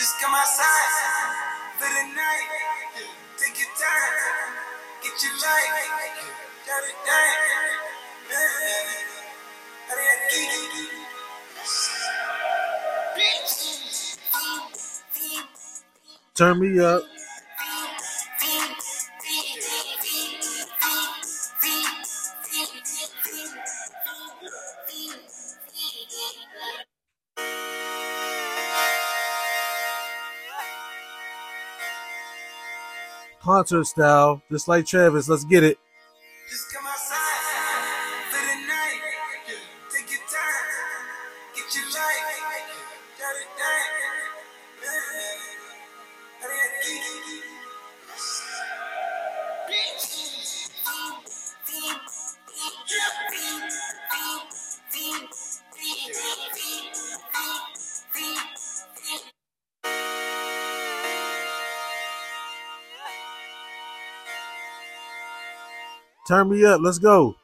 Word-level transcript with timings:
Just 0.00 0.18
come 0.18 0.32
outside 0.32 1.76
for 1.76 1.84
the 1.84 2.04
night. 2.16 2.48
Take 3.36 3.58
your 3.58 3.68
time. 3.76 4.56
Get 5.02 5.12
your 5.22 5.36
life. 5.44 5.76
Got 6.66 6.84
it 6.88 6.96
done. 7.04 7.60
Turn 16.34 16.58
me 16.60 16.80
up. 16.80 17.02
Concert 33.60 33.84
style, 33.84 34.42
just 34.50 34.68
like 34.68 34.86
Travis. 34.86 35.28
Let's 35.28 35.44
get 35.44 35.62
it. 35.62 35.78
Turn 66.30 66.48
me 66.48 66.64
up. 66.64 66.80
Let's 66.80 67.00
go. 67.00 67.39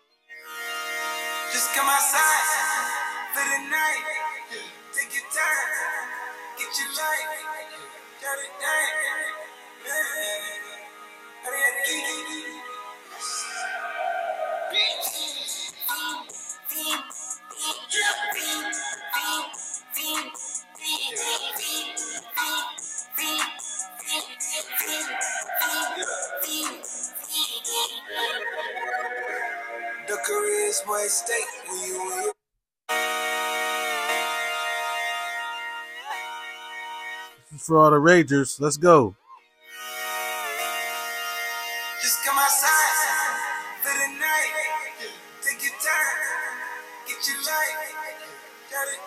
Ragers. 38.16 38.56
Let's 38.58 38.78
go. 38.78 39.14
Just 42.02 42.24
come 42.24 42.38
outside 42.38 42.96
for 43.82 43.92
the 43.92 44.08
night. 44.18 44.52
Take 45.42 45.62
your 45.62 45.76
time. 45.84 46.18
Get 47.06 47.20
your 47.28 47.40
life. 47.44 47.76
Got 48.72 48.88
it 48.88 49.06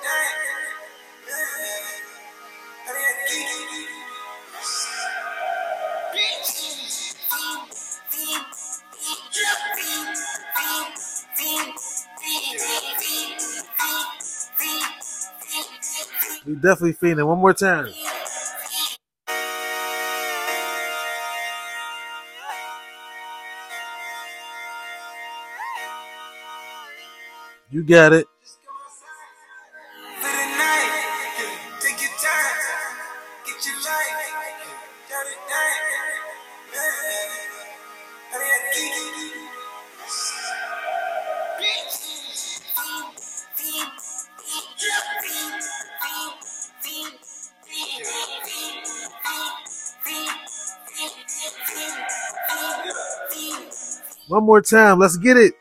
We 16.45 16.55
definitely 16.55 16.93
feeling 16.93 17.27
one 17.27 17.37
more 17.37 17.53
time. 17.53 17.89
You 27.71 27.83
got 27.83 28.13
it. 28.13 28.25
One 54.27 54.43
more 54.43 54.61
time. 54.61 54.99
Let's 54.99 55.17
get 55.17 55.37
it. 55.37 55.58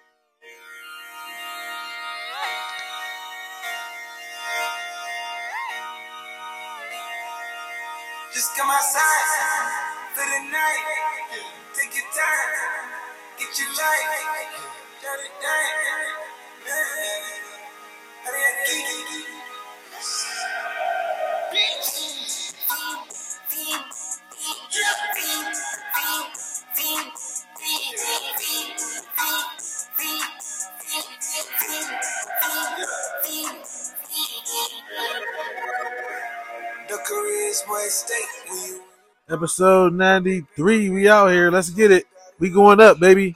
93. 40.38 40.90
We 40.90 41.08
out 41.08 41.30
here. 41.30 41.50
Let's 41.50 41.70
get 41.70 41.90
it. 41.90 42.06
We 42.38 42.50
going 42.50 42.80
up, 42.80 43.00
baby. 43.00 43.34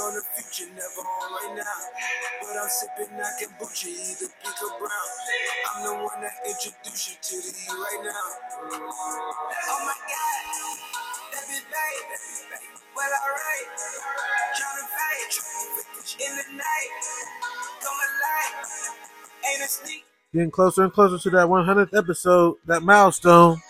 on 0.00 0.14
the 0.14 0.22
future, 0.34 0.70
never 0.74 1.02
on 1.02 1.32
right 1.32 1.56
now. 1.56 1.78
But 2.40 2.56
I'm 2.58 2.68
sipping 2.68 3.16
kombucha, 3.40 3.88
either 3.88 4.28
pink 4.42 4.58
or 4.62 4.76
brown. 4.78 5.10
I'm 5.66 5.84
the 5.84 5.94
one 6.04 6.20
that 6.20 6.36
introduced 6.44 7.10
you 7.10 7.16
to 7.16 7.36
the 7.40 7.52
right 7.74 8.02
now. 8.04 8.26
Oh 9.70 9.80
my 9.86 9.96
God, 10.04 10.42
that. 11.70 11.90
Well, 12.96 13.08
alright. 13.08 13.68
Trying 14.56 14.78
to 14.78 14.86
fight 14.92 15.32
in 16.20 16.32
the 16.36 16.46
night. 16.58 16.92
Come 17.80 17.98
alive. 18.04 19.19
Getting 20.32 20.50
closer 20.50 20.84
and 20.84 20.92
closer 20.92 21.18
to 21.18 21.30
that 21.36 21.48
100th 21.48 21.96
episode, 21.96 22.56
that 22.66 22.82
milestone. 22.82 23.60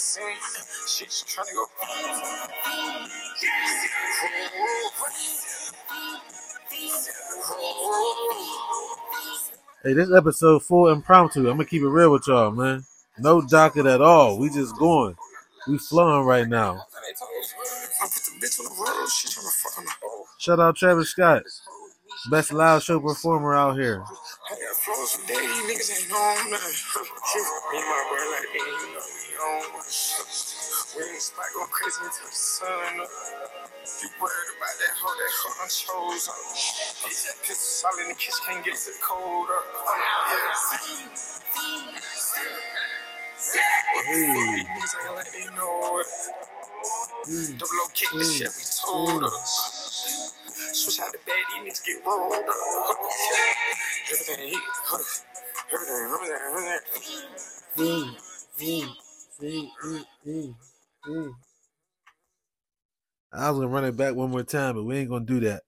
Not 0.00 0.26
in 0.26 0.34
the 0.34 0.40
scene. 0.40 0.86
She 0.88 1.04
just 1.04 1.28
trying 1.28 1.46
to 1.46 1.52
go. 1.54 1.66
Hey, 9.82 9.94
this 9.94 10.12
episode 10.14 10.62
full 10.62 10.88
impromptu. 10.88 11.40
I'm 11.40 11.56
gonna 11.56 11.64
keep 11.64 11.82
it 11.82 11.88
real 11.88 12.12
with 12.12 12.26
y'all, 12.26 12.50
man. 12.50 12.84
No 13.18 13.40
docket 13.42 13.86
at 13.86 14.00
all. 14.00 14.38
We 14.38 14.50
just 14.50 14.76
going. 14.78 15.16
We 15.68 15.78
flowing 15.78 16.26
right 16.26 16.48
now. 16.48 16.84
Shout 20.38 20.60
out 20.60 20.76
Travis 20.76 21.10
Scott, 21.10 21.42
best 22.30 22.52
live 22.52 22.82
show 22.82 23.00
performer 23.00 23.54
out 23.54 23.78
here. 23.78 24.04
On 29.40 29.62
we 29.62 31.00
ain't 31.00 31.22
spot 31.22 31.48
going 31.54 31.70
crazy 31.70 31.96
until 32.04 32.28
the 32.28 32.34
sun 32.34 33.00
up. 33.00 33.08
You 34.02 34.08
worried 34.20 34.52
about 34.52 34.76
that 34.76 34.92
hoe, 35.00 35.16
that 35.16 35.32
hoe 35.40 35.56
done 35.56 35.72
chose 35.72 36.28
up. 36.28 36.36
Piss 37.48 37.84
all 37.86 37.96
in 38.02 38.08
the 38.08 38.14
kitchen, 38.14 38.36
can't 38.46 38.64
get 38.64 38.76
to 38.76 38.92
cold 39.00 39.48
up. 39.48 39.64
Hey. 44.04 44.60
Niggas 44.60 44.94
ain't 45.08 45.16
like 45.16 45.32
they 45.32 45.48
know 45.56 46.04
it. 46.04 46.10
Double 47.56 47.80
O 47.80 47.88
kick 47.94 48.10
the 48.12 48.24
shit 48.24 48.52
we 48.52 48.64
told 48.76 49.24
us. 49.24 50.36
Switch 50.72 51.00
out 51.00 51.12
the 51.12 51.18
bed, 51.24 51.40
these 51.64 51.80
niggas 51.80 51.86
get 51.86 52.04
rolled 52.04 52.32
up. 52.34 52.44
Everything 54.12 54.52
hit, 54.52 54.64
everything, 55.72 56.12
everything, 57.76 59.09
I 63.32 63.50
was 63.50 63.58
gonna 63.58 63.68
run 63.68 63.84
it 63.84 63.96
back 63.96 64.14
one 64.14 64.30
more 64.30 64.42
time, 64.42 64.74
but 64.74 64.84
we 64.84 64.98
ain't 64.98 65.08
gonna 65.08 65.24
do 65.24 65.40
that. 65.40 65.62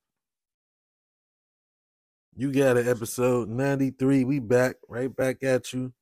You 2.34 2.52
got 2.52 2.76
it, 2.76 2.86
episode 2.86 3.48
93. 3.48 4.24
We 4.24 4.40
back, 4.40 4.76
right 4.88 5.14
back 5.14 5.42
at 5.42 5.72
you. 5.72 5.92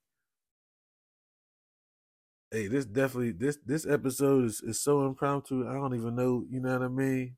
Hey, 2.51 2.67
this 2.67 2.87
definitely 2.87 3.33
this 3.33 3.59
this 3.65 3.87
episode 3.87 4.45
is, 4.45 4.61
is 4.63 4.81
so 4.81 5.07
impromptu. 5.07 5.69
I 5.69 5.75
don't 5.75 5.95
even 5.95 6.17
know, 6.17 6.45
you 6.51 6.61
know 6.61 6.73
what 6.73 6.83
I 6.83 6.89
mean? 6.89 7.37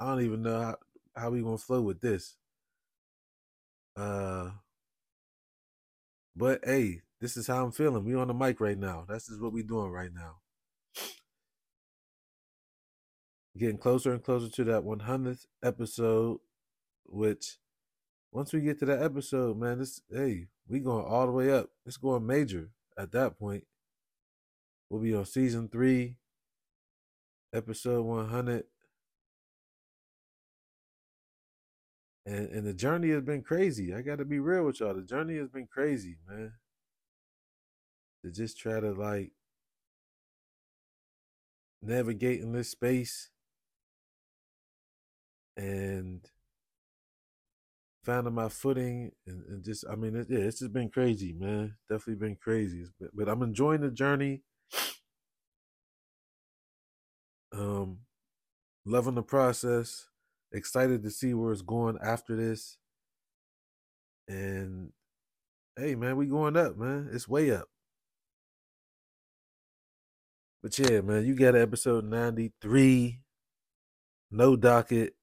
I 0.00 0.06
don't 0.06 0.22
even 0.22 0.42
know 0.42 0.60
how, 0.60 0.76
how 1.16 1.30
we 1.30 1.42
gonna 1.42 1.58
flow 1.58 1.82
with 1.82 2.00
this. 2.00 2.36
Uh 3.96 4.50
but 6.34 6.60
hey, 6.64 7.02
this 7.20 7.36
is 7.36 7.46
how 7.46 7.64
I'm 7.64 7.72
feeling. 7.72 8.04
We 8.04 8.14
on 8.14 8.28
the 8.28 8.34
mic 8.34 8.60
right 8.60 8.78
now. 8.78 9.04
This 9.08 9.28
is 9.28 9.40
what 9.40 9.52
we 9.52 9.62
doing 9.62 9.90
right 9.90 10.12
now. 10.12 10.36
Getting 13.58 13.78
closer 13.78 14.12
and 14.12 14.22
closer 14.22 14.48
to 14.48 14.64
that 14.64 14.84
100th 14.84 15.46
episode, 15.62 16.38
which 17.04 17.58
once 18.32 18.52
we 18.52 18.60
get 18.60 18.78
to 18.78 18.86
that 18.86 19.02
episode, 19.02 19.58
man, 19.58 19.80
this 19.80 20.00
hey, 20.10 20.46
we 20.66 20.80
going 20.80 21.04
all 21.04 21.26
the 21.26 21.32
way 21.32 21.52
up. 21.52 21.68
It's 21.84 21.96
going 21.98 22.26
major 22.26 22.70
at 22.96 23.12
that 23.12 23.38
point. 23.38 23.64
We'll 24.88 25.02
be 25.02 25.14
on 25.14 25.26
season 25.26 25.68
three, 25.68 26.16
episode 27.52 28.02
100. 28.04 28.64
And 32.24 32.48
and 32.50 32.66
the 32.66 32.74
journey 32.74 33.10
has 33.10 33.22
been 33.22 33.42
crazy. 33.42 33.92
I 33.92 34.02
got 34.02 34.18
to 34.18 34.24
be 34.24 34.38
real 34.38 34.64
with 34.64 34.80
y'all. 34.80 34.94
The 34.94 35.02
journey 35.02 35.36
has 35.36 35.48
been 35.48 35.66
crazy, 35.66 36.16
man. 36.28 36.52
To 38.24 38.30
just 38.30 38.58
try 38.58 38.80
to 38.80 38.92
like 38.92 39.32
navigate 41.82 42.40
in 42.40 42.52
this 42.52 42.70
space 42.70 43.30
and 45.56 46.20
finding 48.04 48.34
my 48.34 48.48
footing 48.48 49.12
and, 49.26 49.42
and 49.48 49.64
just 49.64 49.84
I 49.90 49.94
mean 49.94 50.16
it, 50.16 50.26
yeah, 50.30 50.40
it's 50.40 50.60
just 50.60 50.72
been 50.72 50.90
crazy, 50.90 51.32
man. 51.32 51.76
Definitely 51.88 52.26
been 52.26 52.36
crazy. 52.36 52.84
But, 53.00 53.10
but 53.14 53.28
I'm 53.28 53.42
enjoying 53.42 53.80
the 53.82 53.90
journey. 53.90 54.42
Um 57.52 57.98
loving 58.84 59.14
the 59.14 59.22
process. 59.22 60.06
Excited 60.52 61.02
to 61.02 61.10
see 61.10 61.34
where 61.34 61.52
it's 61.52 61.62
going 61.62 61.98
after 62.02 62.36
this. 62.36 62.78
And 64.28 64.92
hey 65.76 65.94
man, 65.94 66.16
we 66.16 66.26
going 66.26 66.56
up, 66.56 66.76
man. 66.76 67.08
It's 67.12 67.28
way 67.28 67.50
up. 67.50 67.68
But 70.62 70.78
yeah, 70.78 71.00
man, 71.00 71.24
you 71.24 71.34
got 71.34 71.56
episode 71.56 72.04
93. 72.04 73.20
No 74.30 74.56
docket. 74.56 75.14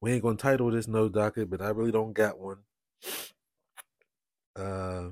We 0.00 0.12
ain't 0.12 0.22
gonna 0.22 0.36
title 0.36 0.70
this 0.70 0.86
no 0.86 1.08
docket, 1.08 1.50
but 1.50 1.62
I 1.62 1.70
really 1.70 1.90
don't 1.92 2.12
got 2.12 2.38
one. 2.38 2.58
Uh 4.54 5.10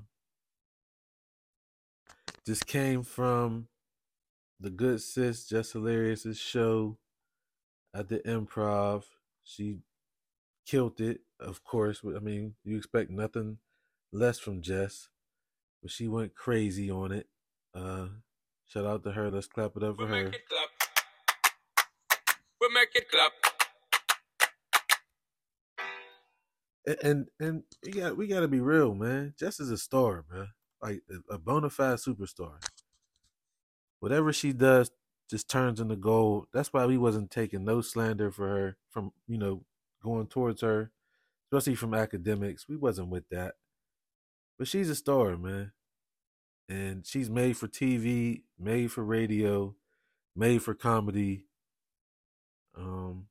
just 2.46 2.66
came 2.66 3.02
from 3.02 3.66
the 4.60 4.70
good 4.70 5.00
sis 5.00 5.46
Jess 5.46 5.72
Hilarious's 5.72 6.38
show 6.38 6.98
at 7.94 8.08
the 8.08 8.18
improv. 8.20 9.04
She 9.42 9.78
killed 10.66 11.00
it, 11.00 11.20
of 11.40 11.64
course. 11.64 12.02
I 12.04 12.20
mean, 12.20 12.54
you 12.62 12.76
expect 12.76 13.10
nothing 13.10 13.58
less 14.12 14.38
from 14.38 14.62
Jess, 14.62 15.08
but 15.82 15.90
she 15.90 16.06
went 16.06 16.34
crazy 16.34 16.90
on 16.90 17.10
it. 17.10 17.26
Uh, 17.74 18.08
shout 18.66 18.84
out 18.86 19.02
to 19.04 19.12
her. 19.12 19.30
Let's 19.30 19.46
clap 19.46 19.76
it 19.76 19.82
up 19.82 19.96
for 19.96 20.06
We 20.06 20.10
her. 20.10 20.24
make 20.24 20.34
it 20.34 20.42
clap. 20.48 20.68
We 22.60 22.68
make 22.74 22.88
it 22.94 23.10
clap. 23.10 23.32
And 26.86 26.98
and, 27.02 27.28
and 27.40 27.62
we 27.84 27.92
got 27.92 28.16
we 28.16 28.26
got 28.26 28.40
to 28.40 28.48
be 28.48 28.60
real, 28.60 28.94
man. 28.94 29.34
Jess 29.38 29.58
is 29.60 29.70
a 29.70 29.78
star, 29.78 30.24
man. 30.32 30.48
Like 30.82 31.02
a 31.30 31.38
bona 31.38 31.70
fide 31.70 31.98
superstar. 31.98 32.58
Whatever 34.00 34.32
she 34.32 34.52
does 34.52 34.90
just 35.28 35.48
turns 35.50 35.80
into 35.80 35.96
gold. 35.96 36.46
That's 36.52 36.72
why 36.72 36.86
we 36.86 36.96
wasn't 36.98 37.30
taking 37.30 37.64
no 37.64 37.80
slander 37.80 38.30
for 38.30 38.48
her 38.48 38.76
from 38.90 39.12
you 39.26 39.38
know 39.38 39.64
going 40.02 40.28
towards 40.28 40.60
her, 40.60 40.92
especially 41.50 41.74
from 41.74 41.94
academics. 41.94 42.68
We 42.68 42.76
wasn't 42.76 43.08
with 43.08 43.28
that. 43.30 43.54
But 44.58 44.68
she's 44.68 44.88
a 44.88 44.94
star, 44.94 45.36
man. 45.36 45.72
And 46.68 47.06
she's 47.06 47.30
made 47.30 47.56
for 47.56 47.68
TV, 47.68 48.42
made 48.58 48.90
for 48.92 49.04
radio, 49.04 49.74
made 50.34 50.62
for 50.62 50.74
comedy. 50.74 51.46
Um, 52.76 53.26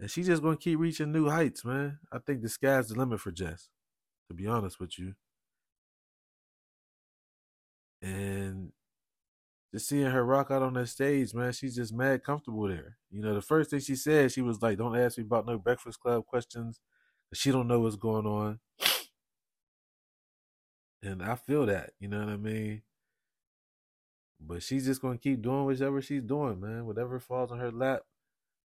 and 0.00 0.10
she's 0.10 0.26
just 0.26 0.42
gonna 0.42 0.56
keep 0.56 0.78
reaching 0.78 1.12
new 1.12 1.28
heights, 1.28 1.64
man. 1.64 1.98
I 2.12 2.18
think 2.18 2.42
the 2.42 2.48
sky's 2.48 2.88
the 2.88 2.94
limit 2.98 3.20
for 3.20 3.32
Jess, 3.32 3.68
to 4.28 4.34
be 4.34 4.46
honest 4.46 4.78
with 4.80 4.98
you. 4.98 5.14
And 8.02 8.72
just 9.72 9.88
seeing 9.88 10.06
her 10.06 10.24
rock 10.24 10.50
out 10.50 10.62
on 10.62 10.74
that 10.74 10.88
stage, 10.88 11.34
man, 11.34 11.52
she's 11.52 11.76
just 11.76 11.92
mad 11.92 12.24
comfortable 12.24 12.68
there. 12.68 12.96
You 13.10 13.20
know, 13.22 13.34
the 13.34 13.42
first 13.42 13.70
thing 13.70 13.80
she 13.80 13.96
said, 13.96 14.32
she 14.32 14.40
was 14.42 14.62
like, 14.62 14.78
"Don't 14.78 14.96
ask 14.96 15.18
me 15.18 15.24
about 15.24 15.46
no 15.46 15.58
Breakfast 15.58 16.00
Club 16.00 16.24
questions, 16.26 16.80
She 17.34 17.50
don't 17.50 17.68
know 17.68 17.80
what's 17.80 17.96
going 17.96 18.26
on." 18.26 18.60
And 21.02 21.22
I 21.22 21.34
feel 21.36 21.66
that, 21.66 21.92
you 21.98 22.08
know 22.08 22.20
what 22.20 22.28
I 22.28 22.36
mean? 22.36 22.82
But 24.40 24.62
she's 24.62 24.84
just 24.86 25.00
gonna 25.00 25.18
keep 25.18 25.42
doing 25.42 25.64
whatever 25.64 26.00
she's 26.02 26.22
doing, 26.22 26.60
man. 26.60 26.86
Whatever 26.86 27.18
falls 27.20 27.50
on 27.52 27.58
her 27.58 27.70
lap, 27.70 28.02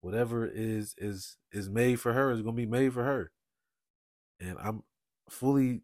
whatever 0.02 0.46
is 0.46 0.94
is 0.98 1.38
is 1.52 1.68
made 1.70 2.00
for 2.00 2.12
her 2.14 2.30
is 2.32 2.42
gonna 2.42 2.56
be 2.56 2.66
made 2.66 2.92
for 2.94 3.04
her. 3.04 3.32
And 4.40 4.56
I'm 4.58 4.82
fully 5.28 5.82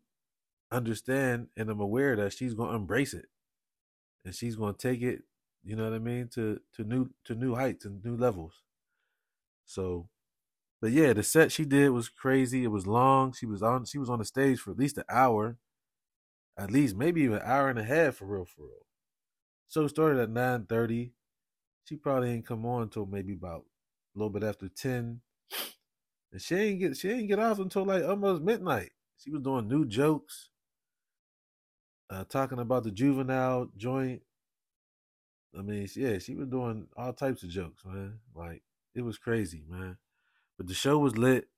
understand 0.72 1.48
and 1.56 1.70
I'm 1.70 1.80
aware 1.80 2.16
that 2.16 2.34
she's 2.34 2.54
gonna 2.54 2.76
embrace 2.76 3.14
it. 3.14 3.26
And 4.24 4.34
she's 4.34 4.56
gonna 4.56 4.74
take 4.74 5.02
it, 5.02 5.22
you 5.64 5.76
know 5.76 5.84
what 5.84 5.94
I 5.94 5.98
mean, 5.98 6.28
to 6.34 6.60
to 6.74 6.84
new 6.84 7.10
to 7.24 7.34
new 7.34 7.54
heights 7.54 7.84
and 7.84 8.04
new 8.04 8.16
levels. 8.16 8.62
So 9.66 10.08
but 10.80 10.92
yeah, 10.92 11.12
the 11.14 11.22
set 11.24 11.52
she 11.52 11.64
did 11.66 11.90
was 11.90 12.08
crazy. 12.08 12.64
It 12.64 12.68
was 12.68 12.86
long. 12.86 13.32
She 13.32 13.46
was 13.46 13.62
on 13.62 13.84
she 13.86 13.98
was 13.98 14.10
on 14.10 14.20
the 14.20 14.24
stage 14.24 14.60
for 14.60 14.72
at 14.72 14.78
least 14.78 14.98
an 14.98 15.04
hour. 15.10 15.58
At 16.58 16.70
least 16.70 16.96
maybe 16.96 17.22
even 17.22 17.36
an 17.36 17.42
hour 17.44 17.68
and 17.68 17.78
a 17.78 17.84
half 17.84 18.16
for 18.16 18.26
real, 18.26 18.46
for 18.46 18.62
real. 18.62 18.86
So 19.68 19.84
it 19.84 19.90
started 19.90 20.20
at 20.20 20.30
nine 20.30 20.64
thirty. 20.64 21.12
She 21.84 21.96
probably 21.96 22.30
ain't 22.30 22.46
come 22.46 22.64
on 22.66 22.82
until 22.82 23.06
maybe 23.06 23.34
about 23.34 23.64
a 24.14 24.18
little 24.18 24.30
bit 24.30 24.42
after 24.42 24.68
ten. 24.68 25.20
And 26.32 26.40
she 26.40 26.54
ain't 26.54 26.80
get 26.80 26.96
she 26.96 27.10
ain't 27.10 27.28
get 27.28 27.38
off 27.38 27.58
until 27.58 27.84
like 27.84 28.04
almost 28.04 28.42
midnight. 28.42 28.90
She 29.18 29.30
was 29.30 29.42
doing 29.42 29.68
new 29.68 29.86
jokes, 29.86 30.50
uh, 32.10 32.24
talking 32.24 32.58
about 32.58 32.84
the 32.84 32.90
juvenile 32.90 33.68
joint. 33.76 34.22
I 35.58 35.62
mean, 35.62 35.88
yeah, 35.96 36.18
she 36.18 36.34
was 36.34 36.48
doing 36.48 36.88
all 36.96 37.12
types 37.12 37.42
of 37.42 37.48
jokes, 37.48 37.84
man. 37.84 38.18
Like 38.34 38.62
it 38.94 39.02
was 39.02 39.18
crazy, 39.18 39.62
man. 39.68 39.96
But 40.56 40.66
the 40.68 40.74
show 40.74 40.98
was 40.98 41.16
lit. 41.16 41.48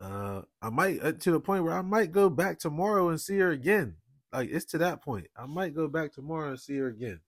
Uh, 0.00 0.42
I 0.62 0.70
might 0.70 1.02
uh, 1.02 1.12
to 1.12 1.30
the 1.30 1.40
point 1.40 1.64
where 1.64 1.74
I 1.74 1.82
might 1.82 2.12
go 2.12 2.30
back 2.30 2.58
tomorrow 2.58 3.08
and 3.08 3.20
see 3.20 3.38
her 3.38 3.50
again. 3.50 3.96
Like 4.32 4.48
it's 4.50 4.64
to 4.66 4.78
that 4.78 5.02
point. 5.02 5.26
I 5.36 5.46
might 5.46 5.74
go 5.74 5.88
back 5.88 6.12
tomorrow 6.12 6.50
and 6.50 6.60
see 6.60 6.76
her 6.78 6.86
again. 6.86 7.20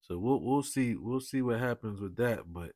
So 0.00 0.18
we'll 0.18 0.40
we'll 0.40 0.62
see 0.62 0.94
we'll 0.94 1.20
see 1.20 1.42
what 1.42 1.58
happens 1.58 2.00
with 2.00 2.16
that. 2.16 2.52
But 2.52 2.72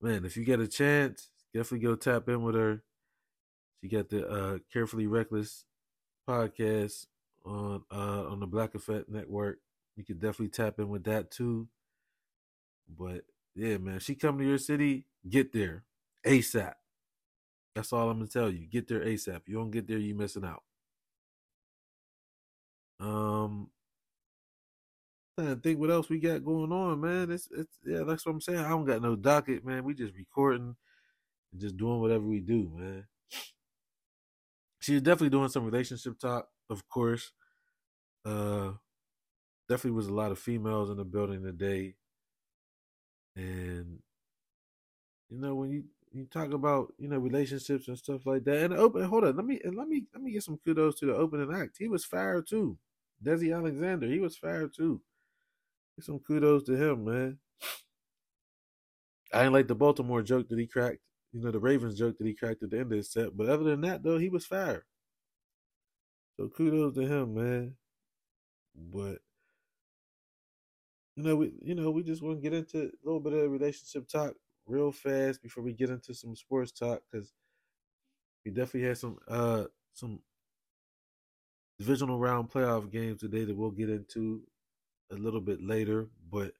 man, 0.00 0.24
if 0.24 0.36
you 0.36 0.44
get 0.44 0.58
a 0.58 0.66
chance, 0.66 1.30
definitely 1.54 1.86
go 1.86 1.94
tap 1.94 2.28
in 2.28 2.42
with 2.42 2.56
her. 2.56 2.82
She 3.80 3.88
got 3.88 4.08
the 4.08 4.26
uh, 4.26 4.58
Carefully 4.72 5.06
Reckless 5.06 5.66
podcast 6.28 7.06
on 7.44 7.82
uh, 7.92 8.24
on 8.26 8.40
the 8.40 8.46
Black 8.46 8.74
Effect 8.74 9.08
Network. 9.08 9.58
You 9.96 10.04
could 10.04 10.18
definitely 10.18 10.48
tap 10.48 10.78
in 10.80 10.88
with 10.88 11.04
that 11.04 11.30
too. 11.30 11.68
But 12.88 13.22
yeah, 13.54 13.76
man, 13.76 14.00
she 14.00 14.14
come 14.14 14.38
to 14.38 14.44
your 14.44 14.58
city, 14.58 15.04
get 15.28 15.52
there 15.52 15.84
ASAP. 16.28 16.74
That's 17.74 17.92
all 17.92 18.10
I'm 18.10 18.18
gonna 18.18 18.28
tell 18.28 18.50
you. 18.50 18.66
Get 18.66 18.88
there 18.88 19.00
ASAP. 19.00 19.42
You 19.46 19.56
don't 19.56 19.70
get 19.70 19.86
there, 19.88 19.98
you 19.98 20.14
missing 20.14 20.44
out. 20.44 20.62
Um, 23.00 23.70
I 25.38 25.54
think 25.54 25.78
what 25.78 25.90
else 25.90 26.08
we 26.08 26.18
got 26.18 26.44
going 26.44 26.72
on, 26.72 27.00
man. 27.00 27.30
It's 27.30 27.48
it's 27.56 27.78
yeah, 27.86 28.02
that's 28.04 28.26
what 28.26 28.32
I'm 28.32 28.40
saying. 28.40 28.58
I 28.58 28.70
don't 28.70 28.84
got 28.84 29.02
no 29.02 29.14
docket, 29.16 29.64
man. 29.64 29.84
We 29.84 29.94
just 29.94 30.14
recording 30.14 30.74
and 31.52 31.60
just 31.60 31.76
doing 31.76 32.00
whatever 32.00 32.24
we 32.24 32.40
do, 32.40 32.70
man. 32.74 33.06
She's 34.80 35.00
definitely 35.00 35.30
doing 35.30 35.48
some 35.48 35.64
relationship 35.64 36.18
talk, 36.18 36.48
of 36.70 36.88
course. 36.88 37.32
Uh 38.24 38.72
definitely 39.68 39.92
was 39.96 40.08
a 40.08 40.14
lot 40.14 40.32
of 40.32 40.38
females 40.38 40.90
in 40.90 40.96
the 40.96 41.04
building 41.04 41.42
today. 41.42 41.94
And 43.36 44.00
you 45.30 45.38
know, 45.38 45.54
when 45.54 45.70
you 45.70 45.84
you 46.12 46.26
talk 46.26 46.52
about 46.52 46.92
you 46.98 47.08
know 47.08 47.18
relationships 47.18 47.88
and 47.88 47.98
stuff 47.98 48.26
like 48.26 48.44
that, 48.44 48.58
and 48.64 48.74
open 48.74 49.04
hold 49.04 49.24
on, 49.24 49.36
let 49.36 49.44
me 49.44 49.60
let 49.64 49.88
me 49.88 50.04
let 50.12 50.22
me 50.22 50.32
get 50.32 50.42
some 50.42 50.58
kudos 50.64 50.98
to 51.00 51.06
the 51.06 51.14
opening 51.14 51.52
act. 51.54 51.76
He 51.78 51.88
was 51.88 52.04
fire 52.04 52.42
too, 52.42 52.78
Desi 53.24 53.54
Alexander. 53.54 54.06
He 54.06 54.20
was 54.20 54.36
fire 54.36 54.68
too. 54.68 55.00
Get 55.96 56.04
some 56.04 56.18
kudos 56.20 56.64
to 56.64 56.76
him, 56.76 57.04
man. 57.04 57.38
I 59.32 59.40
didn't 59.40 59.52
like 59.52 59.68
the 59.68 59.74
Baltimore 59.74 60.22
joke 60.22 60.48
that 60.48 60.58
he 60.58 60.66
cracked. 60.66 61.00
You 61.32 61.40
know, 61.40 61.50
the 61.50 61.58
Ravens 61.58 61.98
joke 61.98 62.16
that 62.18 62.26
he 62.26 62.34
cracked 62.34 62.62
at 62.62 62.70
the 62.70 62.78
end 62.78 62.92
of 62.92 62.96
his 62.96 63.12
set. 63.12 63.36
But 63.36 63.48
other 63.48 63.64
than 63.64 63.82
that, 63.82 64.02
though, 64.02 64.18
he 64.18 64.30
was 64.30 64.46
fire. 64.46 64.86
So 66.36 66.48
kudos 66.48 66.94
to 66.94 67.02
him, 67.02 67.34
man. 67.34 67.76
But 68.74 69.18
you 71.16 71.24
know, 71.24 71.36
we 71.36 71.52
you 71.62 71.74
know 71.74 71.90
we 71.90 72.02
just 72.02 72.22
want 72.22 72.38
to 72.38 72.42
get 72.42 72.56
into 72.56 72.78
a 72.84 72.90
little 73.04 73.20
bit 73.20 73.32
of 73.32 73.50
relationship 73.50 74.08
talk 74.08 74.34
real 74.68 74.92
fast 74.92 75.42
before 75.42 75.62
we 75.62 75.72
get 75.72 75.90
into 75.90 76.14
some 76.14 76.36
sports 76.36 76.70
talk 76.70 77.00
because 77.10 77.32
we 78.44 78.50
definitely 78.50 78.88
had 78.88 78.98
some 78.98 79.18
uh 79.28 79.64
some 79.94 80.20
divisional 81.78 82.18
round 82.18 82.50
playoff 82.50 82.90
games 82.90 83.20
today 83.20 83.44
that 83.44 83.56
we'll 83.56 83.70
get 83.70 83.88
into 83.88 84.42
a 85.10 85.14
little 85.14 85.40
bit 85.40 85.62
later, 85.62 86.08
but 86.30 86.52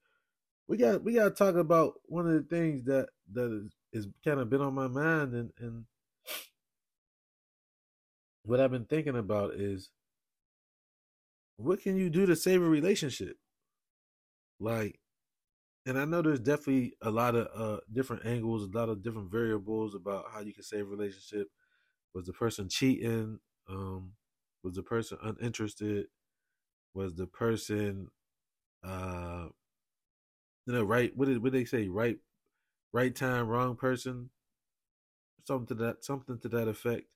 we 0.68 0.76
got 0.76 1.02
we 1.02 1.14
got 1.14 1.24
to 1.24 1.30
talk 1.30 1.54
about 1.54 1.94
one 2.06 2.26
of 2.26 2.32
the 2.32 2.42
things 2.42 2.84
that 2.84 3.08
that 3.32 3.52
is, 3.92 4.04
is 4.04 4.08
kind 4.24 4.40
of 4.40 4.50
been 4.50 4.60
on 4.60 4.74
my 4.74 4.88
mind 4.88 5.34
and 5.34 5.50
and 5.58 5.84
what 8.44 8.60
I've 8.60 8.70
been 8.70 8.86
thinking 8.86 9.16
about 9.16 9.54
is 9.54 9.90
what 11.56 11.82
can 11.82 11.96
you 11.96 12.08
do 12.08 12.24
to 12.24 12.36
save 12.36 12.62
a 12.62 12.68
relationship? 12.68 13.36
Like, 14.60 15.00
and 15.88 15.98
I 15.98 16.04
know 16.04 16.22
there's 16.22 16.40
definitely 16.40 16.94
a 17.02 17.10
lot 17.10 17.34
of 17.34 17.48
uh, 17.54 17.80
different 17.92 18.26
angles, 18.26 18.64
a 18.64 18.78
lot 18.78 18.90
of 18.90 19.02
different 19.02 19.30
variables 19.30 19.94
about 19.94 20.26
how 20.32 20.40
you 20.40 20.52
can 20.52 20.62
save 20.62 20.82
a 20.82 20.84
relationship. 20.84 21.48
Was 22.14 22.26
the 22.26 22.32
person 22.32 22.68
cheating? 22.68 23.40
Um, 23.68 24.12
was 24.62 24.74
the 24.74 24.82
person 24.82 25.18
uninterested? 25.22 26.06
Was 26.94 27.14
the 27.14 27.26
person 27.26 28.08
uh 28.84 29.48
you 30.66 30.72
know 30.72 30.84
right 30.84 31.16
what 31.16 31.26
did 31.26 31.42
what 31.42 31.52
they 31.52 31.64
say 31.64 31.88
right 31.88 32.18
right 32.92 33.14
time 33.14 33.48
wrong 33.48 33.74
person 33.74 34.30
something 35.44 35.66
to 35.66 35.74
that 35.82 36.04
something 36.04 36.38
to 36.38 36.48
that 36.48 36.68
effect 36.68 37.06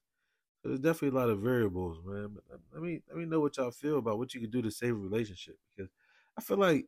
so 0.63 0.69
there's 0.69 0.81
definitely 0.81 1.17
a 1.17 1.21
lot 1.21 1.31
of 1.31 1.41
variables 1.41 1.99
man 2.05 2.31
but 2.35 2.61
let 2.73 2.83
me 2.83 3.01
let 3.09 3.17
me 3.17 3.25
know 3.27 3.41
what 3.41 3.57
y'all 3.57 3.71
feel 3.71 3.99
about 3.99 4.19
what 4.19 4.35
you 4.35 4.41
can 4.41 4.51
do 4.51 4.63
to 4.63 4.71
save 4.71 4.91
a 4.93 4.95
relationship 4.95 5.57
because 5.71 5.91
i 6.37 6.41
feel 6.41 6.57
like 6.57 6.87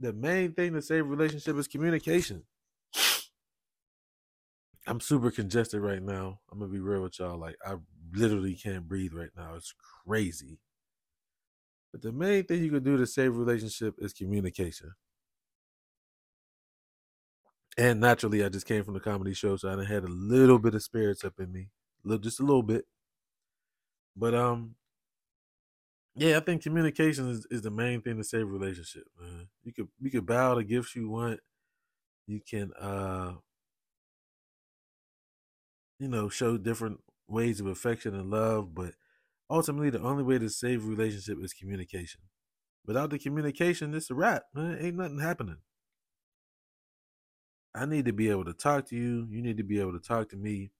the 0.00 0.12
main 0.12 0.52
thing 0.52 0.72
to 0.74 0.82
save 0.82 1.00
a 1.00 1.08
relationship 1.08 1.56
is 1.56 1.68
communication. 1.68 2.44
I'm 4.86 5.00
super 5.00 5.30
congested 5.30 5.80
right 5.80 6.02
now. 6.02 6.40
I'm 6.50 6.60
gonna 6.60 6.70
be 6.70 6.78
real 6.78 7.02
with 7.02 7.18
y'all. 7.18 7.38
Like 7.38 7.56
i 7.66 7.74
literally 8.12 8.54
can't 8.54 8.86
breathe 8.86 9.12
right 9.14 9.30
now. 9.36 9.54
It's 9.56 9.74
crazy. 10.06 10.60
But 11.92 12.02
the 12.02 12.12
main 12.12 12.44
thing 12.44 12.62
you 12.62 12.70
can 12.70 12.84
do 12.84 12.96
to 12.96 13.06
save 13.06 13.34
a 13.34 13.38
relationship 13.38 13.94
is 13.98 14.12
communication. 14.12 14.92
And 17.78 18.00
naturally, 18.00 18.44
I 18.44 18.48
just 18.48 18.66
came 18.66 18.84
from 18.84 18.94
the 18.94 19.00
comedy 19.00 19.34
show, 19.34 19.56
so 19.56 19.68
I 19.68 19.84
had 19.84 20.04
a 20.04 20.08
little 20.08 20.58
bit 20.58 20.74
of 20.74 20.82
spirits 20.82 21.24
up 21.24 21.34
in 21.38 21.52
me, 21.52 21.68
little, 22.04 22.22
just 22.22 22.40
a 22.40 22.42
little 22.42 22.62
bit. 22.62 22.86
But 24.16 24.34
um, 24.34 24.76
yeah, 26.16 26.36
I 26.36 26.40
think 26.40 26.62
communication 26.62 27.28
is, 27.28 27.46
is 27.50 27.62
the 27.62 27.70
main 27.70 28.00
thing 28.00 28.16
to 28.16 28.24
save 28.24 28.42
a 28.42 28.46
relationship, 28.46 29.04
man. 29.20 29.48
You 29.64 29.72
could 29.72 29.88
you 30.00 30.10
could 30.10 30.26
bow 30.26 30.54
the 30.54 30.64
gifts 30.64 30.96
you 30.96 31.08
want. 31.08 31.40
You 32.26 32.40
can 32.40 32.72
uh, 32.80 33.34
you 35.98 36.08
know, 36.08 36.28
show 36.28 36.56
different 36.56 37.00
ways 37.28 37.60
of 37.60 37.66
affection 37.66 38.14
and 38.14 38.30
love, 38.30 38.74
but 38.74 38.94
ultimately 39.50 39.90
the 39.90 40.00
only 40.02 40.22
way 40.22 40.38
to 40.38 40.48
save 40.48 40.84
a 40.84 40.88
relationship 40.88 41.38
is 41.42 41.52
communication. 41.52 42.20
Without 42.86 43.10
the 43.10 43.18
communication, 43.18 43.94
it's 43.94 44.10
a 44.10 44.14
wrap. 44.14 44.44
Man. 44.54 44.78
Ain't 44.80 44.96
nothing 44.96 45.18
happening. 45.18 45.56
I 47.74 47.84
need 47.84 48.04
to 48.06 48.12
be 48.12 48.30
able 48.30 48.44
to 48.44 48.54
talk 48.54 48.86
to 48.88 48.96
you. 48.96 49.26
You 49.30 49.42
need 49.42 49.56
to 49.58 49.62
be 49.64 49.80
able 49.80 49.92
to 49.92 49.98
talk 49.98 50.28
to 50.30 50.36
me. 50.36 50.70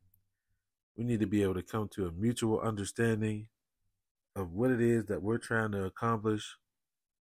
We 0.97 1.05
need 1.05 1.21
to 1.21 1.27
be 1.27 1.43
able 1.43 1.55
to 1.55 1.63
come 1.63 1.89
to 1.95 2.07
a 2.07 2.13
mutual 2.13 2.61
understanding 2.61 3.49
of 4.37 4.53
what 4.53 4.71
it 4.71 4.81
is 4.81 5.07
that 5.07 5.23
we're 5.23 5.39
trying 5.39 5.73
to 5.73 5.85
accomplish 5.85 6.57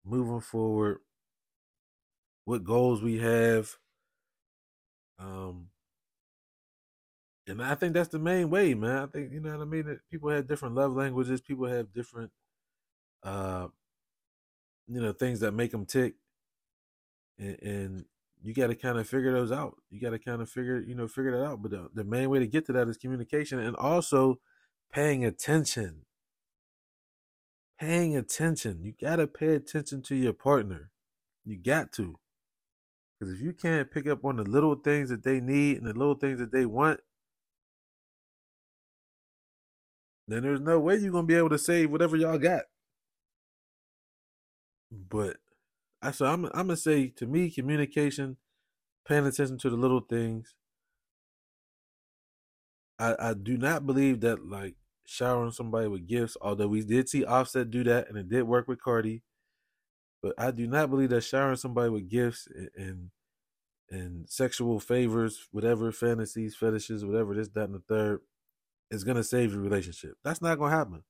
moving 0.05 0.39
forward, 0.39 0.99
what 2.45 2.63
goals 2.63 3.01
we 3.01 3.17
have. 3.17 3.71
Um, 5.17 5.69
and 7.47 7.63
I 7.63 7.73
think 7.73 7.93
that's 7.93 8.09
the 8.09 8.19
main 8.19 8.51
way, 8.51 8.75
man. 8.75 8.97
I 8.97 9.05
think 9.07 9.33
you 9.33 9.39
know 9.39 9.51
what 9.51 9.61
I 9.61 9.65
mean. 9.65 9.87
That 9.87 9.99
people 10.09 10.29
have 10.29 10.47
different 10.47 10.75
love 10.75 10.95
languages. 10.95 11.41
People 11.41 11.65
have 11.65 11.91
different, 11.91 12.31
uh, 13.23 13.67
you 14.87 15.01
know, 15.01 15.11
things 15.11 15.39
that 15.39 15.53
make 15.53 15.71
them 15.71 15.85
tick, 15.87 16.13
and, 17.39 17.57
and 17.61 18.05
you 18.43 18.53
got 18.53 18.67
to 18.67 18.75
kind 18.75 18.99
of 18.99 19.09
figure 19.09 19.33
those 19.33 19.51
out. 19.51 19.77
You 19.89 19.99
got 19.99 20.11
to 20.11 20.19
kind 20.19 20.43
of 20.43 20.49
figure, 20.49 20.79
you 20.79 20.93
know, 20.93 21.07
figure 21.07 21.31
that 21.31 21.43
out. 21.43 21.61
But 21.63 21.71
the, 21.71 21.89
the 21.93 22.03
main 22.03 22.29
way 22.29 22.37
to 22.37 22.47
get 22.47 22.67
to 22.67 22.73
that 22.73 22.87
is 22.87 22.97
communication, 22.97 23.57
and 23.59 23.75
also 23.75 24.39
paying 24.93 25.25
attention. 25.25 26.05
Paying 27.79 28.17
attention. 28.17 28.83
You 28.83 28.93
got 29.00 29.17
to 29.17 29.27
pay 29.27 29.55
attention 29.55 30.01
to 30.03 30.15
your 30.15 30.33
partner. 30.33 30.91
You 31.45 31.57
got 31.57 31.93
to. 31.93 32.19
Because 33.19 33.33
if 33.33 33.41
you 33.41 33.53
can't 33.53 33.91
pick 33.91 34.07
up 34.07 34.25
on 34.25 34.38
the 34.38 34.43
little 34.43 34.75
things 34.75 35.09
that 35.09 35.24
they 35.24 35.39
need 35.39 35.77
and 35.77 35.88
the 35.88 35.93
little 35.93 36.15
things 36.15 36.39
that 36.39 36.51
they 36.51 36.65
want, 36.65 37.00
then 40.27 40.43
there's 40.43 40.62
no 40.62 40.79
way 40.79 40.98
you're 40.98 41.12
gonna 41.12 41.25
be 41.27 41.36
able 41.36 41.50
to 41.50 41.57
save 41.57 41.91
whatever 41.91 42.15
y'all 42.15 42.38
got. 42.38 42.63
But 44.91 45.38
I 46.01 46.12
so 46.12 46.25
I'm 46.25 46.45
I'm 46.45 46.67
gonna 46.67 46.77
say 46.77 47.09
to 47.17 47.25
me, 47.25 47.50
communication, 47.50 48.38
paying 49.07 49.25
attention 49.25 49.57
to 49.59 49.69
the 49.69 49.75
little 49.75 50.01
things. 50.01 50.53
I 53.00 53.15
I 53.19 53.33
do 53.33 53.57
not 53.57 53.86
believe 53.86 54.21
that 54.21 54.45
like 54.48 54.75
showering 55.09 55.51
somebody 55.51 55.87
with 55.87 56.07
gifts, 56.07 56.37
although 56.41 56.67
we 56.67 56.83
did 56.83 57.09
see 57.09 57.25
Offset 57.25 57.71
do 57.71 57.83
that 57.85 58.09
and 58.09 58.17
it 58.17 58.29
did 58.29 58.43
work 58.43 58.67
with 58.67 58.81
Cardi. 58.81 59.23
But 60.21 60.35
I 60.37 60.51
do 60.51 60.67
not 60.67 60.89
believe 60.89 61.09
that 61.09 61.21
showering 61.23 61.55
somebody 61.57 61.89
with 61.89 62.09
gifts 62.09 62.47
and 62.75 63.11
and, 63.91 64.29
sexual 64.29 64.79
favors, 64.79 65.47
whatever 65.51 65.91
fantasies, 65.91 66.55
fetishes, 66.55 67.03
whatever 67.05 67.33
this, 67.35 67.49
that, 67.49 67.65
and 67.65 67.75
the 67.75 67.79
third, 67.79 68.21
is 68.91 69.03
gonna 69.03 69.23
save 69.23 69.53
your 69.53 69.61
relationship. 69.61 70.15
That's 70.23 70.41
not 70.41 70.59
gonna 70.59 70.75
happen. 70.75 71.03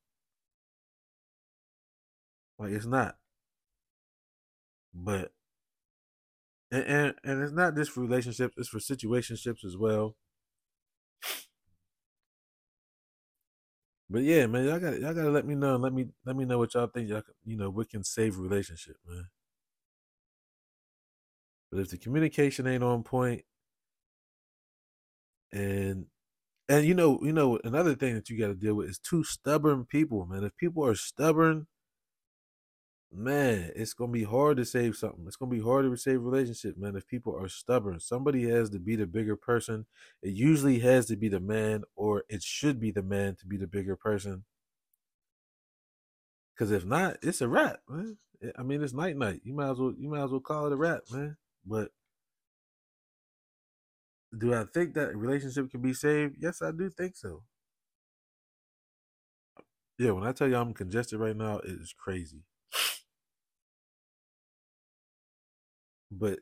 Like 2.59 2.71
it's 2.71 2.85
not. 2.85 3.17
But 4.93 5.31
and 6.71 6.83
and, 6.85 7.15
and 7.23 7.43
it's 7.43 7.53
not 7.53 7.75
just 7.75 7.91
for 7.91 8.01
relationships, 8.01 8.55
it's 8.57 8.69
for 8.69 8.79
situationships 8.79 9.65
as 9.65 9.77
well. 9.77 10.15
But 14.09 14.23
yeah, 14.23 14.47
man, 14.47 14.65
y'all 14.65 14.79
got 14.79 14.99
y'all 14.99 15.13
gotta 15.13 15.29
let 15.31 15.45
me 15.45 15.55
know. 15.55 15.75
Let 15.77 15.93
me 15.93 16.07
let 16.25 16.35
me 16.35 16.45
know 16.45 16.57
what 16.59 16.73
y'all 16.73 16.87
think. 16.87 17.09
Y'all 17.09 17.23
you 17.45 17.57
know 17.57 17.69
what 17.69 17.89
can 17.89 18.03
save 18.03 18.37
relationship, 18.39 18.97
man. 19.07 19.25
But 21.71 21.79
if 21.81 21.89
the 21.89 21.97
communication 21.97 22.67
ain't 22.67 22.83
on 22.83 23.03
point, 23.03 23.43
And 25.51 26.05
and 26.69 26.85
you 26.85 26.93
know, 26.93 27.19
you 27.23 27.33
know, 27.33 27.59
another 27.63 27.95
thing 27.95 28.15
that 28.15 28.29
you 28.29 28.39
got 28.39 28.47
to 28.47 28.55
deal 28.55 28.75
with 28.75 28.89
is 28.89 28.99
two 28.99 29.23
stubborn 29.23 29.85
people, 29.85 30.25
man. 30.25 30.43
If 30.43 30.57
people 30.57 30.85
are 30.85 30.95
stubborn, 30.95 31.67
man, 33.11 33.71
it's 33.75 33.93
gonna 33.93 34.11
be 34.11 34.23
hard 34.23 34.57
to 34.57 34.65
save 34.65 34.95
something. 34.95 35.25
It's 35.27 35.35
gonna 35.35 35.51
be 35.51 35.61
hard 35.61 35.85
to 35.85 35.97
save 35.97 36.17
a 36.17 36.19
relationship, 36.19 36.77
man. 36.77 36.95
If 36.95 37.07
people 37.07 37.35
are 37.35 37.47
stubborn, 37.49 37.99
somebody 37.99 38.49
has 38.49 38.69
to 38.71 38.79
be 38.79 38.95
the 38.95 39.07
bigger 39.07 39.35
person. 39.35 39.85
It 40.21 40.33
usually 40.33 40.79
has 40.79 41.07
to 41.07 41.15
be 41.15 41.29
the 41.29 41.39
man, 41.39 41.83
or 41.95 42.23
it 42.29 42.43
should 42.43 42.79
be 42.79 42.91
the 42.91 43.03
man 43.03 43.35
to 43.37 43.45
be 43.47 43.57
the 43.57 43.67
bigger 43.67 43.95
person. 43.95 44.45
Because 46.53 46.71
if 46.71 46.85
not, 46.85 47.17
it's 47.21 47.41
a 47.41 47.47
wrap, 47.47 47.79
man. 47.89 48.17
I 48.57 48.63
mean, 48.63 48.83
it's 48.83 48.93
night 48.93 49.17
night. 49.17 49.41
You 49.43 49.53
might 49.53 49.71
as 49.71 49.79
well 49.79 49.93
you 49.97 50.09
might 50.09 50.23
as 50.23 50.31
well 50.31 50.39
call 50.39 50.67
it 50.67 50.73
a 50.73 50.75
wrap, 50.77 51.01
man. 51.11 51.37
But 51.65 51.91
do 54.37 54.53
I 54.53 54.65
think 54.65 54.93
that 54.93 55.15
relationship 55.15 55.71
can 55.71 55.81
be 55.81 55.93
saved? 55.93 56.37
Yes, 56.39 56.61
I 56.61 56.71
do 56.71 56.89
think 56.89 57.15
so. 57.15 57.43
Yeah, 59.97 60.11
when 60.11 60.23
I 60.25 60.31
tell 60.31 60.47
you 60.47 60.55
I'm 60.55 60.73
congested 60.73 61.19
right 61.19 61.35
now, 61.35 61.57
it 61.59 61.71
is 61.71 61.93
crazy. 61.97 62.43
But 66.11 66.39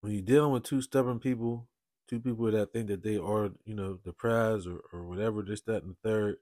when 0.00 0.12
you're 0.12 0.22
dealing 0.22 0.52
with 0.52 0.64
two 0.64 0.82
stubborn 0.82 1.20
people, 1.20 1.68
two 2.08 2.20
people 2.20 2.50
that 2.50 2.72
think 2.72 2.88
that 2.88 3.02
they 3.02 3.16
are, 3.16 3.50
you 3.64 3.74
know, 3.74 3.98
the 4.04 4.12
prize 4.12 4.66
or, 4.66 4.80
or 4.92 5.04
whatever, 5.04 5.42
this, 5.42 5.60
that, 5.62 5.82
and 5.82 5.92
the 5.92 6.08
third, 6.08 6.36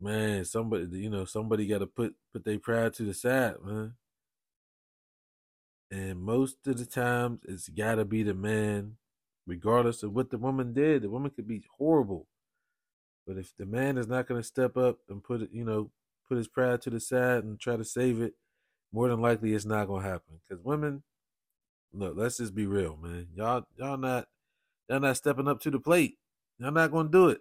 man, 0.00 0.44
somebody, 0.44 0.86
you 0.92 1.10
know, 1.10 1.24
somebody 1.24 1.66
got 1.66 1.78
to 1.78 1.86
put 1.86 2.14
put 2.32 2.44
their 2.44 2.58
pride 2.58 2.94
to 2.94 3.02
the 3.02 3.14
side, 3.14 3.56
man. 3.64 3.94
And 5.90 6.20
most 6.20 6.66
of 6.66 6.78
the 6.78 6.86
times, 6.86 7.40
it's 7.48 7.68
got 7.68 7.96
to 7.96 8.04
be 8.04 8.22
the 8.22 8.34
man, 8.34 8.96
regardless 9.46 10.04
of 10.04 10.12
what 10.12 10.30
the 10.30 10.38
woman 10.38 10.72
did. 10.72 11.02
The 11.02 11.10
woman 11.10 11.32
could 11.34 11.48
be 11.48 11.64
horrible, 11.78 12.28
but 13.26 13.36
if 13.36 13.52
the 13.58 13.66
man 13.66 13.98
is 13.98 14.06
not 14.06 14.28
going 14.28 14.40
to 14.40 14.46
step 14.46 14.76
up 14.76 14.98
and 15.08 15.22
put 15.22 15.42
it, 15.42 15.50
you 15.52 15.64
know, 15.64 15.90
put 16.28 16.38
his 16.38 16.48
pride 16.48 16.80
to 16.82 16.90
the 16.90 17.00
side 17.00 17.42
and 17.42 17.58
try 17.58 17.76
to 17.76 17.84
save 17.84 18.20
it, 18.20 18.34
more 18.92 19.08
than 19.08 19.20
likely 19.20 19.52
it's 19.52 19.64
not 19.64 19.86
going 19.86 20.04
to 20.04 20.08
happen. 20.08 20.40
Because 20.48 20.64
women, 20.64 21.02
look, 21.92 22.14
let's 22.16 22.38
just 22.38 22.54
be 22.54 22.66
real, 22.66 22.96
man. 22.96 23.28
Y'all, 23.34 23.64
y'all 23.76 23.96
not, 23.96 24.26
y'all 24.88 25.00
not 25.00 25.16
stepping 25.16 25.48
up 25.48 25.60
to 25.60 25.70
the 25.70 25.80
plate. 25.80 26.18
Y'all 26.58 26.72
not 26.72 26.92
to 26.92 27.08
do 27.08 27.28
it. 27.28 27.40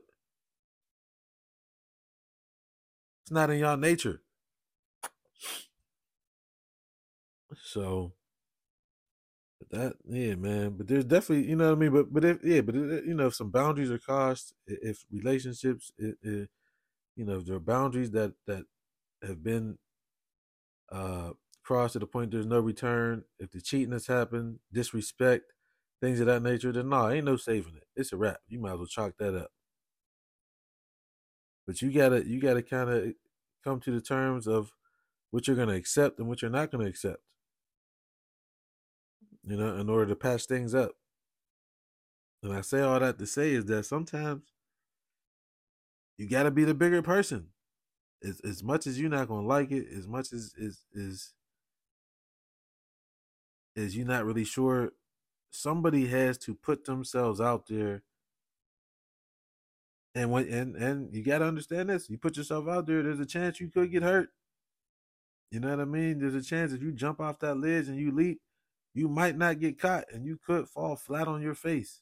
It's 3.24 3.32
not 3.32 3.50
in 3.50 3.60
y'all 3.60 3.78
nature. 3.78 4.22
So 7.64 8.14
that 9.72 9.94
yeah, 10.08 10.36
man. 10.36 10.72
But 10.78 10.88
there's 10.88 11.06
definitely 11.06 11.50
you 11.50 11.56
know 11.56 11.68
what 11.68 11.78
I 11.78 11.80
mean. 11.80 11.92
But 11.92 12.14
but 12.14 12.26
if 12.26 12.44
yeah, 12.44 12.62
but 12.62 12.76
if, 12.76 13.06
you 13.06 13.14
know 13.14 13.28
if 13.28 13.36
some 13.36 13.52
boundaries 13.52 13.92
are 13.92 14.00
crossed, 14.00 14.54
if 14.66 15.04
relationships, 15.12 15.92
it, 15.98 16.16
you 17.16 17.26
know, 17.26 17.38
if 17.38 17.46
there 17.46 17.58
are 17.58 17.60
boundaries 17.60 18.12
that 18.12 18.34
that 18.48 18.64
have 19.22 19.44
been 19.44 19.78
uh 20.92 21.32
crossed 21.70 21.94
to 21.94 22.00
the 22.00 22.08
point 22.08 22.32
there's 22.32 22.48
no 22.48 22.60
return, 22.60 23.24
if 23.38 23.52
the 23.52 23.62
cheating 23.62 23.92
has 23.92 24.08
happened, 24.08 24.58
disrespect, 24.74 25.54
things 26.02 26.20
of 26.20 26.26
that 26.26 26.42
nature, 26.42 26.72
then 26.72 26.90
no, 26.90 27.08
ain't 27.08 27.26
no 27.26 27.36
saving 27.36 27.76
it. 27.76 27.84
It's 27.96 28.12
a 28.12 28.18
wrap. 28.18 28.40
You 28.48 28.58
might 28.58 28.72
as 28.72 28.78
well 28.78 28.88
chalk 28.88 29.14
that 29.20 29.36
up. 29.36 29.52
But 31.68 31.80
you 31.84 31.92
gotta 31.92 32.28
you 32.28 32.42
gotta 32.42 32.64
kind 32.64 32.90
of 32.90 33.14
come 33.64 33.80
to 33.82 33.92
the 33.92 34.02
terms 34.02 34.48
of 34.48 34.74
what 35.30 35.46
you're 35.46 35.56
gonna 35.56 35.76
accept 35.76 36.18
and 36.18 36.28
what 36.28 36.42
you're 36.42 36.50
not 36.50 36.72
gonna 36.72 36.88
accept. 36.88 37.22
You 39.44 39.56
know, 39.56 39.76
in 39.76 39.92
order 39.92 40.08
to 40.08 40.16
patch 40.16 40.46
things 40.48 40.74
up. 40.74 40.94
And 42.42 42.52
I 42.52 42.62
say 42.62 42.82
all 42.82 43.00
that 43.00 43.20
to 43.20 43.28
say 43.28 43.52
is 43.52 43.66
that 43.66 43.86
sometimes 43.86 44.42
you 46.18 46.28
gotta 46.28 46.50
be 46.50 46.64
the 46.64 46.74
bigger 46.74 47.04
person. 47.04 47.50
As 48.24 48.40
as 48.40 48.64
much 48.64 48.88
as 48.88 49.00
you're 49.00 49.12
not 49.12 49.28
gonna 49.28 49.46
like 49.46 49.70
it, 49.70 49.86
as 49.96 50.08
much 50.08 50.34
as 50.34 50.56
is 50.58 50.88
is 50.92 51.36
is 53.76 53.96
you're 53.96 54.06
not 54.08 54.26
really 54.26 54.44
sure, 54.44 54.92
somebody 55.52 56.08
has 56.08 56.38
to 56.40 56.56
put 56.56 56.86
themselves 56.86 57.42
out 57.42 57.68
there 57.68 58.04
and 60.16 60.32
when 60.32 60.48
and 60.50 60.76
and 60.76 61.14
you 61.14 61.24
gotta 61.24 61.46
understand 61.46 61.90
this. 61.90 62.10
You 62.10 62.18
put 62.18 62.38
yourself 62.38 62.68
out 62.68 62.88
there, 62.88 63.04
there's 63.04 63.20
a 63.20 63.26
chance 63.26 63.60
you 63.60 63.70
could 63.70 63.92
get 63.92 64.04
hurt. 64.04 64.30
You 65.52 65.60
know 65.60 65.70
what 65.70 65.80
I 65.80 65.86
mean? 65.86 66.20
There's 66.20 66.36
a 66.36 66.44
chance 66.44 66.74
if 66.74 66.82
you 66.82 66.92
jump 66.92 67.20
off 67.20 67.40
that 67.40 67.56
ledge 67.56 67.88
and 67.88 67.98
you 68.00 68.12
leap, 68.12 68.40
you 68.94 69.08
might 69.08 69.38
not 69.38 69.60
get 69.60 69.80
caught 69.80 70.06
and 70.14 70.26
you 70.26 70.38
could 70.46 70.68
fall 70.68 70.96
flat 70.96 71.28
on 71.28 71.42
your 71.42 71.56
face. 71.56 72.02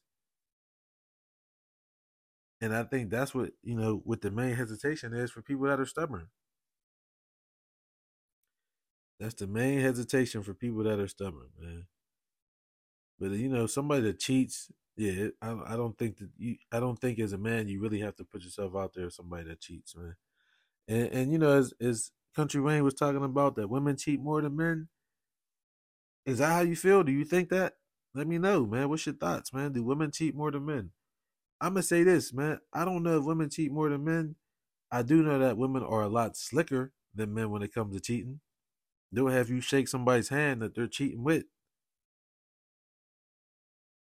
And 2.59 2.75
I 2.75 2.83
think 2.83 3.09
that's 3.09 3.35
what, 3.35 3.51
you 3.61 3.75
know, 3.75 4.01
what 4.03 4.21
the 4.21 4.31
main 4.31 4.55
hesitation 4.55 5.13
is 5.13 5.31
for 5.31 5.41
people 5.41 5.67
that 5.67 5.79
are 5.79 5.85
stubborn. 5.85 6.27
That's 9.19 9.33
the 9.35 9.47
main 9.47 9.79
hesitation 9.79 10.43
for 10.43 10.53
people 10.53 10.83
that 10.83 10.99
are 10.99 11.07
stubborn, 11.07 11.49
man. 11.59 11.85
But 13.19 13.31
uh, 13.31 13.35
you 13.35 13.49
know, 13.49 13.65
somebody 13.65 14.01
that 14.03 14.19
cheats 14.19 14.71
yeah, 14.97 15.27
I, 15.43 15.55
I 15.67 15.75
don't 15.75 15.95
think 15.95 16.17
that 16.17 16.29
you. 16.37 16.55
I 16.71 16.79
don't 16.79 16.99
think 16.99 17.19
as 17.19 17.31
a 17.31 17.37
man 17.37 17.67
you 17.67 17.79
really 17.79 17.99
have 17.99 18.15
to 18.15 18.23
put 18.23 18.43
yourself 18.43 18.75
out 18.75 18.93
there 18.95 19.05
as 19.05 19.15
somebody 19.15 19.43
that 19.47 19.61
cheats, 19.61 19.95
man. 19.95 20.15
And 20.87 21.07
and 21.13 21.31
you 21.31 21.37
know, 21.37 21.51
as 21.51 21.71
as 21.79 22.11
Country 22.35 22.59
Wayne 22.59 22.83
was 22.83 22.95
talking 22.95 23.23
about 23.23 23.55
that 23.55 23.69
women 23.69 23.95
cheat 23.95 24.19
more 24.19 24.41
than 24.41 24.55
men. 24.55 24.87
Is 26.25 26.39
that 26.39 26.51
how 26.51 26.61
you 26.61 26.75
feel? 26.75 27.03
Do 27.03 27.11
you 27.11 27.25
think 27.25 27.49
that? 27.49 27.73
Let 28.15 28.27
me 28.27 28.39
know, 28.39 28.65
man. 28.65 28.89
What's 28.89 29.05
your 29.05 29.15
thoughts, 29.15 29.53
man? 29.53 29.71
Do 29.71 29.83
women 29.83 30.11
cheat 30.11 30.35
more 30.35 30.49
than 30.49 30.65
men? 30.65 30.89
I'm 31.61 31.73
gonna 31.73 31.83
say 31.83 32.03
this, 32.03 32.33
man. 32.33 32.59
I 32.73 32.83
don't 32.83 33.03
know 33.03 33.19
if 33.19 33.23
women 33.23 33.51
cheat 33.51 33.71
more 33.71 33.89
than 33.89 34.03
men. 34.03 34.35
I 34.91 35.03
do 35.03 35.21
know 35.21 35.37
that 35.37 35.57
women 35.57 35.83
are 35.83 36.01
a 36.01 36.09
lot 36.09 36.35
slicker 36.35 36.91
than 37.13 37.35
men 37.35 37.51
when 37.51 37.61
it 37.61 37.73
comes 37.73 37.93
to 37.93 38.01
cheating. 38.01 38.39
They'll 39.11 39.27
have 39.27 39.49
you 39.49 39.61
shake 39.61 39.87
somebody's 39.87 40.29
hand 40.29 40.61
that 40.61 40.75
they're 40.75 40.87
cheating 40.87 41.23
with. 41.23 41.45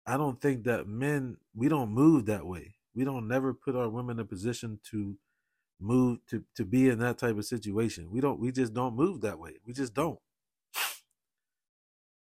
I 0.06 0.18
don't 0.18 0.42
think 0.42 0.66
that 0.66 0.88
men 0.88 1.38
we 1.56 1.70
don't 1.70 1.90
move 1.92 2.26
that 2.26 2.46
way. 2.46 2.76
We 2.96 3.06
don't 3.06 3.28
never 3.28 3.54
put 3.54 3.76
our 3.76 3.90
women 3.90 4.18
in 4.18 4.22
a 4.22 4.26
position 4.26 4.80
to 4.92 5.18
move 5.80 6.20
to 6.30 6.44
to 6.56 6.66
be 6.66 6.90
in 6.90 7.00
that 7.00 7.18
type 7.18 7.38
of 7.38 7.46
situation. 7.46 8.10
We 8.12 8.22
don't 8.22 8.40
we 8.40 8.52
just 8.52 8.74
don't 8.74 8.96
move 8.96 9.22
that 9.22 9.40
way. 9.40 9.54
We 9.66 9.74
just 9.74 9.94
don't. 9.94 10.20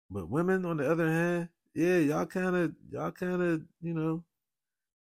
But 0.10 0.30
women 0.30 0.66
on 0.66 0.78
the 0.78 0.92
other 0.92 1.08
hand, 1.08 1.50
yeah, 1.74 1.98
y'all 1.98 2.26
kind 2.26 2.56
of 2.56 2.74
y'all 2.92 3.12
kind 3.12 3.42
of, 3.42 3.62
you 3.82 3.94
know, 3.94 4.24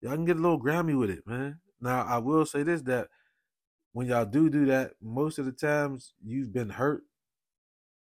y'all 0.01 0.15
can 0.15 0.25
get 0.25 0.37
a 0.37 0.41
little 0.41 0.59
grimy 0.59 0.95
with 0.95 1.11
it, 1.11 1.27
man. 1.27 1.61
Now, 1.81 2.05
I 2.05 2.19
will 2.19 2.45
say 2.45 2.65
this 2.65 2.83
that 2.83 3.09
when 3.93 4.09
y'all 4.09 4.25
do 4.27 4.51
do 4.51 4.67
that, 4.67 4.93
most 5.01 5.39
of 5.39 5.47
the 5.47 5.53
times 5.53 6.13
you've 6.25 6.53
been 6.53 6.71
hurt 6.71 7.05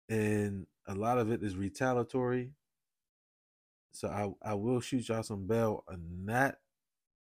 and 0.09 0.65
a 0.87 0.95
lot 0.95 1.17
of 1.17 1.31
it 1.31 1.43
is 1.43 1.55
retaliatory 1.55 2.51
so 3.91 4.07
I 4.07 4.51
I 4.51 4.53
will 4.53 4.79
shoot 4.79 5.07
y'all 5.09 5.23
some 5.23 5.47
bell 5.47 5.83
on 5.87 6.25
that 6.25 6.57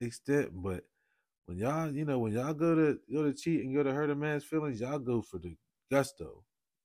extent, 0.01 0.51
but 0.53 0.83
when 1.45 1.57
y'all 1.57 1.91
you 1.91 2.05
know 2.05 2.19
when 2.19 2.33
y'all 2.33 2.53
go 2.53 2.75
to 2.75 2.99
go 3.11 3.23
to 3.23 3.33
cheat 3.33 3.63
and 3.63 3.75
go 3.75 3.83
to 3.83 3.93
hurt 3.93 4.09
a 4.09 4.15
man's 4.15 4.43
feelings, 4.43 4.81
y'all 4.81 4.99
go 4.99 5.21
for 5.21 5.39
the 5.39 5.55
gusto. 5.91 6.43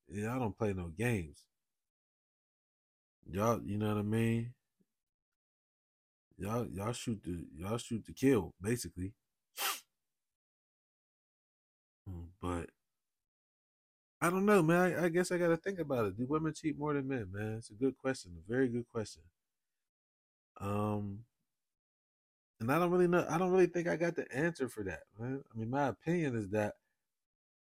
Y'all 0.09 0.39
don't 0.39 0.57
play 0.57 0.73
no 0.73 0.89
games. 0.89 1.47
Y'all, 3.29 3.61
you 3.65 3.77
know 3.79 3.89
what 3.89 3.99
I 3.99 4.03
mean? 4.03 4.55
Y'all 6.39 6.67
y'all 6.67 6.93
shoot 6.93 7.21
the 7.25 7.45
y'all 7.57 7.79
shoot 7.79 8.05
the 8.07 8.13
kill 8.13 8.55
basically. 8.61 9.13
Hmm, 12.07 12.25
but 12.41 12.71
I 14.21 14.31
don't 14.31 14.47
know, 14.47 14.63
man. 14.63 14.95
I, 14.95 15.05
I 15.05 15.09
guess 15.09 15.31
I 15.31 15.39
got 15.39 15.49
to 15.49 15.57
think 15.57 15.79
about 15.79 16.07
it. 16.07 16.17
Do 16.17 16.27
women 16.27 16.55
cheat 16.55 16.79
more 16.79 16.95
than 16.95 17.09
men, 17.09 17.29
man? 17.33 17.57
It's 17.59 17.71
a 17.71 17.75
good 17.75 17.97
question. 17.99 18.33
A 18.39 18.51
very 18.51 18.69
good 18.69 18.87
question. 18.91 19.23
Um, 20.61 21.21
and 22.61 22.73
I 22.73 22.79
don't 22.79 22.91
really 22.91 23.09
know. 23.09 23.27
I 23.29 23.39
don't 23.39 23.51
really 23.51 23.67
think 23.67 23.89
I 23.89 23.97
got 23.97 24.17
the 24.17 24.27
answer 24.35 24.69
for 24.69 24.83
that. 24.85 25.01
Man. 25.19 25.43
I 25.55 25.59
mean, 25.59 25.71
my 25.71 25.89
opinion 25.89 26.35
is 26.37 26.49
that 26.51 26.75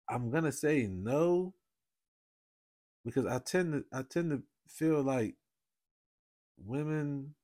I'm 0.08 0.30
gonna 0.30 0.52
say 0.52 0.88
no 0.88 1.54
because 3.06 3.26
I 3.26 3.40
tend 3.40 3.74
to 3.74 3.86
I 3.98 4.04
tend 4.04 4.32
to 4.32 4.44
feel 4.68 5.02
like 5.02 5.36
women, 6.64 7.36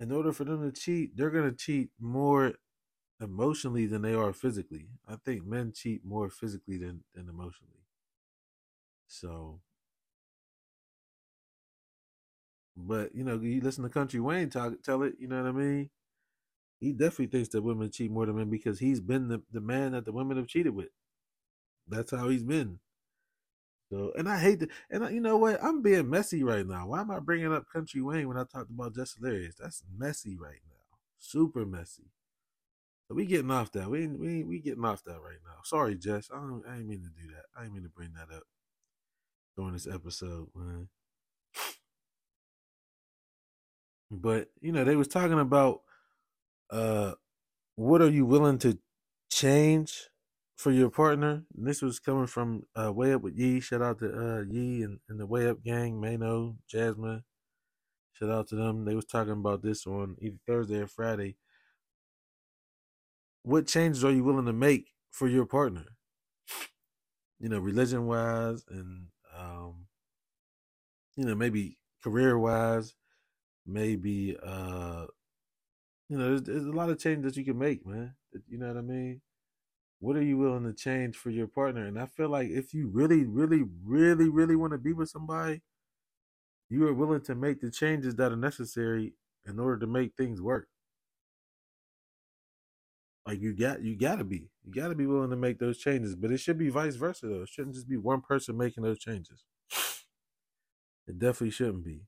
in 0.00 0.12
order 0.12 0.32
for 0.32 0.44
them 0.44 0.62
to 0.70 0.78
cheat, 0.78 1.16
they're 1.16 1.30
gonna 1.30 1.52
cheat 1.52 1.90
more 1.98 2.54
emotionally 3.20 3.86
than 3.86 4.02
they 4.02 4.14
are 4.14 4.32
physically. 4.32 4.88
I 5.08 5.16
think 5.16 5.44
men 5.46 5.72
cheat 5.72 6.04
more 6.04 6.30
physically 6.30 6.78
than 6.78 7.04
than 7.14 7.28
emotionally. 7.28 7.84
So 9.06 9.60
but 12.76 13.14
you 13.14 13.24
know, 13.24 13.38
you 13.38 13.60
listen 13.60 13.84
to 13.84 13.90
Country 13.90 14.20
Wayne 14.20 14.50
talk, 14.50 14.82
tell 14.82 15.02
it. 15.02 15.14
You 15.18 15.28
know 15.28 15.42
what 15.42 15.48
I 15.48 15.52
mean? 15.52 15.90
He 16.80 16.92
definitely 16.92 17.28
thinks 17.28 17.50
that 17.50 17.62
women 17.62 17.90
cheat 17.90 18.10
more 18.10 18.26
than 18.26 18.36
men 18.36 18.50
because 18.50 18.78
he's 18.80 19.00
been 19.00 19.28
the, 19.28 19.42
the 19.52 19.60
man 19.60 19.92
that 19.92 20.04
the 20.04 20.12
women 20.12 20.36
have 20.36 20.48
cheated 20.48 20.74
with. 20.74 20.90
That's 21.88 22.10
how 22.10 22.28
he's 22.28 22.42
been. 22.44 22.80
So, 23.90 24.12
and 24.16 24.28
I 24.28 24.38
hate 24.38 24.60
to, 24.60 24.68
and 24.90 25.04
I, 25.04 25.10
you 25.10 25.20
know 25.20 25.36
what? 25.36 25.62
I'm 25.62 25.82
being 25.82 26.10
messy 26.10 26.42
right 26.42 26.66
now. 26.66 26.88
Why 26.88 27.00
am 27.00 27.10
I 27.10 27.20
bringing 27.20 27.52
up 27.52 27.68
Country 27.72 28.00
Wayne 28.02 28.28
when 28.28 28.36
I 28.38 28.44
talked 28.44 28.70
about 28.70 28.94
Jess 28.94 29.14
Hilarious? 29.14 29.56
That's 29.60 29.82
messy 29.96 30.36
right 30.36 30.60
now, 30.68 30.98
super 31.18 31.64
messy. 31.66 32.13
We 33.10 33.26
getting 33.26 33.50
off 33.50 33.70
that. 33.72 33.90
We 33.90 34.06
we 34.08 34.44
we 34.44 34.60
getting 34.60 34.84
off 34.84 35.04
that 35.04 35.20
right 35.20 35.38
now. 35.44 35.60
Sorry, 35.64 35.94
Jess. 35.96 36.30
I 36.32 36.36
don't. 36.38 36.64
I 36.68 36.72
didn't 36.76 36.88
mean 36.88 37.02
to 37.02 37.22
do 37.22 37.28
that. 37.34 37.44
I 37.56 37.62
didn't 37.62 37.74
mean 37.74 37.82
to 37.84 37.88
bring 37.90 38.12
that 38.14 38.34
up 38.34 38.44
during 39.56 39.74
this 39.74 39.86
episode, 39.86 40.48
man. 40.54 40.88
But 44.10 44.48
you 44.60 44.72
know, 44.72 44.84
they 44.84 44.96
was 44.96 45.08
talking 45.08 45.38
about 45.38 45.82
uh 46.70 47.12
what 47.76 48.02
are 48.02 48.10
you 48.10 48.26
willing 48.26 48.58
to 48.58 48.78
change 49.30 50.10
for 50.56 50.72
your 50.72 50.90
partner? 50.90 51.44
And 51.56 51.66
this 51.66 51.82
was 51.82 51.98
coming 52.00 52.26
from 52.26 52.64
uh 52.76 52.92
Way 52.92 53.14
Up 53.14 53.22
with 53.22 53.36
Yee. 53.36 53.60
Shout 53.60 53.82
out 53.82 53.98
to 54.00 54.06
uh 54.12 54.42
Yee 54.50 54.82
and, 54.82 55.00
and 55.08 55.20
the 55.20 55.26
Way 55.26 55.48
Up 55.48 55.62
gang, 55.62 56.00
Mano, 56.00 56.56
Jasmine. 56.68 57.24
Shout 58.14 58.30
out 58.30 58.48
to 58.48 58.56
them. 58.56 58.84
They 58.84 58.94
was 58.94 59.06
talking 59.06 59.32
about 59.32 59.62
this 59.62 59.86
on 59.86 60.16
either 60.20 60.38
Thursday 60.46 60.80
or 60.80 60.86
Friday. 60.86 61.36
What 63.44 63.68
changes 63.68 64.04
are 64.04 64.10
you 64.10 64.24
willing 64.24 64.46
to 64.46 64.52
make 64.52 64.94
for 65.10 65.28
your 65.28 65.46
partner? 65.46 65.84
You 67.38 67.48
know, 67.48 67.58
religion 67.58 68.06
wise 68.06 68.64
and 68.68 69.08
um 69.36 69.86
you 71.16 71.24
know, 71.24 71.34
maybe 71.34 71.78
career 72.02 72.38
wise, 72.38 72.94
maybe 73.66 74.36
uh 74.42 75.06
you 76.08 76.18
know, 76.18 76.28
there's, 76.28 76.42
there's 76.42 76.66
a 76.66 76.72
lot 76.72 76.90
of 76.90 76.98
change 76.98 77.24
that 77.24 77.36
you 77.36 77.44
can 77.44 77.58
make, 77.58 77.86
man. 77.86 78.14
You 78.48 78.58
know 78.58 78.68
what 78.68 78.76
I 78.76 78.82
mean? 78.82 79.20
What 80.00 80.16
are 80.16 80.22
you 80.22 80.38
willing 80.38 80.64
to 80.64 80.74
change 80.74 81.16
for 81.16 81.30
your 81.30 81.46
partner? 81.48 81.86
And 81.86 81.98
I 81.98 82.06
feel 82.06 82.28
like 82.28 82.48
if 82.50 82.74
you 82.74 82.88
really, 82.88 83.24
really, 83.24 83.64
really, 83.84 84.28
really 84.28 84.56
want 84.56 84.72
to 84.72 84.78
be 84.78 84.92
with 84.92 85.08
somebody, 85.10 85.62
you 86.68 86.86
are 86.86 86.94
willing 86.94 87.22
to 87.22 87.34
make 87.34 87.60
the 87.60 87.70
changes 87.70 88.16
that 88.16 88.32
are 88.32 88.36
necessary 88.36 89.14
in 89.46 89.58
order 89.58 89.78
to 89.78 89.86
make 89.86 90.14
things 90.16 90.40
work. 90.42 90.68
Like 93.26 93.40
you 93.40 93.54
got 93.54 93.82
you 93.82 93.96
gotta 93.96 94.24
be. 94.24 94.50
You 94.64 94.72
gotta 94.72 94.94
be 94.94 95.06
willing 95.06 95.30
to 95.30 95.36
make 95.36 95.58
those 95.58 95.78
changes. 95.78 96.14
But 96.14 96.30
it 96.30 96.38
should 96.38 96.58
be 96.58 96.68
vice 96.68 96.96
versa 96.96 97.26
though. 97.26 97.42
It 97.42 97.48
shouldn't 97.48 97.74
just 97.74 97.88
be 97.88 97.96
one 97.96 98.20
person 98.20 98.56
making 98.56 98.82
those 98.84 98.98
changes. 98.98 99.44
It 101.06 101.18
definitely 101.18 101.50
shouldn't 101.50 101.84
be. 101.84 102.06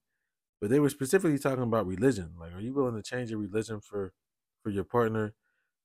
But 0.59 0.71
they 0.71 0.81
were 0.81 0.89
specifically 0.89 1.39
talking 1.39 1.65
about 1.65 1.87
religion. 1.87 2.31
Like, 2.41 2.55
are 2.55 2.61
you 2.61 2.73
willing 2.73 2.97
to 2.97 3.03
change 3.03 3.31
your 3.31 3.39
religion 3.39 3.81
for 3.81 4.15
for 4.63 4.71
your 4.71 4.85
partner? 4.85 5.35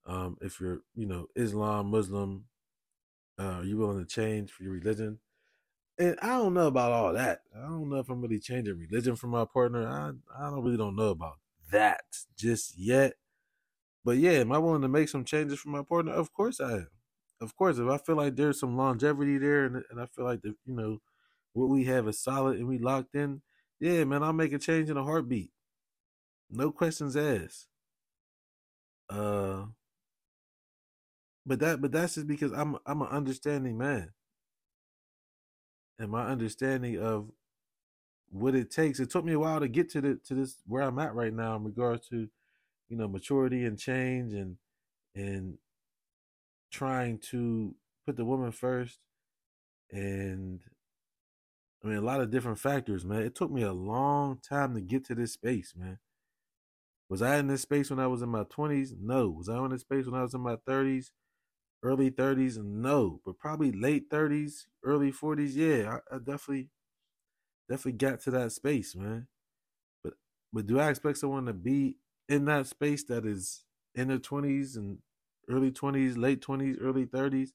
Um, 0.05 0.37
if 0.41 0.61
you're, 0.61 0.79
you 0.95 1.05
know, 1.05 1.27
Islam, 1.35 1.87
Muslim, 1.91 2.45
uh, 3.39 3.59
are 3.59 3.63
you 3.63 3.77
willing 3.77 3.99
to 3.99 4.05
change 4.05 4.51
for 4.51 4.63
your 4.63 4.73
religion? 4.73 5.19
And 5.99 6.17
I 6.21 6.29
don't 6.29 6.53
know 6.53 6.67
about 6.67 6.91
all 6.93 7.13
that. 7.13 7.41
I 7.55 7.61
don't 7.67 7.89
know 7.89 7.97
if 7.97 8.09
I'm 8.09 8.21
really 8.21 8.39
changing 8.39 8.77
religion 8.77 9.15
for 9.15 9.27
my 9.27 9.45
partner. 9.45 9.87
I 9.87 10.11
I 10.37 10.49
don't 10.49 10.63
really 10.63 10.77
don't 10.77 10.95
know 10.95 11.09
about 11.09 11.39
that 11.71 12.01
just 12.37 12.77
yet. 12.77 13.13
But 14.03 14.17
yeah, 14.17 14.33
am 14.33 14.51
I 14.51 14.57
willing 14.57 14.81
to 14.81 14.87
make 14.87 15.09
some 15.09 15.25
changes 15.25 15.59
for 15.59 15.69
my 15.69 15.83
partner? 15.83 16.13
Of 16.13 16.33
course 16.33 16.59
I 16.59 16.73
am. 16.73 16.87
Of 17.39 17.55
course, 17.55 17.77
if 17.77 17.87
I 17.87 17.97
feel 17.97 18.15
like 18.15 18.35
there's 18.35 18.59
some 18.59 18.77
longevity 18.77 19.37
there, 19.37 19.65
and, 19.65 19.83
and 19.89 19.99
I 19.99 20.05
feel 20.07 20.25
like 20.25 20.41
the 20.41 20.55
you 20.65 20.75
know 20.75 20.99
what 21.53 21.69
we 21.69 21.85
have 21.85 22.07
is 22.07 22.19
solid 22.19 22.57
and 22.57 22.67
we 22.67 22.77
locked 22.77 23.15
in, 23.15 23.41
yeah, 23.79 24.03
man, 24.03 24.23
I'll 24.23 24.33
make 24.33 24.53
a 24.53 24.59
change 24.59 24.89
in 24.89 24.97
a 24.97 25.03
heartbeat. 25.03 25.51
No 26.49 26.71
questions 26.71 27.15
asked. 27.17 27.67
Uh, 29.09 29.65
but 31.45 31.59
that 31.59 31.81
but 31.81 31.91
that's 31.91 32.15
just 32.15 32.27
because 32.27 32.51
I'm 32.53 32.77
I'm 32.85 33.01
an 33.01 33.09
understanding 33.09 33.77
man. 33.77 34.11
And 35.99 36.09
my 36.11 36.25
understanding 36.27 36.97
of 36.99 37.29
what 38.29 38.55
it 38.55 38.71
takes, 38.71 38.99
it 38.99 39.09
took 39.09 39.25
me 39.25 39.33
a 39.33 39.39
while 39.39 39.59
to 39.59 39.67
get 39.67 39.89
to 39.91 40.01
the 40.01 40.19
to 40.25 40.33
this 40.35 40.55
where 40.65 40.83
I'm 40.83 40.99
at 40.99 41.15
right 41.15 41.33
now 41.33 41.55
in 41.55 41.63
regards 41.63 42.07
to, 42.09 42.27
you 42.91 42.97
know, 42.97 43.09
maturity 43.09 43.65
and 43.65 43.79
change 43.79 44.33
and 44.33 44.57
and 45.15 45.57
trying 46.71 47.17
to 47.19 47.75
put 48.05 48.15
the 48.15 48.25
woman 48.25 48.51
first 48.51 48.99
and 49.91 50.61
I 51.83 51.87
mean, 51.87 51.97
a 51.97 52.01
lot 52.01 52.21
of 52.21 52.29
different 52.29 52.59
factors, 52.59 53.03
man. 53.03 53.23
It 53.23 53.35
took 53.35 53.51
me 53.51 53.63
a 53.63 53.73
long 53.73 54.37
time 54.37 54.75
to 54.75 54.81
get 54.81 55.05
to 55.05 55.15
this 55.15 55.33
space, 55.33 55.73
man. 55.75 55.97
Was 57.09 57.21
I 57.21 57.37
in 57.37 57.47
this 57.47 57.61
space 57.63 57.89
when 57.89 57.99
I 57.99 58.07
was 58.07 58.21
in 58.21 58.29
my 58.29 58.43
20s? 58.45 58.93
No. 58.99 59.29
Was 59.29 59.49
I 59.49 59.63
in 59.63 59.71
this 59.71 59.81
space 59.81 60.05
when 60.05 60.15
I 60.19 60.23
was 60.23 60.33
in 60.33 60.41
my 60.41 60.55
30s, 60.65 61.11
early 61.83 62.09
30s? 62.09 62.57
No. 62.57 63.19
But 63.25 63.39
probably 63.39 63.71
late 63.71 64.09
30s, 64.09 64.67
early 64.83 65.11
40s. 65.11 65.55
Yeah, 65.55 65.97
I, 66.11 66.15
I 66.15 66.19
definitely, 66.19 66.69
definitely 67.69 67.93
got 67.93 68.21
to 68.21 68.31
that 68.31 68.51
space, 68.51 68.95
man. 68.95 69.27
But, 70.03 70.13
but 70.53 70.67
do 70.67 70.79
I 70.79 70.89
expect 70.89 71.19
someone 71.19 71.45
to 71.47 71.53
be 71.53 71.97
in 72.31 72.45
that 72.45 72.65
space 72.65 73.03
that 73.03 73.25
is 73.25 73.65
in 73.93 74.07
their 74.07 74.17
20s 74.17 74.77
and 74.77 74.99
early 75.49 75.69
20s, 75.69 76.17
late 76.17 76.41
20s, 76.41 76.77
early 76.79 77.05
30s? 77.05 77.53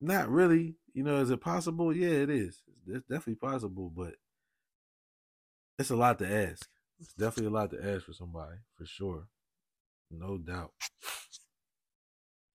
Not 0.00 0.28
really. 0.28 0.76
You 0.92 1.04
know, 1.04 1.20
is 1.20 1.30
it 1.30 1.40
possible? 1.40 1.94
Yeah, 1.94 2.08
it 2.08 2.30
is. 2.30 2.62
It's 2.86 3.02
definitely 3.02 3.36
possible, 3.36 3.90
but 3.94 4.14
it's 5.78 5.90
a 5.90 5.96
lot 5.96 6.18
to 6.18 6.28
ask. 6.28 6.68
It's 6.98 7.12
definitely 7.14 7.46
a 7.46 7.54
lot 7.60 7.70
to 7.70 7.94
ask 7.94 8.04
for 8.06 8.12
somebody, 8.12 8.56
for 8.76 8.84
sure. 8.84 9.28
No 10.10 10.38
doubt. 10.38 10.72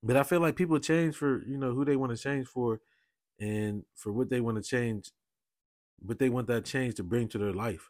But 0.02 0.18
I 0.18 0.24
feel 0.24 0.42
like 0.42 0.58
people 0.58 0.80
change 0.80 1.16
for, 1.16 1.42
you 1.46 1.58
know, 1.58 1.72
who 1.72 1.86
they 1.86 1.96
want 1.96 2.12
to 2.12 2.22
change 2.22 2.48
for 2.48 2.82
and 3.40 3.84
for 3.96 4.12
what 4.12 4.30
they 4.30 4.42
want 4.42 4.58
to 4.58 4.64
change, 4.64 5.12
what 6.00 6.20
they 6.20 6.30
want 6.30 6.48
that 6.48 6.66
change 6.66 6.96
to 6.96 7.04
bring 7.04 7.30
to 7.30 7.38
their 7.38 7.54
life. 7.54 7.90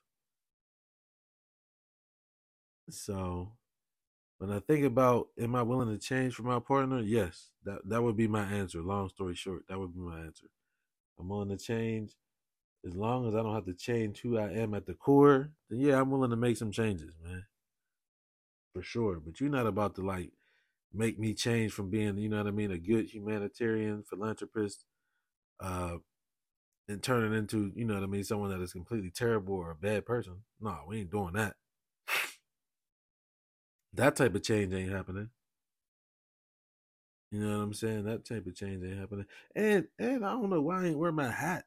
So 2.89 3.53
when 4.39 4.51
I 4.51 4.59
think 4.59 4.85
about 4.85 5.27
am 5.39 5.55
I 5.55 5.63
willing 5.63 5.89
to 5.89 5.97
change 5.97 6.35
for 6.35 6.43
my 6.43 6.59
partner? 6.59 6.99
Yes. 7.01 7.49
That 7.65 7.87
that 7.89 8.03
would 8.03 8.17
be 8.17 8.27
my 8.27 8.43
answer. 8.43 8.81
Long 8.81 9.09
story 9.09 9.35
short, 9.35 9.63
that 9.69 9.79
would 9.79 9.93
be 9.93 10.01
my 10.01 10.19
answer. 10.21 10.47
I'm 11.19 11.29
willing 11.29 11.49
to 11.49 11.57
change 11.57 12.15
as 12.85 12.95
long 12.95 13.27
as 13.27 13.35
I 13.35 13.41
don't 13.41 13.55
have 13.55 13.65
to 13.65 13.73
change 13.73 14.21
who 14.21 14.37
I 14.37 14.49
am 14.51 14.73
at 14.73 14.85
the 14.85 14.93
core, 14.93 15.51
then 15.69 15.79
yeah, 15.79 15.99
I'm 15.99 16.11
willing 16.11 16.31
to 16.31 16.35
make 16.35 16.57
some 16.57 16.71
changes, 16.71 17.15
man. 17.23 17.45
For 18.73 18.81
sure. 18.81 19.19
But 19.19 19.39
you're 19.39 19.49
not 19.49 19.67
about 19.67 19.95
to 19.95 20.01
like 20.01 20.31
make 20.93 21.19
me 21.19 21.33
change 21.33 21.71
from 21.71 21.89
being, 21.89 22.17
you 22.17 22.29
know 22.29 22.37
what 22.37 22.47
I 22.47 22.51
mean, 22.51 22.71
a 22.71 22.77
good 22.77 23.07
humanitarian 23.13 24.03
philanthropist, 24.03 24.85
uh, 25.59 25.97
and 26.89 27.01
turn 27.03 27.31
it 27.33 27.37
into, 27.37 27.71
you 27.75 27.85
know 27.85 27.95
what 27.95 28.03
I 28.03 28.07
mean, 28.07 28.23
someone 28.23 28.51
that 28.51 28.61
is 28.61 28.73
completely 28.73 29.11
terrible 29.11 29.55
or 29.55 29.71
a 29.71 29.75
bad 29.75 30.05
person. 30.05 30.43
No, 30.59 30.79
we 30.87 30.99
ain't 31.01 31.11
doing 31.11 31.33
that. 31.33 31.55
That 33.93 34.15
type 34.15 34.35
of 34.35 34.43
change 34.43 34.73
ain't 34.73 34.91
happening. 34.91 35.29
You 37.31 37.39
know 37.39 37.57
what 37.57 37.63
I'm 37.63 37.73
saying? 37.73 38.05
That 38.05 38.25
type 38.25 38.45
of 38.45 38.55
change 38.55 38.83
ain't 38.83 38.99
happening. 38.99 39.25
And 39.55 39.87
and 39.97 40.25
I 40.25 40.31
don't 40.31 40.49
know 40.49 40.61
why 40.61 40.83
I 40.83 40.85
ain't 40.87 40.99
wear 40.99 41.11
my 41.11 41.31
hat 41.31 41.65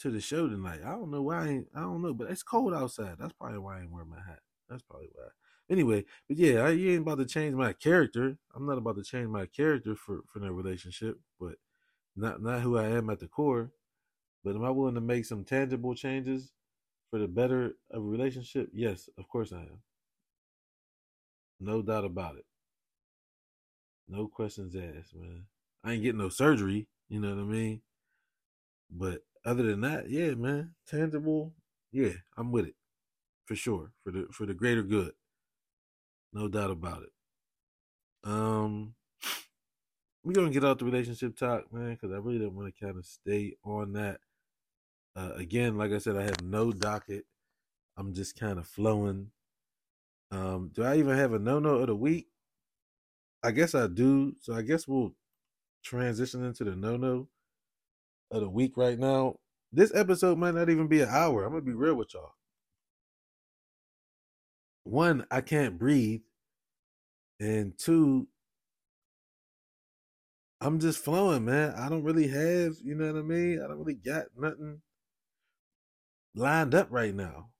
to 0.00 0.10
the 0.10 0.20
show 0.20 0.48
tonight. 0.48 0.80
I 0.84 0.90
don't 0.90 1.10
know 1.10 1.22
why 1.22 1.44
I 1.44 1.48
ain't 1.48 1.68
I 1.74 1.80
don't 1.80 2.02
know, 2.02 2.14
but 2.14 2.30
it's 2.30 2.42
cold 2.42 2.74
outside. 2.74 3.16
That's 3.18 3.32
probably 3.32 3.58
why 3.58 3.78
I 3.78 3.80
ain't 3.82 3.90
wear 3.92 4.04
my 4.04 4.16
hat. 4.18 4.40
That's 4.68 4.82
probably 4.82 5.08
why. 5.12 5.28
Anyway, 5.70 6.04
but 6.28 6.36
yeah, 6.36 6.60
I 6.62 6.70
you 6.70 6.92
ain't 6.92 7.02
about 7.02 7.18
to 7.18 7.26
change 7.26 7.54
my 7.54 7.72
character. 7.72 8.38
I'm 8.54 8.66
not 8.66 8.78
about 8.78 8.96
to 8.96 9.02
change 9.02 9.28
my 9.28 9.46
character 9.46 9.96
for 9.96 10.20
for 10.32 10.38
that 10.40 10.52
relationship, 10.52 11.18
but 11.40 11.56
not 12.16 12.42
not 12.42 12.62
who 12.62 12.78
I 12.78 12.88
am 12.88 13.10
at 13.10 13.20
the 13.20 13.28
core. 13.28 13.72
But 14.44 14.56
am 14.56 14.64
I 14.64 14.70
willing 14.70 14.94
to 14.96 15.00
make 15.00 15.24
some 15.26 15.44
tangible 15.44 15.94
changes 15.94 16.52
for 17.10 17.18
the 17.18 17.28
better 17.28 17.76
of 17.90 18.02
a 18.02 18.06
relationship? 18.06 18.70
Yes, 18.72 19.08
of 19.18 19.28
course 19.28 19.52
I 19.52 19.60
am. 19.62 19.82
No 21.60 21.82
doubt 21.82 22.04
about 22.04 22.36
it. 22.36 22.46
No 24.08 24.26
questions 24.26 24.74
asked, 24.74 25.14
man. 25.14 25.44
I 25.84 25.92
ain't 25.92 26.02
getting 26.02 26.20
no 26.20 26.28
surgery, 26.28 26.88
you 27.08 27.20
know 27.20 27.30
what 27.34 27.40
I 27.40 27.44
mean? 27.44 27.82
But 28.90 29.22
other 29.44 29.62
than 29.62 29.80
that, 29.82 30.08
yeah, 30.08 30.34
man, 30.34 30.74
tangible, 30.86 31.54
yeah, 31.92 32.12
I'm 32.36 32.52
with 32.52 32.66
it. 32.66 32.74
For 33.46 33.54
sure. 33.54 33.92
For 34.04 34.10
the 34.10 34.26
for 34.32 34.46
the 34.46 34.54
greater 34.54 34.82
good. 34.82 35.12
No 36.32 36.48
doubt 36.48 36.70
about 36.70 37.02
it. 37.02 37.10
Um 38.24 38.94
we're 40.24 40.34
gonna 40.34 40.50
get 40.50 40.64
out 40.64 40.78
the 40.78 40.84
relationship 40.84 41.36
talk, 41.36 41.72
man, 41.72 41.94
because 41.94 42.12
I 42.12 42.18
really 42.18 42.38
don't 42.38 42.54
want 42.54 42.74
to 42.74 42.84
kind 42.84 42.98
of 42.98 43.06
stay 43.06 43.54
on 43.64 43.92
that. 43.94 44.20
Uh, 45.16 45.32
again, 45.34 45.76
like 45.76 45.92
I 45.92 45.98
said, 45.98 46.16
I 46.16 46.22
have 46.22 46.42
no 46.42 46.70
docket. 46.72 47.24
I'm 47.96 48.14
just 48.14 48.38
kind 48.38 48.58
of 48.58 48.66
flowing. 48.66 49.32
Um, 50.30 50.70
do 50.74 50.82
I 50.82 50.96
even 50.96 51.16
have 51.16 51.32
a 51.32 51.38
no 51.38 51.58
no 51.58 51.76
of 51.76 51.86
the 51.86 51.96
week? 51.96 52.28
I 53.42 53.50
guess 53.52 53.74
I 53.74 53.86
do. 53.86 54.34
So 54.40 54.54
I 54.54 54.62
guess 54.62 54.86
we'll 54.86 55.14
transition 55.84 56.44
into 56.44 56.64
the 56.64 56.76
no 56.76 56.96
no 56.96 57.28
of 58.30 58.40
the 58.42 58.50
week 58.50 58.76
right 58.76 58.98
now. 58.98 59.36
This 59.72 59.94
episode 59.94 60.38
might 60.38 60.54
not 60.54 60.70
even 60.70 60.88
be 60.88 61.00
an 61.00 61.08
hour. 61.08 61.44
I'm 61.44 61.52
gonna 61.52 61.62
be 61.62 61.72
real 61.72 61.94
with 61.94 62.14
y'all. 62.14 62.32
One, 64.84 65.26
I 65.30 65.40
can't 65.42 65.78
breathe. 65.78 66.22
And 67.40 67.76
two, 67.78 68.26
I'm 70.60 70.80
just 70.80 70.98
flowing, 71.04 71.44
man. 71.44 71.74
I 71.76 71.88
don't 71.88 72.02
really 72.02 72.26
have, 72.28 72.76
you 72.82 72.94
know 72.94 73.12
what 73.12 73.18
I 73.18 73.22
mean? 73.22 73.60
I 73.62 73.68
don't 73.68 73.78
really 73.78 73.94
got 73.94 74.26
nothing 74.36 74.80
lined 76.34 76.74
up 76.74 76.88
right 76.90 77.14
now. 77.14 77.50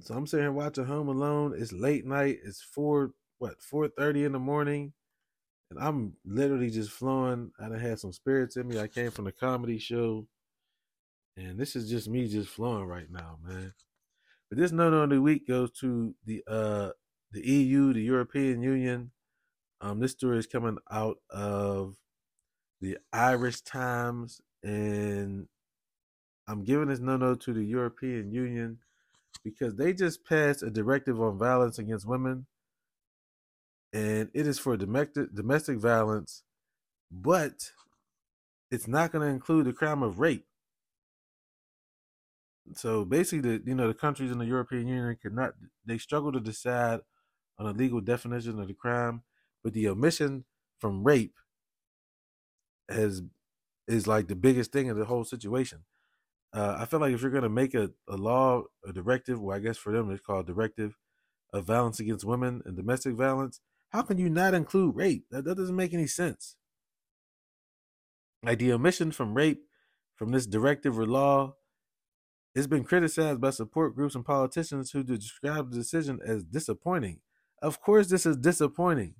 So 0.00 0.14
I'm 0.14 0.26
sitting 0.26 0.44
here 0.44 0.52
watching 0.52 0.84
Home 0.84 1.08
Alone. 1.08 1.54
It's 1.56 1.72
late 1.72 2.04
night. 2.04 2.38
It's 2.44 2.60
four 2.60 3.12
what 3.38 3.62
four 3.62 3.88
thirty 3.88 4.24
in 4.24 4.32
the 4.32 4.38
morning, 4.38 4.92
and 5.70 5.80
I'm 5.80 6.14
literally 6.24 6.70
just 6.70 6.90
flowing. 6.90 7.52
I 7.58 7.68
done 7.68 7.80
had 7.80 7.98
some 7.98 8.12
spirits 8.12 8.56
in 8.56 8.68
me. 8.68 8.78
I 8.78 8.88
came 8.88 9.10
from 9.10 9.24
the 9.24 9.32
comedy 9.32 9.78
show, 9.78 10.26
and 11.36 11.58
this 11.58 11.76
is 11.76 11.88
just 11.88 12.08
me 12.08 12.28
just 12.28 12.50
flowing 12.50 12.84
right 12.84 13.10
now, 13.10 13.38
man. 13.42 13.72
But 14.50 14.58
this 14.58 14.72
note 14.72 14.94
on 14.94 15.08
the 15.08 15.20
week 15.20 15.48
goes 15.48 15.72
to 15.80 16.14
the 16.26 16.44
uh 16.46 16.90
the 17.32 17.46
EU, 17.46 17.94
the 17.94 18.02
European 18.02 18.62
Union. 18.62 19.12
Um, 19.80 20.00
this 20.00 20.12
story 20.12 20.38
is 20.38 20.46
coming 20.46 20.78
out 20.90 21.18
of 21.30 21.96
the 22.82 22.98
Irish 23.12 23.62
Times, 23.62 24.42
and 24.62 25.48
I'm 26.46 26.64
giving 26.64 26.88
this 26.88 27.00
no 27.00 27.16
no 27.16 27.34
to 27.34 27.54
the 27.54 27.64
European 27.64 28.30
Union 28.30 28.78
because 29.44 29.74
they 29.76 29.92
just 29.92 30.24
passed 30.24 30.62
a 30.62 30.70
directive 30.70 31.20
on 31.20 31.38
violence 31.38 31.78
against 31.78 32.06
women, 32.06 32.46
and 33.92 34.30
it 34.34 34.46
is 34.46 34.58
for 34.58 34.76
domestic 34.76 35.34
domestic 35.34 35.78
violence, 35.78 36.42
but 37.10 37.70
it's 38.70 38.88
not 38.88 39.12
going 39.12 39.26
to 39.26 39.32
include 39.32 39.66
the 39.66 39.72
crime 39.72 40.02
of 40.02 40.18
rape. 40.18 40.46
So 42.74 43.04
basically, 43.04 43.58
the 43.58 43.62
you 43.66 43.74
know 43.74 43.88
the 43.88 43.94
countries 43.94 44.30
in 44.32 44.38
the 44.38 44.46
European 44.46 44.88
Union 44.88 45.16
cannot 45.20 45.54
they 45.84 45.98
struggle 45.98 46.32
to 46.32 46.40
decide 46.40 47.00
on 47.58 47.66
a 47.66 47.72
legal 47.72 48.00
definition 48.00 48.60
of 48.60 48.68
the 48.68 48.74
crime, 48.74 49.22
but 49.62 49.72
the 49.72 49.88
omission 49.88 50.44
from 50.78 51.04
rape 51.04 51.36
has 52.88 53.22
is 53.88 54.06
like 54.06 54.28
the 54.28 54.36
biggest 54.36 54.72
thing 54.72 54.88
in 54.88 54.98
the 54.98 55.04
whole 55.04 55.24
situation. 55.24 55.84
Uh, 56.56 56.78
I 56.78 56.86
feel 56.86 57.00
like 57.00 57.12
if 57.12 57.20
you're 57.20 57.30
going 57.30 57.42
to 57.42 57.50
make 57.50 57.74
a, 57.74 57.90
a 58.08 58.16
law, 58.16 58.62
a 58.86 58.92
directive, 58.92 59.40
well, 59.40 59.56
I 59.56 59.60
guess 59.60 59.76
for 59.76 59.92
them 59.92 60.10
it's 60.10 60.24
called 60.24 60.46
directive 60.46 60.96
of 61.52 61.64
violence 61.64 62.00
against 62.00 62.24
women 62.24 62.62
and 62.64 62.76
domestic 62.76 63.14
violence, 63.14 63.60
how 63.90 64.02
can 64.02 64.16
you 64.16 64.30
not 64.30 64.54
include 64.54 64.96
rape? 64.96 65.26
That, 65.30 65.44
that 65.44 65.56
doesn't 65.56 65.76
make 65.76 65.92
any 65.92 66.06
sense. 66.06 66.56
Like 68.42 68.58
the 68.58 68.72
omission 68.72 69.12
from 69.12 69.34
rape 69.34 69.64
from 70.14 70.30
this 70.32 70.46
directive 70.46 70.98
or 70.98 71.06
law 71.06 71.56
it's 72.56 72.66
been 72.66 72.84
criticized 72.84 73.38
by 73.38 73.50
support 73.50 73.94
groups 73.94 74.14
and 74.14 74.24
politicians 74.24 74.90
who 74.90 75.02
describe 75.02 75.70
the 75.70 75.76
decision 75.76 76.20
as 76.26 76.42
disappointing. 76.42 77.20
Of 77.60 77.82
course, 77.82 78.08
this 78.08 78.24
is 78.24 78.38
disappointing. 78.38 79.14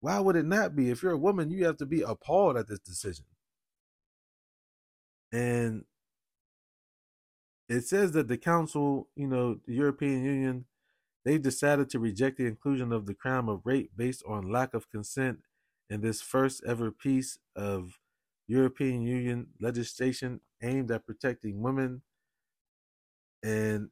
Why 0.00 0.18
would 0.18 0.34
it 0.34 0.46
not 0.46 0.74
be? 0.74 0.90
If 0.90 1.00
you're 1.00 1.12
a 1.12 1.16
woman, 1.16 1.50
you 1.50 1.64
have 1.66 1.76
to 1.76 1.86
be 1.86 2.02
appalled 2.02 2.56
at 2.56 2.66
this 2.66 2.80
decision. 2.80 3.26
And 5.30 5.84
it 7.70 7.86
says 7.86 8.12
that 8.12 8.28
the 8.28 8.36
council, 8.36 9.08
you 9.14 9.28
know, 9.28 9.60
the 9.66 9.74
European 9.74 10.24
Union, 10.24 10.64
they 11.24 11.38
decided 11.38 11.88
to 11.90 12.00
reject 12.00 12.36
the 12.36 12.46
inclusion 12.46 12.92
of 12.92 13.06
the 13.06 13.14
crime 13.14 13.48
of 13.48 13.60
rape 13.64 13.92
based 13.96 14.24
on 14.26 14.50
lack 14.50 14.74
of 14.74 14.90
consent 14.90 15.38
in 15.88 16.00
this 16.00 16.20
first 16.20 16.62
ever 16.66 16.90
piece 16.90 17.38
of 17.54 18.00
European 18.48 19.02
Union 19.02 19.46
legislation 19.60 20.40
aimed 20.62 20.90
at 20.90 21.06
protecting 21.06 21.62
women 21.62 22.02
and 23.42 23.90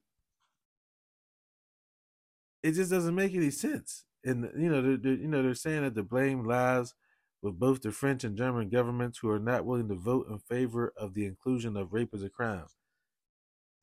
it 2.62 2.72
just 2.72 2.90
doesn't 2.90 3.14
make 3.14 3.34
any 3.34 3.50
sense. 3.50 4.04
And 4.24 4.50
you 4.58 4.68
know, 4.68 4.82
they're, 4.82 4.96
they're, 4.96 5.12
you 5.14 5.28
know, 5.28 5.42
they're 5.42 5.54
saying 5.54 5.82
that 5.82 5.94
the 5.94 6.02
blame 6.02 6.44
lies 6.44 6.94
with 7.40 7.58
both 7.58 7.82
the 7.82 7.92
French 7.92 8.24
and 8.24 8.36
German 8.36 8.68
governments 8.68 9.18
who 9.18 9.30
are 9.30 9.38
not 9.38 9.64
willing 9.64 9.88
to 9.88 9.94
vote 9.94 10.26
in 10.28 10.38
favor 10.40 10.92
of 10.96 11.14
the 11.14 11.24
inclusion 11.24 11.76
of 11.76 11.92
rape 11.92 12.10
as 12.12 12.24
a 12.24 12.28
crime. 12.28 12.66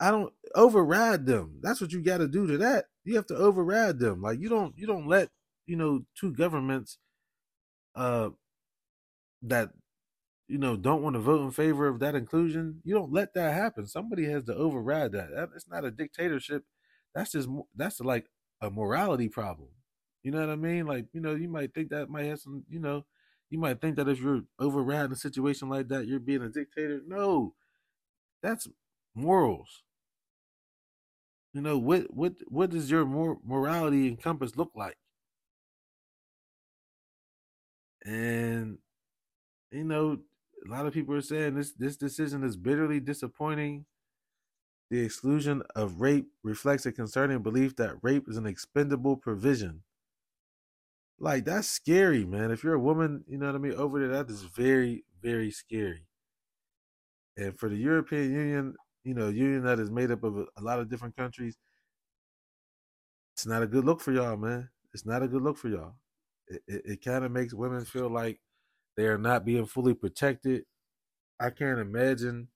I 0.00 0.10
don't 0.10 0.32
override 0.54 1.26
them. 1.26 1.58
That's 1.62 1.80
what 1.80 1.92
you 1.92 2.02
got 2.02 2.18
to 2.18 2.28
do 2.28 2.46
to 2.46 2.58
that. 2.58 2.86
You 3.04 3.16
have 3.16 3.26
to 3.26 3.36
override 3.36 3.98
them. 3.98 4.20
Like 4.22 4.40
you 4.40 4.48
don't 4.48 4.76
you 4.76 4.86
don't 4.86 5.06
let 5.08 5.30
you 5.66 5.76
know 5.76 6.04
two 6.18 6.32
governments 6.32 6.98
uh 7.94 8.30
that 9.42 9.70
you 10.48 10.58
know, 10.58 10.76
don't 10.76 11.02
want 11.02 11.14
to 11.14 11.20
vote 11.20 11.42
in 11.42 11.50
favor 11.50 11.88
of 11.88 11.98
that 12.00 12.14
inclusion, 12.14 12.80
you 12.84 12.94
don't 12.94 13.12
let 13.12 13.34
that 13.34 13.54
happen. 13.54 13.86
Somebody 13.86 14.26
has 14.26 14.44
to 14.44 14.54
override 14.54 15.12
that. 15.12 15.30
that 15.34 15.50
it's 15.56 15.68
not 15.68 15.84
a 15.84 15.90
dictatorship. 15.90 16.64
That's 17.14 17.32
just 17.32 17.48
that's 17.74 18.00
like 18.00 18.26
a 18.60 18.70
morality 18.70 19.28
problem. 19.28 19.70
You 20.22 20.32
know 20.32 20.40
what 20.40 20.50
I 20.50 20.56
mean? 20.56 20.86
Like, 20.86 21.06
you 21.12 21.20
know, 21.20 21.34
you 21.34 21.48
might 21.48 21.74
think 21.74 21.90
that 21.90 22.10
might 22.10 22.26
have 22.26 22.40
some, 22.40 22.64
you 22.68 22.80
know, 22.80 23.04
you 23.50 23.58
might 23.58 23.80
think 23.80 23.96
that 23.96 24.08
if 24.08 24.20
you're 24.20 24.42
overriding 24.58 25.12
a 25.12 25.16
situation 25.16 25.68
like 25.68 25.88
that, 25.88 26.06
you're 26.06 26.20
being 26.20 26.42
a 26.42 26.48
dictator. 26.48 27.00
No, 27.06 27.54
that's 28.42 28.68
morals. 29.14 29.82
You 31.56 31.62
know 31.62 31.78
what? 31.78 32.14
What? 32.14 32.34
What 32.48 32.68
does 32.68 32.90
your 32.90 33.06
mor- 33.06 33.38
morality 33.42 34.08
and 34.08 34.22
compass 34.22 34.56
look 34.56 34.72
like? 34.74 34.98
And 38.04 38.76
you 39.72 39.84
know, 39.84 40.18
a 40.66 40.70
lot 40.70 40.84
of 40.84 40.92
people 40.92 41.14
are 41.14 41.22
saying 41.22 41.54
this 41.54 41.72
this 41.72 41.96
decision 41.96 42.44
is 42.44 42.58
bitterly 42.58 43.00
disappointing. 43.00 43.86
The 44.90 45.00
exclusion 45.00 45.62
of 45.74 46.02
rape 46.02 46.26
reflects 46.42 46.84
a 46.84 46.92
concerning 46.92 47.42
belief 47.42 47.74
that 47.76 48.02
rape 48.02 48.28
is 48.28 48.36
an 48.36 48.44
expendable 48.46 49.16
provision. 49.16 49.82
Like 51.18 51.46
that's 51.46 51.68
scary, 51.68 52.26
man. 52.26 52.50
If 52.50 52.64
you're 52.64 52.74
a 52.74 52.78
woman, 52.78 53.24
you 53.26 53.38
know 53.38 53.46
what 53.46 53.54
I 53.54 53.58
mean, 53.58 53.72
over 53.72 53.98
there, 53.98 54.08
that 54.08 54.30
is 54.30 54.42
very, 54.42 55.04
very 55.22 55.50
scary. 55.50 56.04
And 57.38 57.58
for 57.58 57.70
the 57.70 57.76
European 57.76 58.30
Union, 58.30 58.74
you 59.06 59.14
know, 59.14 59.28
union 59.28 59.62
that 59.62 59.78
is 59.78 59.90
made 59.90 60.10
up 60.10 60.24
of 60.24 60.36
a, 60.36 60.46
a 60.56 60.62
lot 60.62 60.80
of 60.80 60.90
different 60.90 61.16
countries, 61.16 61.56
it's 63.34 63.46
not 63.46 63.62
a 63.62 63.66
good 63.66 63.84
look 63.84 64.00
for 64.00 64.12
y'all, 64.12 64.36
man. 64.36 64.68
It's 64.92 65.06
not 65.06 65.22
a 65.22 65.28
good 65.28 65.42
look 65.42 65.58
for 65.58 65.68
y'all. 65.68 65.94
It, 66.48 66.62
it, 66.66 66.82
it 66.84 67.04
kind 67.04 67.24
of 67.24 67.30
makes 67.30 67.54
women 67.54 67.84
feel 67.84 68.10
like 68.10 68.40
they 68.96 69.06
are 69.06 69.18
not 69.18 69.44
being 69.44 69.66
fully 69.66 69.94
protected. 69.94 70.64
I 71.38 71.50
can't 71.50 71.78
imagine 71.78 72.48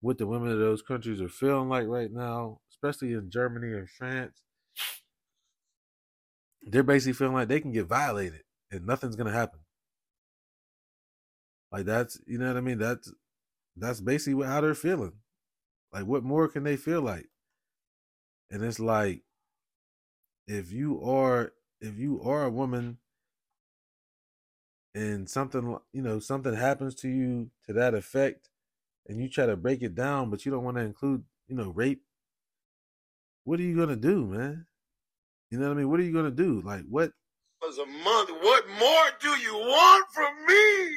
what 0.00 0.18
the 0.18 0.26
women 0.26 0.50
of 0.50 0.58
those 0.58 0.82
countries 0.82 1.20
are 1.20 1.28
feeling 1.28 1.68
like 1.68 1.86
right 1.86 2.10
now, 2.12 2.60
especially 2.70 3.12
in 3.12 3.30
Germany 3.30 3.76
and 3.76 3.88
France. 3.88 4.42
They're 6.62 6.82
basically 6.82 7.14
feeling 7.14 7.34
like 7.34 7.48
they 7.48 7.60
can 7.60 7.72
get 7.72 7.86
violated 7.86 8.42
and 8.70 8.86
nothing's 8.86 9.16
gonna 9.16 9.32
happen. 9.32 9.60
Like 11.70 11.86
that's 11.86 12.20
you 12.26 12.38
know 12.38 12.48
what 12.48 12.56
I 12.56 12.60
mean? 12.60 12.78
That's 12.78 13.12
that's 13.76 14.00
basically 14.00 14.46
how 14.46 14.60
they're 14.60 14.74
feeling. 14.74 15.14
Like 15.92 16.04
what 16.04 16.22
more 16.22 16.48
can 16.48 16.64
they 16.64 16.76
feel 16.76 17.02
like? 17.02 17.28
And 18.50 18.62
it's 18.62 18.80
like 18.80 19.22
if 20.46 20.72
you 20.72 21.02
are 21.02 21.52
if 21.80 21.98
you 21.98 22.20
are 22.22 22.44
a 22.44 22.50
woman 22.50 22.98
and 24.94 25.28
something 25.28 25.76
you 25.92 26.02
know 26.02 26.18
something 26.18 26.54
happens 26.54 26.94
to 26.94 27.08
you 27.08 27.50
to 27.66 27.72
that 27.74 27.94
effect 27.94 28.48
and 29.06 29.20
you 29.20 29.28
try 29.28 29.46
to 29.46 29.56
break 29.56 29.82
it 29.82 29.94
down 29.94 30.30
but 30.30 30.44
you 30.44 30.50
don't 30.50 30.64
want 30.64 30.76
to 30.76 30.82
include 30.82 31.22
you 31.46 31.54
know 31.54 31.70
rape 31.70 32.02
what 33.44 33.60
are 33.60 33.62
you 33.62 33.76
gonna 33.76 33.96
do 33.96 34.26
man? 34.26 34.66
You 35.50 35.58
know 35.58 35.68
what 35.68 35.74
i 35.74 35.78
mean? 35.78 35.90
What 35.90 36.00
are 36.00 36.02
you 36.02 36.12
gonna 36.12 36.30
do? 36.30 36.60
Like 36.62 36.84
what 36.88 37.12
was 37.62 37.78
a 37.78 37.86
month 37.86 38.30
what 38.42 38.68
more 38.78 39.10
do 39.20 39.30
you 39.40 39.54
want 39.54 40.06
from 40.12 40.46
me? 40.46 40.96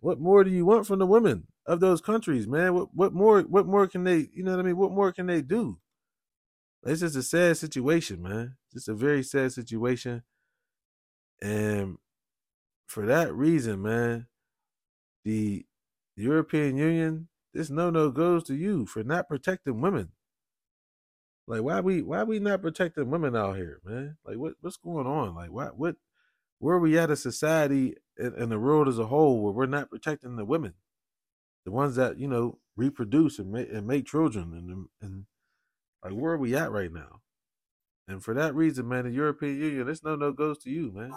What 0.00 0.20
more 0.20 0.44
do 0.44 0.50
you 0.50 0.64
want 0.64 0.86
from 0.86 1.00
the 1.00 1.06
women 1.06 1.46
of 1.66 1.80
those 1.80 2.00
countries 2.00 2.46
man 2.46 2.74
what 2.74 2.94
what 2.94 3.12
more 3.12 3.42
what 3.42 3.66
more 3.66 3.86
can 3.86 4.04
they 4.04 4.28
you 4.32 4.42
know 4.42 4.52
what 4.52 4.60
i 4.60 4.62
mean 4.62 4.76
what 4.76 4.92
more 4.92 5.12
can 5.12 5.26
they 5.26 5.42
do 5.42 5.78
it's 6.84 7.00
just 7.00 7.16
a 7.16 7.22
sad 7.22 7.56
situation 7.56 8.22
man 8.22 8.56
just 8.72 8.88
a 8.88 8.94
very 8.94 9.22
sad 9.22 9.52
situation 9.52 10.22
and 11.42 11.98
for 12.86 13.06
that 13.06 13.34
reason, 13.34 13.82
man, 13.82 14.26
the 15.24 15.66
European 16.16 16.76
Union, 16.76 17.28
this 17.52 17.70
no 17.70 17.90
no 17.90 18.10
goes 18.10 18.44
to 18.44 18.54
you 18.54 18.86
for 18.86 19.02
not 19.02 19.28
protecting 19.28 19.80
women. 19.80 20.12
Like 21.46 21.62
why 21.62 21.80
we 21.80 22.02
why 22.02 22.22
we 22.24 22.38
not 22.38 22.62
protecting 22.62 23.10
women 23.10 23.36
out 23.36 23.56
here, 23.56 23.80
man? 23.84 24.16
Like 24.24 24.36
what 24.36 24.54
what's 24.60 24.76
going 24.76 25.06
on? 25.06 25.34
Like 25.34 25.50
what 25.50 25.78
what 25.78 25.96
where 26.58 26.76
are 26.76 26.80
we 26.80 26.98
at 26.98 27.10
a 27.10 27.16
society 27.16 27.96
and, 28.18 28.34
and 28.34 28.52
the 28.52 28.58
world 28.58 28.88
as 28.88 28.98
a 28.98 29.06
whole 29.06 29.42
where 29.42 29.52
we're 29.52 29.66
not 29.66 29.90
protecting 29.90 30.36
the 30.36 30.44
women, 30.44 30.74
the 31.66 31.72
ones 31.72 31.96
that 31.96 32.18
you 32.18 32.28
know 32.28 32.58
reproduce 32.76 33.38
and 33.38 33.50
make 33.52 33.70
and 33.70 33.86
make 33.86 34.06
children 34.06 34.52
and 34.54 34.86
and 35.02 35.26
like 36.02 36.14
where 36.18 36.32
are 36.32 36.38
we 36.38 36.54
at 36.56 36.70
right 36.70 36.92
now? 36.92 37.20
And 38.08 38.22
for 38.22 38.32
that 38.34 38.54
reason, 38.54 38.88
man, 38.88 39.04
the 39.04 39.10
European 39.10 39.60
Union, 39.60 39.86
this 39.86 40.04
no 40.04 40.14
no 40.14 40.32
goes 40.32 40.58
to 40.58 40.70
you, 40.70 40.92
man. 40.92 41.12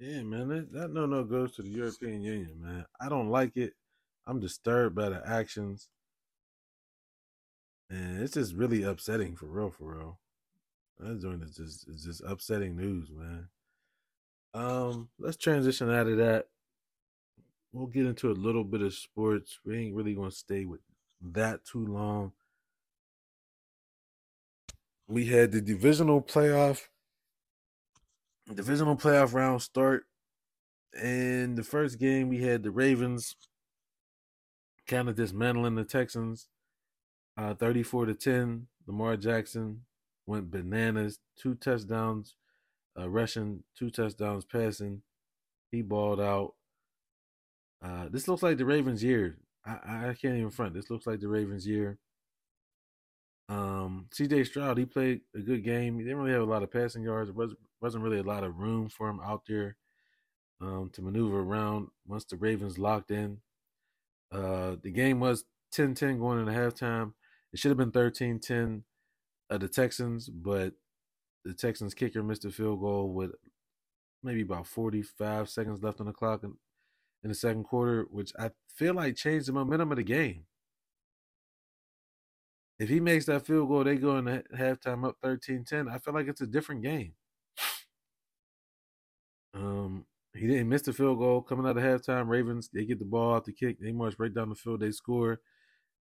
Yeah, 0.00 0.22
man, 0.22 0.48
that, 0.72 0.90
no 0.92 1.04
no 1.04 1.24
goes 1.24 1.54
to 1.56 1.62
the 1.62 1.68
European 1.68 2.22
Union, 2.22 2.54
man. 2.58 2.86
I 2.98 3.10
don't 3.10 3.28
like 3.28 3.58
it. 3.58 3.74
I'm 4.26 4.40
disturbed 4.40 4.96
by 4.96 5.10
the 5.10 5.22
actions, 5.28 5.88
and 7.90 8.22
it's 8.22 8.32
just 8.32 8.54
really 8.54 8.82
upsetting 8.82 9.36
for 9.36 9.44
real, 9.44 9.68
for 9.68 9.94
real. 9.94 10.18
That 11.00 11.20
joint 11.20 11.42
is 11.42 11.54
just 11.54 11.86
is 11.86 12.02
just 12.04 12.22
upsetting 12.26 12.76
news, 12.78 13.10
man. 13.14 13.48
Um, 14.54 15.10
let's 15.18 15.36
transition 15.36 15.90
out 15.90 16.06
of 16.06 16.16
that. 16.16 16.46
We'll 17.70 17.86
get 17.86 18.06
into 18.06 18.30
a 18.30 18.32
little 18.32 18.64
bit 18.64 18.80
of 18.80 18.94
sports. 18.94 19.58
We 19.66 19.76
ain't 19.76 19.94
really 19.94 20.14
gonna 20.14 20.30
stay 20.30 20.64
with 20.64 20.80
that 21.20 21.66
too 21.66 21.86
long. 21.86 22.32
We 25.06 25.26
had 25.26 25.52
the 25.52 25.60
divisional 25.60 26.22
playoff 26.22 26.86
divisional 28.54 28.96
playoff 28.96 29.34
round 29.34 29.62
start. 29.62 30.04
And 31.00 31.56
the 31.56 31.62
first 31.62 31.98
game 31.98 32.28
we 32.28 32.42
had 32.42 32.62
the 32.62 32.70
Ravens 32.70 33.36
kind 34.86 35.08
of 35.08 35.14
dismantling 35.14 35.76
the 35.76 35.84
Texans, 35.84 36.48
uh, 37.36 37.54
34 37.54 38.06
to 38.06 38.14
10. 38.14 38.66
Lamar 38.86 39.16
Jackson 39.16 39.82
went 40.26 40.50
bananas, 40.50 41.20
two 41.36 41.54
touchdowns 41.54 42.34
uh, 42.98 43.08
rushing, 43.08 43.62
two 43.78 43.90
touchdowns 43.90 44.44
passing. 44.44 45.02
He 45.70 45.82
balled 45.82 46.20
out. 46.20 46.54
Uh, 47.82 48.08
this 48.10 48.28
looks 48.28 48.42
like 48.42 48.58
the 48.58 48.64
Ravens' 48.64 49.02
year. 49.02 49.38
I, 49.64 50.08
I 50.08 50.16
can't 50.20 50.36
even 50.36 50.50
front. 50.50 50.74
This 50.74 50.90
looks 50.90 51.06
like 51.06 51.20
the 51.20 51.28
Ravens' 51.28 51.66
year. 51.66 51.98
Um, 53.48 54.06
CJ 54.14 54.46
Stroud, 54.46 54.78
he 54.78 54.84
played 54.84 55.22
a 55.34 55.40
good 55.40 55.64
game. 55.64 55.98
He 55.98 56.04
didn't 56.04 56.18
really 56.18 56.32
have 56.32 56.42
a 56.42 56.50
lot 56.50 56.62
of 56.62 56.70
passing 56.70 57.02
yards. 57.02 57.30
It 57.30 57.36
was 57.36 57.54
wasn't 57.80 58.04
really 58.04 58.18
a 58.18 58.22
lot 58.22 58.44
of 58.44 58.58
room 58.58 58.88
for 58.88 59.08
him 59.08 59.20
out 59.24 59.42
there 59.48 59.76
um, 60.60 60.90
to 60.92 61.02
maneuver 61.02 61.40
around 61.40 61.88
once 62.06 62.24
the 62.24 62.36
Ravens 62.36 62.78
locked 62.78 63.10
in. 63.10 63.38
Uh, 64.32 64.76
the 64.82 64.90
game 64.90 65.20
was 65.20 65.44
10-10 65.74 66.18
going 66.18 66.38
into 66.38 66.52
halftime. 66.52 67.12
It 67.52 67.58
should 67.58 67.70
have 67.70 67.78
been 67.78 67.92
13-10 67.92 68.82
of 69.50 69.60
the 69.60 69.68
Texans, 69.68 70.28
but 70.28 70.74
the 71.44 71.54
Texans 71.54 71.94
kicker 71.94 72.22
missed 72.22 72.44
a 72.44 72.50
field 72.50 72.80
goal 72.80 73.12
with 73.12 73.32
maybe 74.22 74.42
about 74.42 74.66
45 74.66 75.48
seconds 75.48 75.82
left 75.82 76.00
on 76.00 76.06
the 76.06 76.12
clock 76.12 76.44
in, 76.44 76.54
in 77.24 77.30
the 77.30 77.34
second 77.34 77.64
quarter, 77.64 78.06
which 78.10 78.32
I 78.38 78.50
feel 78.74 78.94
like 78.94 79.16
changed 79.16 79.46
the 79.46 79.52
momentum 79.52 79.90
of 79.90 79.96
the 79.96 80.04
game. 80.04 80.44
If 82.78 82.88
he 82.88 83.00
makes 83.00 83.26
that 83.26 83.46
field 83.46 83.68
goal, 83.68 83.84
they 83.84 83.96
go 83.96 84.16
in 84.16 84.24
the 84.24 84.42
halftime 84.56 85.06
up 85.06 85.16
13-10. 85.24 85.90
I 85.92 85.98
feel 85.98 86.14
like 86.14 86.28
it's 86.28 86.40
a 86.40 86.46
different 86.46 86.82
game. 86.82 87.12
Um, 89.54 90.06
he 90.34 90.46
didn't 90.46 90.68
miss 90.68 90.82
the 90.82 90.92
field 90.92 91.18
goal 91.18 91.42
coming 91.42 91.66
out 91.66 91.76
of 91.76 91.82
halftime. 91.82 92.28
Ravens, 92.28 92.70
they 92.72 92.84
get 92.84 92.98
the 92.98 93.04
ball 93.04 93.34
out 93.34 93.44
the 93.44 93.52
kick. 93.52 93.80
They 93.80 93.92
march 93.92 94.14
right 94.18 94.32
down 94.32 94.48
the 94.48 94.54
field. 94.54 94.80
They 94.80 94.92
score. 94.92 95.40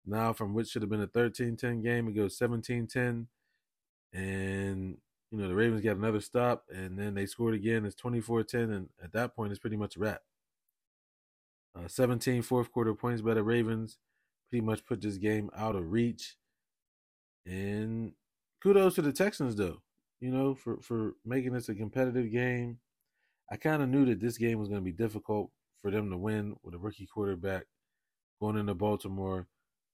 Now, 0.05 0.33
from 0.33 0.53
which 0.53 0.69
should 0.69 0.81
have 0.81 0.89
been 0.89 1.01
a 1.01 1.07
13 1.07 1.57
10 1.57 1.81
game, 1.81 2.07
it 2.07 2.15
goes 2.15 2.37
17 2.37 2.87
10. 2.87 3.27
And, 4.13 4.97
you 5.31 5.37
know, 5.37 5.47
the 5.47 5.55
Ravens 5.55 5.81
got 5.81 5.97
another 5.97 6.21
stop, 6.21 6.65
and 6.73 6.97
then 6.97 7.13
they 7.13 7.25
scored 7.25 7.53
again. 7.53 7.85
It's 7.85 7.95
24 7.95 8.43
10. 8.43 8.71
And 8.71 8.89
at 9.03 9.13
that 9.13 9.35
point, 9.35 9.51
it's 9.51 9.59
pretty 9.59 9.77
much 9.77 9.97
a 9.97 9.99
wrap. 9.99 10.21
Uh, 11.75 11.87
17 11.87 12.41
fourth 12.41 12.71
quarter 12.71 12.93
points 12.93 13.21
by 13.21 13.33
the 13.33 13.43
Ravens 13.43 13.97
pretty 14.49 14.65
much 14.65 14.85
put 14.85 15.01
this 15.01 15.17
game 15.17 15.49
out 15.55 15.75
of 15.75 15.91
reach. 15.91 16.35
And 17.45 18.13
kudos 18.61 18.95
to 18.95 19.01
the 19.01 19.13
Texans, 19.13 19.55
though, 19.55 19.81
you 20.19 20.31
know, 20.31 20.55
for, 20.55 20.77
for 20.81 21.15
making 21.25 21.53
this 21.53 21.69
a 21.69 21.75
competitive 21.75 22.31
game 22.31 22.79
I 23.51 23.57
kind 23.57 23.81
of 23.81 23.89
knew 23.89 24.05
that 24.05 24.19
this 24.19 24.37
game 24.37 24.59
was 24.59 24.67
going 24.69 24.81
to 24.81 24.85
be 24.85 24.91
difficult 24.91 25.49
for 25.81 25.91
them 25.91 26.09
to 26.09 26.17
win 26.17 26.55
with 26.63 26.75
a 26.75 26.77
rookie 26.77 27.07
quarterback 27.07 27.63
going 28.39 28.57
into 28.57 28.73
Baltimore, 28.75 29.47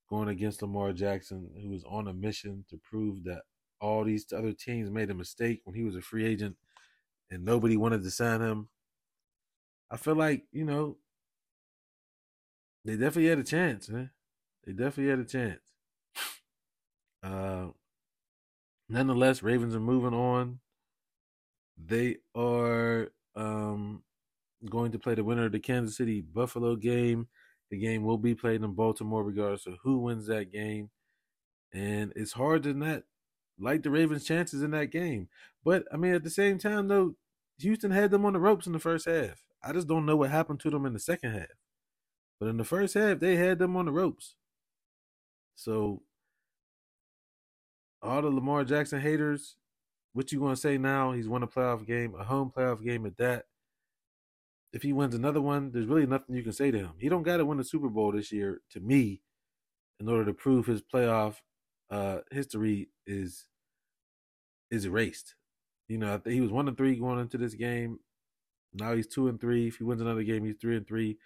going 0.09 0.29
against 0.29 0.61
Lamar 0.61 0.93
Jackson, 0.93 1.49
who 1.61 1.69
was 1.69 1.83
on 1.85 2.07
a 2.07 2.13
mission 2.13 2.65
to 2.69 2.77
prove 2.77 3.23
that 3.23 3.41
all 3.79 4.03
these 4.03 4.25
other 4.33 4.51
teams 4.53 4.89
made 4.89 5.09
a 5.09 5.13
mistake 5.13 5.61
when 5.63 5.75
he 5.75 5.83
was 5.83 5.95
a 5.95 6.01
free 6.01 6.25
agent 6.25 6.55
and 7.29 7.43
nobody 7.43 7.77
wanted 7.77 8.03
to 8.03 8.11
sign 8.11 8.41
him. 8.41 8.69
I 9.89 9.97
feel 9.97 10.15
like, 10.15 10.45
you 10.51 10.65
know, 10.65 10.97
they 12.83 12.93
definitely 12.93 13.27
had 13.27 13.39
a 13.39 13.43
chance, 13.43 13.89
man. 13.89 14.11
They 14.65 14.73
definitely 14.73 15.09
had 15.09 15.19
a 15.19 15.25
chance. 15.25 15.59
Uh, 17.23 17.67
nonetheless, 18.87 19.41
Ravens 19.41 19.73
are 19.73 19.79
moving 19.79 20.13
on. 20.13 20.59
They 21.77 22.17
are 22.35 23.09
um, 23.35 24.03
going 24.69 24.91
to 24.91 24.99
play 24.99 25.15
the 25.15 25.23
winner 25.23 25.45
of 25.45 25.51
the 25.51 25.59
Kansas 25.59 25.97
City 25.97 26.21
Buffalo 26.21 26.75
game. 26.75 27.27
The 27.71 27.77
game 27.77 28.03
will 28.03 28.17
be 28.17 28.35
played 28.35 28.61
in 28.61 28.73
Baltimore, 28.73 29.23
regardless 29.23 29.65
of 29.65 29.77
who 29.83 29.99
wins 29.99 30.27
that 30.27 30.51
game. 30.51 30.89
And 31.73 32.13
it's 32.15 32.33
hard 32.33 32.63
to 32.63 32.73
not 32.73 33.03
like 33.59 33.83
the 33.83 33.89
Ravens' 33.89 34.23
chances 34.23 34.61
in 34.61 34.71
that 34.71 34.91
game. 34.91 35.29
But 35.63 35.85
I 35.91 35.97
mean, 35.97 36.13
at 36.13 36.23
the 36.23 36.29
same 36.29 36.57
time, 36.57 36.87
though, 36.87 37.15
Houston 37.59 37.91
had 37.91 38.11
them 38.11 38.25
on 38.25 38.33
the 38.33 38.39
ropes 38.39 38.67
in 38.67 38.73
the 38.73 38.79
first 38.79 39.07
half. 39.07 39.43
I 39.63 39.73
just 39.73 39.87
don't 39.87 40.05
know 40.05 40.15
what 40.15 40.29
happened 40.29 40.59
to 40.61 40.69
them 40.69 40.85
in 40.85 40.93
the 40.93 40.99
second 40.99 41.31
half. 41.31 41.47
But 42.39 42.49
in 42.49 42.57
the 42.57 42.63
first 42.63 42.93
half, 42.93 43.19
they 43.19 43.35
had 43.35 43.59
them 43.59 43.75
on 43.75 43.85
the 43.85 43.91
ropes. 43.91 44.35
So 45.55 46.03
all 48.01 48.21
the 48.21 48.29
Lamar 48.29 48.63
Jackson 48.63 49.01
haters, 49.01 49.55
what 50.15 50.31
you 50.31 50.39
gonna 50.39 50.55
say 50.55 50.77
now? 50.77 51.11
He's 51.11 51.27
won 51.27 51.43
a 51.43 51.47
playoff 51.47 51.85
game, 51.85 52.15
a 52.17 52.23
home 52.23 52.49
playoff 52.55 52.81
game 52.81 53.05
at 53.05 53.17
that. 53.17 53.45
If 54.71 54.81
he 54.81 54.93
wins 54.93 55.13
another 55.13 55.41
one, 55.41 55.71
there's 55.71 55.87
really 55.87 56.05
nothing 56.05 56.35
you 56.35 56.43
can 56.43 56.53
say 56.53 56.71
to 56.71 56.77
him. 56.77 56.93
He 56.99 57.09
don't 57.09 57.23
got 57.23 57.37
to 57.37 57.45
win 57.45 57.57
the 57.57 57.65
Super 57.65 57.89
Bowl 57.89 58.13
this 58.13 58.31
year, 58.31 58.61
to 58.71 58.79
me, 58.79 59.21
in 59.99 60.07
order 60.07 60.23
to 60.25 60.33
prove 60.33 60.67
his 60.67 60.81
playoff 60.81 61.35
uh, 61.89 62.19
history 62.31 62.89
is 63.05 63.47
is 64.71 64.85
erased. 64.85 65.35
You 65.89 65.97
know, 65.97 66.21
he 66.25 66.39
was 66.39 66.51
one 66.51 66.69
and 66.69 66.77
three 66.77 66.95
going 66.95 67.19
into 67.19 67.37
this 67.37 67.53
game. 67.53 67.99
Now 68.73 68.95
he's 68.95 69.07
two 69.07 69.27
and 69.27 69.39
three. 69.39 69.67
If 69.67 69.77
he 69.77 69.83
wins 69.83 70.01
another 70.01 70.23
game, 70.23 70.45
he's 70.45 70.55
three 70.59 70.77
and 70.77 70.87
three. 70.87 71.17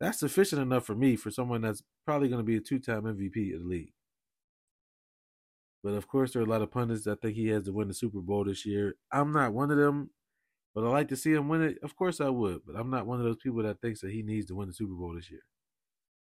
That's 0.00 0.20
sufficient 0.20 0.62
enough 0.62 0.86
for 0.86 0.94
me 0.94 1.16
for 1.16 1.30
someone 1.30 1.60
that's 1.60 1.82
probably 2.06 2.28
going 2.28 2.40
to 2.40 2.46
be 2.46 2.56
a 2.56 2.60
two-time 2.60 3.02
MVP 3.02 3.54
of 3.54 3.60
the 3.62 3.68
league. 3.68 3.92
But 5.82 5.94
of 5.94 6.08
course, 6.08 6.32
there 6.32 6.42
are 6.42 6.44
a 6.44 6.48
lot 6.48 6.62
of 6.62 6.70
pundits 6.70 7.04
that 7.04 7.22
think 7.22 7.36
he 7.36 7.48
has 7.48 7.64
to 7.64 7.72
win 7.72 7.88
the 7.88 7.94
Super 7.94 8.20
Bowl 8.20 8.44
this 8.44 8.66
year. 8.66 8.94
I'm 9.12 9.32
not 9.32 9.52
one 9.52 9.70
of 9.70 9.76
them, 9.76 10.10
but 10.74 10.84
I 10.84 10.88
like 10.88 11.08
to 11.08 11.16
see 11.16 11.32
him 11.32 11.48
win 11.48 11.62
it. 11.62 11.78
Of 11.82 11.94
course, 11.96 12.20
I 12.20 12.28
would, 12.28 12.62
but 12.66 12.76
I'm 12.76 12.90
not 12.90 13.06
one 13.06 13.18
of 13.18 13.24
those 13.24 13.38
people 13.42 13.62
that 13.62 13.80
thinks 13.80 14.00
that 14.00 14.10
he 14.10 14.22
needs 14.22 14.46
to 14.46 14.54
win 14.54 14.68
the 14.68 14.74
Super 14.74 14.94
Bowl 14.94 15.14
this 15.14 15.30
year. 15.30 15.42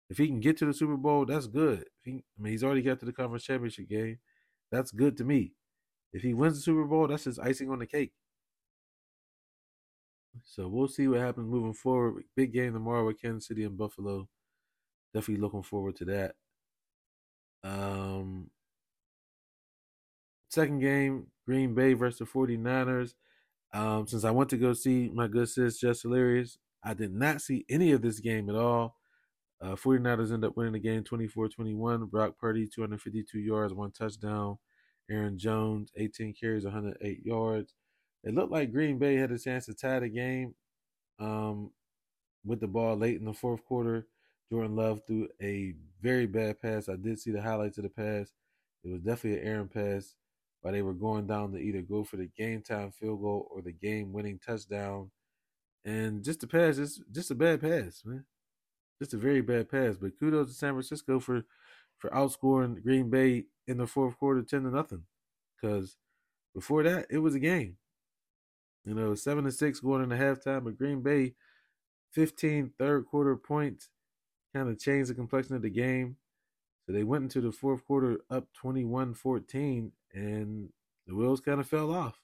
If 0.08 0.18
he 0.18 0.28
can 0.28 0.40
get 0.40 0.56
to 0.58 0.66
the 0.66 0.74
Super 0.74 0.96
Bowl, 0.96 1.24
that's 1.24 1.46
good. 1.46 1.84
He, 2.02 2.24
I 2.38 2.42
mean, 2.42 2.52
he's 2.52 2.62
already 2.62 2.82
got 2.82 3.00
to 3.00 3.06
the 3.06 3.12
conference 3.12 3.44
championship 3.44 3.88
game. 3.88 4.18
That's 4.70 4.90
good 4.90 5.16
to 5.18 5.24
me. 5.24 5.52
If 6.12 6.22
he 6.22 6.34
wins 6.34 6.56
the 6.56 6.62
Super 6.62 6.84
Bowl, 6.84 7.08
that's 7.08 7.24
just 7.24 7.40
icing 7.40 7.70
on 7.70 7.80
the 7.80 7.86
cake. 7.86 8.12
So 10.44 10.68
we'll 10.68 10.88
see 10.88 11.08
what 11.08 11.20
happens 11.20 11.48
moving 11.48 11.74
forward. 11.74 12.24
Big 12.36 12.52
game 12.52 12.72
tomorrow 12.74 13.06
with 13.06 13.20
Kansas 13.20 13.48
City 13.48 13.64
and 13.64 13.76
Buffalo. 13.76 14.28
Definitely 15.14 15.42
looking 15.42 15.62
forward 15.62 15.96
to 15.96 16.04
that. 16.06 16.34
Um, 17.64 18.50
Second 20.56 20.78
game, 20.78 21.26
Green 21.44 21.74
Bay 21.74 21.92
versus 21.92 22.18
the 22.18 22.24
49ers. 22.24 23.12
Um, 23.74 24.06
since 24.06 24.24
I 24.24 24.30
went 24.30 24.48
to 24.48 24.56
go 24.56 24.72
see 24.72 25.10
my 25.12 25.28
good 25.28 25.50
sis, 25.50 25.78
Jess 25.78 26.00
Hilarious, 26.00 26.56
I 26.82 26.94
did 26.94 27.12
not 27.12 27.42
see 27.42 27.66
any 27.68 27.92
of 27.92 28.00
this 28.00 28.20
game 28.20 28.48
at 28.48 28.56
all. 28.56 28.96
Uh, 29.60 29.74
49ers 29.74 30.32
end 30.32 30.46
up 30.46 30.56
winning 30.56 30.72
the 30.72 30.78
game 30.78 31.04
24 31.04 31.50
21. 31.50 32.06
Brock 32.06 32.38
Purdy, 32.40 32.66
252 32.66 33.38
yards, 33.38 33.74
one 33.74 33.90
touchdown. 33.90 34.56
Aaron 35.10 35.36
Jones, 35.36 35.92
18 35.94 36.32
carries, 36.32 36.64
108 36.64 37.22
yards. 37.22 37.74
It 38.24 38.32
looked 38.32 38.50
like 38.50 38.72
Green 38.72 38.98
Bay 38.98 39.16
had 39.16 39.32
a 39.32 39.38
chance 39.38 39.66
to 39.66 39.74
tie 39.74 40.00
the 40.00 40.08
game 40.08 40.54
um, 41.20 41.70
with 42.46 42.60
the 42.60 42.66
ball 42.66 42.96
late 42.96 43.18
in 43.18 43.26
the 43.26 43.34
fourth 43.34 43.62
quarter. 43.66 44.06
Jordan 44.50 44.74
Love 44.74 45.02
threw 45.06 45.28
a 45.42 45.74
very 46.00 46.24
bad 46.24 46.62
pass. 46.62 46.88
I 46.88 46.96
did 46.96 47.20
see 47.20 47.32
the 47.32 47.42
highlights 47.42 47.76
of 47.76 47.84
the 47.84 47.90
pass. 47.90 48.32
It 48.84 48.90
was 48.90 49.02
definitely 49.02 49.40
an 49.42 49.46
errant 49.46 49.74
pass 49.74 50.14
while 50.66 50.72
they 50.72 50.82
were 50.82 50.94
going 50.94 51.28
down 51.28 51.52
to 51.52 51.58
either 51.58 51.80
go 51.80 52.02
for 52.02 52.16
the 52.16 52.26
game 52.36 52.60
time 52.60 52.90
field 52.90 53.20
goal 53.20 53.46
or 53.52 53.62
the 53.62 53.70
game 53.70 54.12
winning 54.12 54.40
touchdown. 54.44 55.12
And 55.84 56.24
just 56.24 56.42
a 56.42 56.48
pass, 56.48 56.74
just 56.74 57.02
just 57.12 57.30
a 57.30 57.36
bad 57.36 57.60
pass, 57.60 58.02
man. 58.04 58.24
Just 59.00 59.14
a 59.14 59.16
very 59.16 59.42
bad 59.42 59.70
pass. 59.70 59.94
But 59.96 60.18
kudos 60.18 60.48
to 60.48 60.54
San 60.54 60.72
Francisco 60.72 61.20
for 61.20 61.44
for 61.98 62.10
outscoring 62.10 62.82
Green 62.82 63.10
Bay 63.10 63.44
in 63.68 63.78
the 63.78 63.86
fourth 63.86 64.18
quarter 64.18 64.42
ten 64.42 64.64
to 64.64 64.70
nothing. 64.70 65.04
Because 65.54 65.96
before 66.52 66.82
that, 66.82 67.06
it 67.10 67.18
was 67.18 67.36
a 67.36 67.40
game. 67.40 67.76
You 68.84 68.94
know, 68.94 69.14
seven 69.14 69.44
to 69.44 69.52
six 69.52 69.78
going 69.78 70.02
into 70.02 70.16
halftime, 70.16 70.64
but 70.64 70.78
Green 70.78 71.00
Bay 71.00 71.34
15 72.14 72.72
third 72.76 73.06
quarter 73.06 73.36
points 73.36 73.88
kind 74.52 74.68
of 74.68 74.80
changed 74.80 75.10
the 75.10 75.14
complexion 75.14 75.54
of 75.54 75.62
the 75.62 75.70
game. 75.70 76.16
So 76.86 76.92
they 76.92 77.02
went 77.02 77.24
into 77.24 77.40
the 77.40 77.52
fourth 77.52 77.84
quarter 77.84 78.18
up 78.30 78.46
21 78.54 79.14
14, 79.14 79.92
and 80.14 80.68
the 81.06 81.14
wheels 81.14 81.40
kind 81.40 81.60
of 81.60 81.68
fell 81.68 81.92
off. 81.92 82.20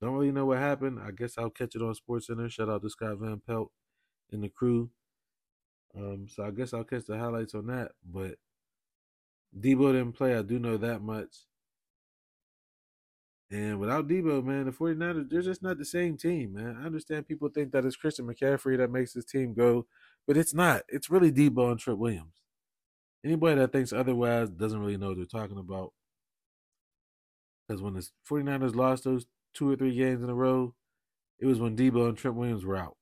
Don't 0.00 0.14
really 0.14 0.32
know 0.32 0.46
what 0.46 0.58
happened. 0.58 0.98
I 1.00 1.12
guess 1.12 1.38
I'll 1.38 1.50
catch 1.50 1.76
it 1.76 1.82
on 1.82 1.94
Sports 1.94 2.26
Center. 2.26 2.48
Shout 2.48 2.68
out 2.68 2.82
to 2.82 2.90
Scott 2.90 3.18
Van 3.18 3.40
Pelt 3.46 3.70
and 4.32 4.42
the 4.42 4.48
crew. 4.48 4.90
Um, 5.96 6.26
so 6.28 6.44
I 6.44 6.50
guess 6.50 6.74
I'll 6.74 6.82
catch 6.82 7.04
the 7.04 7.18
highlights 7.18 7.54
on 7.54 7.66
that. 7.66 7.92
But 8.04 8.36
Deebo 9.56 9.92
didn't 9.92 10.12
play. 10.12 10.36
I 10.36 10.42
do 10.42 10.58
know 10.58 10.76
that 10.78 11.02
much. 11.02 11.36
And 13.52 13.78
without 13.78 14.08
Deebo, 14.08 14.42
man, 14.42 14.64
the 14.64 14.72
49ers, 14.72 15.30
they're 15.30 15.42
just 15.42 15.62
not 15.62 15.78
the 15.78 15.84
same 15.84 16.16
team, 16.16 16.54
man. 16.54 16.78
I 16.80 16.86
understand 16.86 17.28
people 17.28 17.50
think 17.50 17.70
that 17.72 17.84
it's 17.84 17.96
Christian 17.96 18.26
McCaffrey 18.26 18.78
that 18.78 18.90
makes 18.90 19.12
this 19.12 19.26
team 19.26 19.52
go, 19.52 19.86
but 20.26 20.38
it's 20.38 20.54
not. 20.54 20.82
It's 20.88 21.10
really 21.10 21.30
Deebo 21.30 21.70
and 21.70 21.78
Trent 21.78 21.98
Williams. 21.98 22.41
Anybody 23.24 23.60
that 23.60 23.72
thinks 23.72 23.92
otherwise 23.92 24.50
doesn't 24.50 24.80
really 24.80 24.96
know 24.96 25.08
what 25.08 25.16
they're 25.16 25.26
talking 25.26 25.58
about. 25.58 25.92
Because 27.66 27.80
when 27.80 27.94
the 27.94 28.06
49ers 28.28 28.74
lost 28.74 29.04
those 29.04 29.26
two 29.54 29.70
or 29.70 29.76
three 29.76 29.94
games 29.94 30.22
in 30.22 30.30
a 30.30 30.34
row, 30.34 30.74
it 31.38 31.46
was 31.46 31.60
when 31.60 31.76
Deebo 31.76 32.08
and 32.08 32.16
Trent 32.16 32.36
Williams 32.36 32.64
were 32.64 32.76
out. 32.76 32.96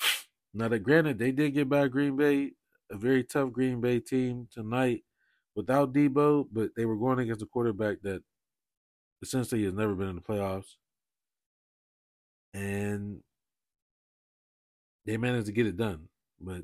Now, 0.52 0.66
that 0.66 0.80
granted, 0.80 1.20
they 1.20 1.30
did 1.30 1.54
get 1.54 1.68
by 1.68 1.86
Green 1.86 2.16
Bay, 2.16 2.54
a 2.90 2.96
very 2.96 3.22
tough 3.22 3.52
Green 3.52 3.80
Bay 3.80 4.00
team 4.00 4.48
tonight 4.52 5.04
without 5.54 5.92
Deebo, 5.92 6.48
but 6.50 6.70
they 6.76 6.84
were 6.84 6.96
going 6.96 7.20
against 7.20 7.42
a 7.42 7.46
quarterback 7.46 7.98
that 8.02 8.22
essentially 9.22 9.62
has 9.62 9.74
never 9.74 9.94
been 9.94 10.08
in 10.08 10.16
the 10.16 10.22
playoffs. 10.22 10.74
And 12.52 13.20
they 15.06 15.16
managed 15.16 15.46
to 15.46 15.52
get 15.52 15.66
it 15.66 15.76
done. 15.76 16.08
But 16.40 16.62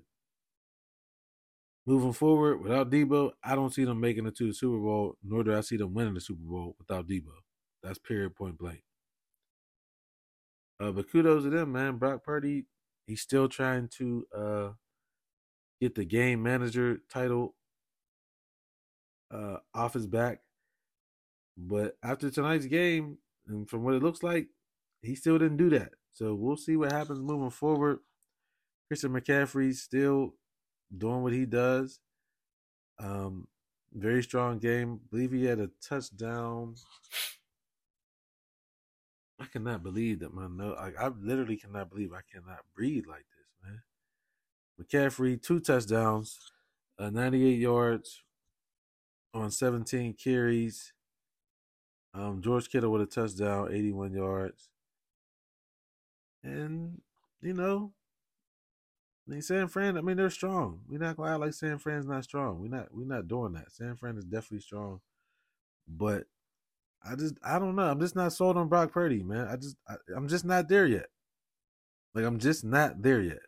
moving 1.87 2.13
forward, 2.13 2.61
without 2.61 2.91
Deebo, 2.91 3.33
I 3.43 3.55
don't 3.55 3.73
see 3.73 3.85
them 3.85 4.01
making 4.01 4.27
it 4.27 4.37
to 4.37 4.49
the 4.49 4.55
Super 4.55 4.79
Bowl, 4.79 5.17
nor 5.23 5.45
do 5.45 5.57
I 5.57 5.61
see 5.61 5.77
them 5.77 5.95
winning 5.95 6.15
the 6.15 6.21
Super 6.21 6.43
Bowl 6.43 6.75
without 6.79 7.07
Deebo. 7.07 7.33
That's 7.83 7.99
period 7.99 8.35
point 8.35 8.59
blank. 8.59 8.83
Uh, 10.81 10.91
but 10.91 11.11
kudos 11.11 11.45
to 11.45 11.51
them, 11.51 11.73
man. 11.73 11.97
Brock 11.97 12.25
Purdy, 12.25 12.65
he's 13.07 13.23
still 13.23 13.49
trying 13.49 13.89
to 13.99 14.27
uh, 14.37 14.69
get 15.81 15.95
the 15.95 16.05
game 16.05 16.43
manager 16.43 17.01
title 17.11 17.55
uh, 19.31 19.59
off 19.75 19.95
his 19.95 20.07
back. 20.07 20.41
But 21.57 21.97
after 22.03 22.31
tonight's 22.31 22.67
game, 22.67 23.19
and 23.49 23.69
from 23.69 23.85
what 23.85 23.95
it 23.95 24.03
looks 24.03 24.23
like, 24.23 24.49
he 25.03 25.15
still 25.15 25.39
didn't 25.39 25.57
do 25.57 25.71
that. 25.71 25.93
So 26.13 26.35
we'll 26.35 26.57
see 26.57 26.77
what 26.77 26.93
happens 26.93 27.21
moving 27.21 27.51
forward. 27.51 28.01
Christian 28.89 29.13
McCaffrey's 29.13 29.83
still 29.83 30.35
doing 30.97 31.23
what 31.23 31.33
he 31.33 31.47
does. 31.47 32.01
Um, 32.99 33.47
very 33.93 34.23
strong 34.23 34.59
game. 34.59 35.01
I 35.03 35.07
believe 35.11 35.33
he 35.33 35.45
had 35.45 35.59
a 35.59 35.71
touchdown. 35.83 36.75
I 39.41 39.47
cannot 39.47 39.83
believe 39.83 40.21
that 40.21 40.35
my 40.35 40.47
note. 40.49 40.77
Like, 40.77 40.99
I 40.99 41.09
literally 41.09 41.57
cannot 41.57 41.91
believe 41.91 42.13
I 42.13 42.23
cannot 42.33 42.61
breathe 42.75 43.05
like 43.07 43.27
this, 43.37 43.53
man. 43.63 43.83
McCaffrey, 44.81 45.41
two 45.41 45.61
touchdowns, 45.61 46.39
uh, 46.99 47.11
98 47.11 47.59
yards 47.59 48.23
on 49.35 49.51
17 49.51 50.15
carries. 50.15 50.93
Um, 52.15 52.41
George 52.41 52.71
Kittle 52.71 52.91
with 52.91 53.03
a 53.03 53.07
touchdown, 53.07 53.69
81 53.71 54.13
yards. 54.15 54.71
And, 56.43 57.03
you 57.43 57.53
know, 57.53 57.93
I 59.27 59.33
mean, 59.33 59.43
San 59.43 59.67
Fran, 59.69 59.97
I 59.97 60.03
mean, 60.03 60.17
they're 60.17 60.31
strong. 60.31 60.81
We're 60.89 61.01
not 61.01 61.17
gonna 61.17 61.33
act 61.33 61.41
like 61.41 61.55
San 61.55 61.79
Fran's 61.79 62.07
not 62.07 62.25
strong. 62.25 62.61
We're 62.61 62.69
not 62.69 62.89
we're 62.93 63.07
not 63.07 63.27
doing 63.27 63.55
that. 63.55 63.73
San 63.73 63.97
Fran 63.97 64.17
is 64.17 64.25
definitely 64.25 64.61
strong. 64.61 65.01
But 65.89 66.25
I 67.05 67.17
just 67.17 67.35
I 67.45 67.59
don't 67.59 67.77
know. 67.77 67.83
I'm 67.91 68.01
just 68.01 68.17
not 68.17 68.33
sold 68.33 68.57
on 68.57 68.69
Brock 68.69 68.93
Purdy, 68.93 69.23
man. 69.23 69.49
I 69.49 69.57
just 69.57 69.77
I, 69.89 69.97
I'm 70.15 70.29
just 70.29 70.45
not 70.45 70.69
there 70.69 70.87
yet. 70.87 71.07
Like 72.15 72.25
I'm 72.25 72.39
just 72.39 72.65
not 72.65 73.03
there 73.03 73.21
yet. 73.21 73.43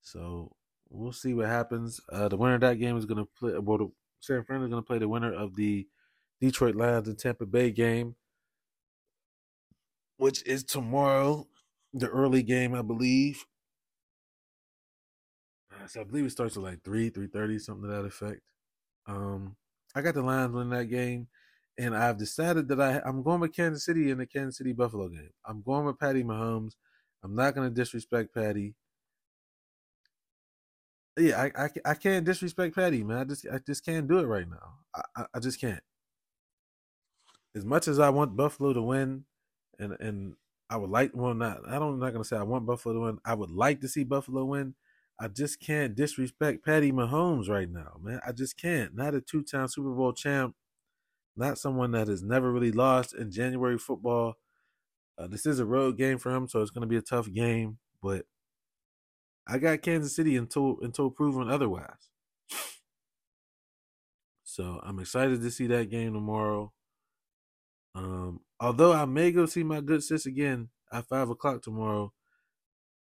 So 0.00 0.52
we'll 0.90 1.12
see 1.12 1.34
what 1.34 1.46
happens. 1.46 2.00
Uh 2.10 2.28
the 2.28 2.36
winner 2.36 2.54
of 2.54 2.60
that 2.62 2.80
game 2.80 2.96
is 2.96 3.06
gonna 3.06 3.26
play 3.38 3.56
well 3.58 3.78
the 3.78 3.90
San 4.20 4.42
Fran 4.44 4.62
is 4.62 4.68
gonna 4.70 4.82
play 4.82 4.98
the 4.98 5.08
winner 5.08 5.32
of 5.32 5.54
the 5.54 5.86
Detroit 6.40 6.74
Lions 6.74 7.06
and 7.06 7.18
Tampa 7.18 7.46
Bay 7.46 7.70
game, 7.70 8.16
which 10.16 10.44
is 10.44 10.64
tomorrow, 10.64 11.46
the 11.94 12.08
early 12.08 12.42
game, 12.42 12.74
I 12.74 12.82
believe. 12.82 13.46
So 15.86 16.00
I 16.00 16.04
believe 16.04 16.26
it 16.26 16.30
starts 16.30 16.56
at 16.56 16.62
like 16.62 16.82
three, 16.84 17.10
three 17.10 17.26
thirty, 17.28 17.58
something 17.58 17.88
to 17.88 17.96
that 17.96 18.04
effect. 18.04 18.40
Um, 19.06 19.56
I 19.94 20.02
got 20.02 20.14
the 20.14 20.22
Lions 20.22 20.52
winning 20.54 20.70
that 20.70 20.86
game, 20.86 21.28
and 21.78 21.96
I've 21.96 22.18
decided 22.18 22.68
that 22.68 22.80
I 22.80 23.00
I'm 23.04 23.22
going 23.22 23.40
with 23.40 23.54
Kansas 23.54 23.84
City 23.84 24.10
in 24.10 24.18
the 24.18 24.26
Kansas 24.26 24.58
City 24.58 24.72
Buffalo 24.72 25.08
game. 25.08 25.30
I'm 25.46 25.62
going 25.62 25.86
with 25.86 25.98
Patty 25.98 26.22
Mahomes. 26.24 26.72
I'm 27.24 27.34
not 27.34 27.54
going 27.54 27.68
to 27.68 27.74
disrespect 27.74 28.34
Patty. 28.34 28.74
Yeah, 31.18 31.42
I, 31.42 31.64
I 31.64 31.68
I 31.84 31.94
can't 31.94 32.24
disrespect 32.24 32.74
Patty, 32.74 33.04
man. 33.04 33.18
I 33.18 33.24
just 33.24 33.46
I 33.52 33.58
just 33.58 33.84
can't 33.84 34.08
do 34.08 34.18
it 34.18 34.24
right 34.26 34.48
now. 34.48 34.78
I 34.94 35.02
I, 35.16 35.26
I 35.34 35.40
just 35.40 35.60
can't 35.60 35.82
as 37.54 37.64
much 37.64 37.88
as 37.88 37.98
I 37.98 38.08
want 38.10 38.36
Buffalo 38.36 38.72
to 38.72 38.82
win, 38.82 39.24
and 39.78 39.92
and 40.00 40.34
I 40.70 40.76
would 40.76 40.90
like 40.90 41.12
well 41.14 41.34
not 41.34 41.60
I 41.68 41.78
don't 41.78 41.94
I'm 41.94 42.00
not 42.00 42.12
gonna 42.12 42.24
say 42.24 42.36
I 42.36 42.42
want 42.42 42.66
Buffalo 42.66 42.94
to 42.94 43.00
win. 43.00 43.18
I 43.24 43.34
would 43.34 43.50
like 43.50 43.80
to 43.80 43.88
see 43.88 44.04
Buffalo 44.04 44.44
win. 44.44 44.74
I 45.20 45.28
just 45.28 45.60
can't 45.60 45.94
disrespect 45.94 46.64
Patty 46.64 46.90
Mahomes 46.90 47.48
right 47.48 47.70
now, 47.70 47.96
man. 48.02 48.20
I 48.26 48.32
just 48.32 48.58
can't. 48.58 48.94
Not 48.94 49.14
a 49.14 49.20
two 49.20 49.42
time 49.42 49.68
Super 49.68 49.90
Bowl 49.90 50.12
champ, 50.12 50.54
not 51.36 51.58
someone 51.58 51.92
that 51.92 52.08
has 52.08 52.22
never 52.22 52.50
really 52.50 52.72
lost 52.72 53.14
in 53.14 53.30
January 53.30 53.78
football. 53.78 54.34
Uh, 55.18 55.26
this 55.28 55.46
is 55.46 55.60
a 55.60 55.66
road 55.66 55.96
game 55.96 56.18
for 56.18 56.34
him, 56.34 56.48
so 56.48 56.60
it's 56.60 56.70
going 56.70 56.82
to 56.82 56.88
be 56.88 56.96
a 56.96 57.02
tough 57.02 57.32
game. 57.32 57.78
But 58.02 58.24
I 59.46 59.58
got 59.58 59.82
Kansas 59.82 60.16
City 60.16 60.36
until 60.36 60.78
until 60.82 61.10
proven 61.10 61.50
otherwise. 61.50 62.08
So 64.44 64.80
I'm 64.82 64.98
excited 64.98 65.40
to 65.40 65.50
see 65.50 65.66
that 65.68 65.88
game 65.88 66.12
tomorrow. 66.12 66.72
Um, 67.94 68.40
although 68.60 68.92
I 68.92 69.06
may 69.06 69.32
go 69.32 69.46
see 69.46 69.62
my 69.62 69.80
good 69.80 70.02
sis 70.02 70.26
again 70.26 70.68
at 70.92 71.06
five 71.06 71.30
o'clock 71.30 71.62
tomorrow. 71.62 72.12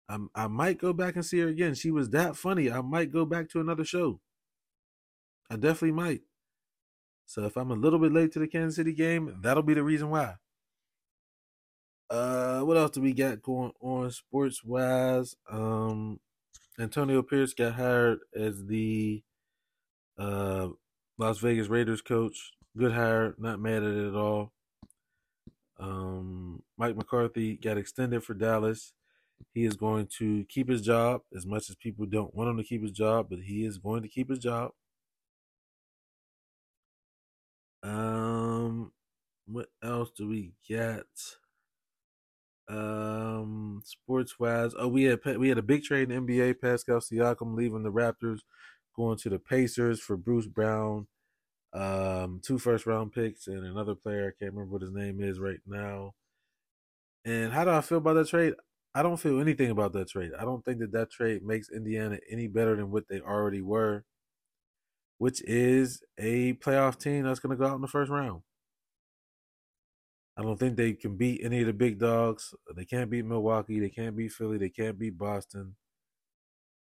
I 0.09 0.17
I 0.35 0.47
might 0.47 0.77
go 0.77 0.93
back 0.93 1.15
and 1.15 1.25
see 1.25 1.39
her 1.39 1.47
again. 1.47 1.75
She 1.75 1.91
was 1.91 2.09
that 2.11 2.35
funny. 2.35 2.71
I 2.71 2.81
might 2.81 3.11
go 3.11 3.25
back 3.25 3.49
to 3.49 3.59
another 3.59 3.85
show. 3.85 4.19
I 5.49 5.55
definitely 5.55 5.91
might. 5.91 6.21
So 7.25 7.43
if 7.45 7.57
I'm 7.57 7.71
a 7.71 7.75
little 7.75 7.99
bit 7.99 8.11
late 8.11 8.31
to 8.33 8.39
the 8.39 8.47
Kansas 8.47 8.75
City 8.75 8.93
game, 8.93 9.37
that'll 9.41 9.63
be 9.63 9.73
the 9.73 9.83
reason 9.83 10.09
why. 10.09 10.35
Uh, 12.09 12.61
what 12.61 12.77
else 12.77 12.91
do 12.91 13.01
we 13.01 13.13
got 13.13 13.41
going 13.41 13.71
on 13.81 14.11
sports 14.11 14.63
wise? 14.63 15.35
Um, 15.49 16.19
Antonio 16.79 17.21
Pierce 17.21 17.53
got 17.53 17.73
hired 17.73 18.19
as 18.35 18.65
the 18.65 19.23
uh 20.17 20.69
Las 21.17 21.39
Vegas 21.39 21.67
Raiders 21.67 22.01
coach. 22.01 22.51
Good 22.77 22.91
hire. 22.93 23.35
Not 23.37 23.59
mad 23.59 23.83
at 23.83 23.91
it 23.91 24.07
at 24.07 24.15
all. 24.15 24.51
Um, 25.79 26.63
Mike 26.77 26.95
McCarthy 26.95 27.55
got 27.55 27.77
extended 27.77 28.23
for 28.23 28.33
Dallas. 28.33 28.93
He 29.53 29.65
is 29.65 29.75
going 29.75 30.07
to 30.19 30.45
keep 30.49 30.69
his 30.69 30.81
job 30.81 31.21
as 31.35 31.45
much 31.45 31.69
as 31.69 31.75
people 31.75 32.05
don't 32.05 32.33
want 32.35 32.49
him 32.49 32.57
to 32.57 32.63
keep 32.63 32.81
his 32.81 32.91
job, 32.91 33.27
but 33.29 33.39
he 33.39 33.65
is 33.65 33.77
going 33.77 34.01
to 34.03 34.07
keep 34.07 34.29
his 34.29 34.39
job. 34.39 34.71
Um, 37.81 38.91
what 39.45 39.67
else 39.83 40.11
do 40.15 40.27
we 40.29 40.53
get? 40.67 41.05
Um, 42.69 43.81
sports 43.83 44.39
wise, 44.39 44.71
oh, 44.79 44.87
we 44.87 45.03
had 45.03 45.19
we 45.37 45.49
had 45.49 45.57
a 45.57 45.63
big 45.63 45.83
trade 45.83 46.09
in 46.09 46.25
NBA. 46.25 46.61
Pascal 46.61 46.99
Siakam 46.99 47.55
leaving 47.55 47.83
the 47.83 47.91
Raptors, 47.91 48.39
going 48.95 49.17
to 49.17 49.29
the 49.29 49.39
Pacers 49.39 49.99
for 49.99 50.15
Bruce 50.15 50.47
Brown 50.47 51.07
um, 51.73 52.39
two 52.43 52.59
first 52.59 52.85
round 52.85 53.11
picks 53.11 53.47
and 53.47 53.65
another 53.65 53.95
player. 53.95 54.27
I 54.27 54.37
can't 54.37 54.53
remember 54.53 54.73
what 54.73 54.81
his 54.81 54.91
name 54.91 55.19
is 55.21 55.39
right 55.39 55.59
now. 55.65 56.13
And 57.25 57.51
how 57.51 57.63
do 57.63 57.71
I 57.71 57.81
feel 57.81 57.97
about 57.97 58.13
that 58.13 58.27
trade? 58.27 58.53
I 58.95 59.01
don't 59.01 59.17
feel 59.17 59.39
anything 59.39 59.71
about 59.71 59.93
that 59.93 60.09
trade. 60.09 60.31
I 60.39 60.45
don't 60.45 60.63
think 60.63 60.79
that 60.79 60.91
that 60.91 61.11
trade 61.11 61.43
makes 61.43 61.69
Indiana 61.69 62.19
any 62.29 62.47
better 62.47 62.75
than 62.75 62.91
what 62.91 63.07
they 63.09 63.19
already 63.19 63.61
were, 63.61 64.05
which 65.17 65.41
is 65.43 66.03
a 66.17 66.53
playoff 66.53 66.99
team 66.99 67.23
that's 67.23 67.39
going 67.39 67.57
to 67.57 67.61
go 67.61 67.69
out 67.69 67.75
in 67.75 67.81
the 67.81 67.87
first 67.87 68.11
round. 68.11 68.41
I 70.37 70.41
don't 70.41 70.59
think 70.59 70.77
they 70.77 70.93
can 70.93 71.15
beat 71.15 71.41
any 71.43 71.61
of 71.61 71.67
the 71.67 71.73
big 71.73 71.99
dogs. 71.99 72.53
They 72.75 72.85
can't 72.85 73.09
beat 73.09 73.25
Milwaukee. 73.25 73.79
They 73.79 73.89
can't 73.89 74.15
beat 74.15 74.31
Philly. 74.31 74.57
They 74.57 74.69
can't 74.69 74.97
beat 74.97 75.17
Boston. 75.17 75.75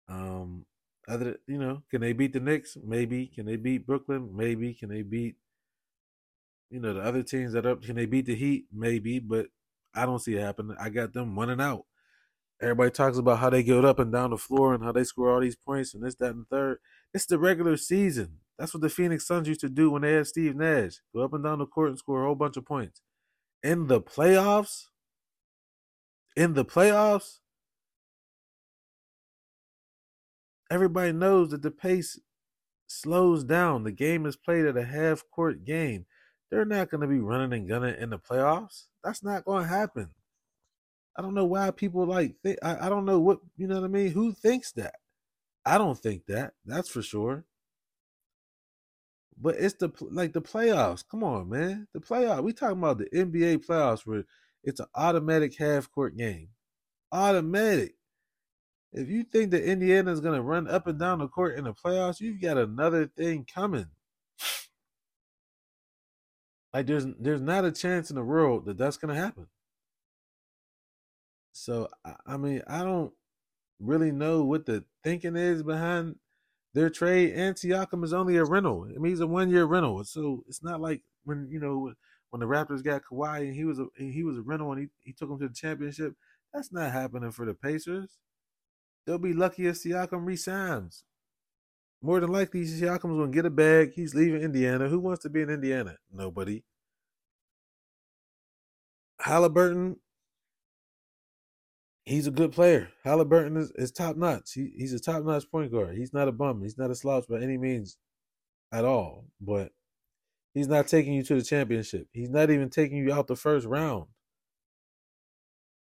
Um, 0.07 0.65
other, 1.07 1.37
you 1.47 1.57
know, 1.57 1.81
can 1.89 2.01
they 2.01 2.13
beat 2.13 2.33
the 2.33 2.39
Knicks? 2.39 2.77
Maybe. 2.83 3.27
Can 3.27 3.45
they 3.45 3.55
beat 3.55 3.87
Brooklyn? 3.87 4.29
Maybe. 4.35 4.73
Can 4.73 4.89
they 4.89 5.01
beat, 5.01 5.35
you 6.69 6.79
know, 6.79 6.93
the 6.93 7.01
other 7.01 7.23
teams 7.23 7.53
that 7.53 7.65
up? 7.65 7.81
Can 7.81 7.95
they 7.95 8.05
beat 8.05 8.27
the 8.27 8.35
Heat? 8.35 8.65
Maybe. 8.71 9.17
But 9.19 9.47
I 9.95 10.05
don't 10.05 10.19
see 10.19 10.35
it 10.35 10.41
happening. 10.41 10.77
I 10.79 10.89
got 10.89 11.13
them 11.13 11.37
running 11.37 11.61
out. 11.61 11.85
Everybody 12.61 12.91
talks 12.91 13.17
about 13.17 13.39
how 13.39 13.49
they 13.49 13.63
get 13.63 13.83
up 13.83 13.99
and 13.99 14.11
down 14.11 14.29
the 14.31 14.37
floor 14.37 14.73
and 14.73 14.83
how 14.83 14.91
they 14.91 15.03
score 15.03 15.31
all 15.33 15.41
these 15.41 15.55
points 15.55 15.93
and 15.93 16.03
this, 16.03 16.15
that, 16.15 16.33
and 16.33 16.47
third. 16.47 16.77
It's 17.13 17.25
the 17.25 17.37
regular 17.37 17.77
season. 17.77 18.39
That's 18.57 18.73
what 18.73 18.81
the 18.81 18.89
Phoenix 18.89 19.27
Suns 19.27 19.47
used 19.47 19.61
to 19.61 19.69
do 19.69 19.89
when 19.91 20.03
they 20.03 20.13
had 20.13 20.27
Steve 20.27 20.55
Nash. 20.55 20.93
Go 21.13 21.21
up 21.21 21.33
and 21.33 21.43
down 21.43 21.59
the 21.59 21.65
court 21.65 21.89
and 21.89 21.97
score 21.97 22.23
a 22.23 22.25
whole 22.25 22.35
bunch 22.35 22.57
of 22.57 22.65
points. 22.65 23.01
in 23.63 23.87
the 23.87 24.01
playoffs, 24.01 24.87
in 26.35 26.53
the 26.53 26.65
playoffs, 26.65 27.39
everybody 30.71 31.11
knows 31.11 31.49
that 31.49 31.61
the 31.61 31.71
pace 31.71 32.19
slows 32.87 33.43
down. 33.43 33.83
The 33.83 33.91
game 33.91 34.25
is 34.25 34.35
played 34.35 34.65
at 34.65 34.77
a 34.77 34.85
half 34.85 35.23
court 35.31 35.65
game. 35.65 36.05
They're 36.53 36.65
not 36.65 36.91
going 36.91 37.01
to 37.01 37.07
be 37.07 37.19
running 37.19 37.51
and 37.51 37.67
gunning 37.67 37.95
in 37.99 38.11
the 38.11 38.19
playoffs. 38.19 38.83
That's 39.03 39.23
not 39.23 39.43
going 39.43 39.63
to 39.63 39.69
happen. 39.69 40.11
I 41.17 41.23
don't 41.23 41.33
know 41.33 41.45
why 41.45 41.71
people 41.71 42.05
like 42.05 42.35
I, 42.45 42.85
I 42.85 42.89
don't 42.89 43.05
know 43.05 43.19
what 43.19 43.39
you 43.57 43.65
know 43.65 43.81
what 43.81 43.85
I 43.85 43.87
mean. 43.87 44.11
Who 44.11 44.33
thinks 44.33 44.71
that? 44.73 44.95
I 45.65 45.79
don't 45.79 45.97
think 45.97 46.27
that. 46.27 46.53
That's 46.63 46.89
for 46.89 47.01
sure. 47.01 47.45
But 49.35 49.55
it's 49.57 49.73
the 49.73 49.91
like 49.99 50.33
the 50.33 50.43
playoffs. 50.43 51.03
Come 51.09 51.23
on, 51.23 51.49
man. 51.49 51.87
The 51.91 51.99
playoff. 51.99 52.43
We 52.43 52.53
talking 52.53 52.77
about 52.77 52.99
the 52.99 53.09
NBA 53.09 53.65
playoffs 53.65 54.05
where 54.05 54.25
it's 54.63 54.79
an 54.79 54.87
automatic 54.93 55.57
half 55.57 55.91
court 55.91 56.15
game. 56.15 56.49
Automatic. 57.11 57.95
If 58.91 59.09
you 59.09 59.23
think 59.23 59.49
that 59.51 59.67
Indiana 59.67 60.11
is 60.11 60.19
going 60.19 60.35
to 60.35 60.43
run 60.43 60.67
up 60.67 60.85
and 60.85 60.99
down 60.99 61.17
the 61.17 61.27
court 61.27 61.57
in 61.57 61.63
the 61.63 61.73
playoffs, 61.73 62.19
you've 62.19 62.41
got 62.41 62.59
another 62.59 63.07
thing 63.07 63.43
coming. 63.51 63.87
Like 66.73 66.87
there's 66.87 67.05
there's 67.19 67.41
not 67.41 67.65
a 67.65 67.71
chance 67.71 68.09
in 68.09 68.15
the 68.15 68.23
world 68.23 68.65
that 68.65 68.77
that's 68.77 68.97
to 68.97 69.13
happen. 69.13 69.47
So 71.51 71.87
I 72.25 72.37
mean, 72.37 72.63
I 72.67 72.83
don't 72.83 73.13
really 73.79 74.11
know 74.11 74.43
what 74.43 74.65
the 74.65 74.83
thinking 75.03 75.35
is 75.35 75.61
behind 75.61 76.15
their 76.73 76.89
trade. 76.89 77.33
And 77.35 77.55
Siakam 77.55 78.03
is 78.03 78.13
only 78.13 78.37
a 78.37 78.43
rental. 78.43 78.87
I 78.89 78.97
mean, 78.97 79.11
he's 79.11 79.19
a 79.19 79.27
one 79.27 79.49
year 79.49 79.65
rental, 79.65 80.03
so 80.03 80.43
it's 80.47 80.63
not 80.63 80.81
like 80.81 81.01
when 81.25 81.47
you 81.51 81.59
know 81.59 81.93
when 82.31 82.39
the 82.39 82.47
Raptors 82.47 82.83
got 82.83 83.03
Kawhi 83.03 83.41
and 83.41 83.55
he 83.55 83.65
was 83.65 83.79
a 83.79 83.85
he 83.95 84.23
was 84.23 84.37
a 84.37 84.41
rental 84.41 84.71
and 84.71 84.81
he, 84.81 84.87
he 85.01 85.13
took 85.13 85.29
him 85.29 85.37
to 85.39 85.47
the 85.47 85.53
championship. 85.53 86.15
That's 86.53 86.71
not 86.71 86.91
happening 86.91 87.31
for 87.31 87.45
the 87.45 87.53
Pacers. 87.53 88.17
They'll 89.05 89.19
be 89.19 89.33
lucky 89.33 89.67
if 89.67 89.75
Siakam 89.75 90.25
resigns. 90.25 91.03
More 92.03 92.19
than 92.19 92.33
likely, 92.33 92.65
Siakam's 92.65 93.15
going 93.15 93.31
to 93.31 93.35
get 93.35 93.45
a 93.45 93.49
bag. 93.49 93.93
He's 93.95 94.13
leaving 94.13 94.41
Indiana. 94.41 94.89
Who 94.89 94.99
wants 94.99 95.23
to 95.23 95.29
be 95.29 95.41
in 95.41 95.49
Indiana? 95.49 95.95
Nobody. 96.11 96.65
Halliburton, 99.21 99.95
he's 102.03 102.27
a 102.27 102.31
good 102.31 102.51
player. 102.51 102.89
Halliburton 103.05 103.55
is, 103.55 103.71
is 103.75 103.93
top 103.93 104.17
notch. 104.17 104.51
He, 104.53 104.73
he's 104.75 104.91
a 104.91 104.99
top 104.99 105.23
notch 105.23 105.49
point 105.49 105.71
guard. 105.71 105.95
He's 105.95 106.11
not 106.11 106.27
a 106.27 106.33
bum. 106.33 106.61
He's 106.61 106.77
not 106.77 106.91
a 106.91 106.95
slouch 106.95 107.25
by 107.29 107.39
any 107.39 107.57
means 107.57 107.95
at 108.73 108.83
all. 108.83 109.23
But 109.39 109.71
he's 110.53 110.67
not 110.67 110.89
taking 110.89 111.13
you 111.13 111.23
to 111.23 111.35
the 111.35 111.41
championship. 111.41 112.07
He's 112.11 112.29
not 112.29 112.49
even 112.49 112.69
taking 112.69 112.97
you 112.97 113.13
out 113.13 113.27
the 113.27 113.37
first 113.37 113.65
round. 113.65 114.07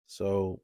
So, 0.05 0.61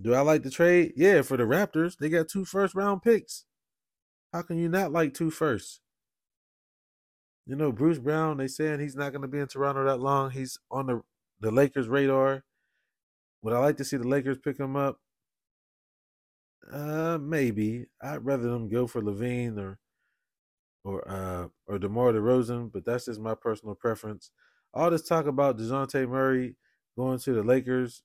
do 0.00 0.14
I 0.14 0.20
like 0.20 0.44
the 0.44 0.50
trade? 0.50 0.92
Yeah, 0.94 1.22
for 1.22 1.36
the 1.36 1.42
Raptors, 1.42 1.98
they 1.98 2.08
got 2.08 2.28
two 2.28 2.44
first 2.44 2.76
round 2.76 3.02
picks. 3.02 3.44
How 4.34 4.42
can 4.42 4.58
you 4.58 4.68
not 4.68 4.90
like 4.90 5.14
two 5.14 5.30
firsts? 5.30 5.78
You 7.46 7.54
know, 7.54 7.70
Bruce 7.70 8.00
Brown, 8.00 8.38
they 8.38 8.48
saying 8.48 8.80
he's 8.80 8.96
not 8.96 9.12
going 9.12 9.22
to 9.22 9.28
be 9.28 9.38
in 9.38 9.46
Toronto 9.46 9.84
that 9.84 10.00
long. 10.00 10.32
He's 10.32 10.58
on 10.72 10.88
the, 10.88 11.02
the 11.38 11.52
Lakers' 11.52 11.86
radar. 11.86 12.42
Would 13.42 13.54
I 13.54 13.60
like 13.60 13.76
to 13.76 13.84
see 13.84 13.96
the 13.96 14.08
Lakers 14.08 14.38
pick 14.38 14.58
him 14.58 14.74
up? 14.74 14.98
Uh, 16.68 17.16
maybe. 17.22 17.86
I'd 18.02 18.24
rather 18.24 18.48
them 18.50 18.68
go 18.68 18.88
for 18.88 19.00
LaVine 19.00 19.56
or 19.56 19.78
or 20.82 21.08
uh 21.08 21.46
or 21.68 21.78
DeMar 21.78 22.12
DeRozan, 22.12 22.72
but 22.72 22.84
that's 22.84 23.04
just 23.04 23.20
my 23.20 23.36
personal 23.36 23.76
preference. 23.76 24.32
All 24.72 24.90
this 24.90 25.06
talk 25.06 25.26
about 25.26 25.58
Dejounte 25.58 26.08
Murray 26.08 26.56
going 26.98 27.20
to 27.20 27.32
the 27.34 27.44
Lakers, 27.44 28.02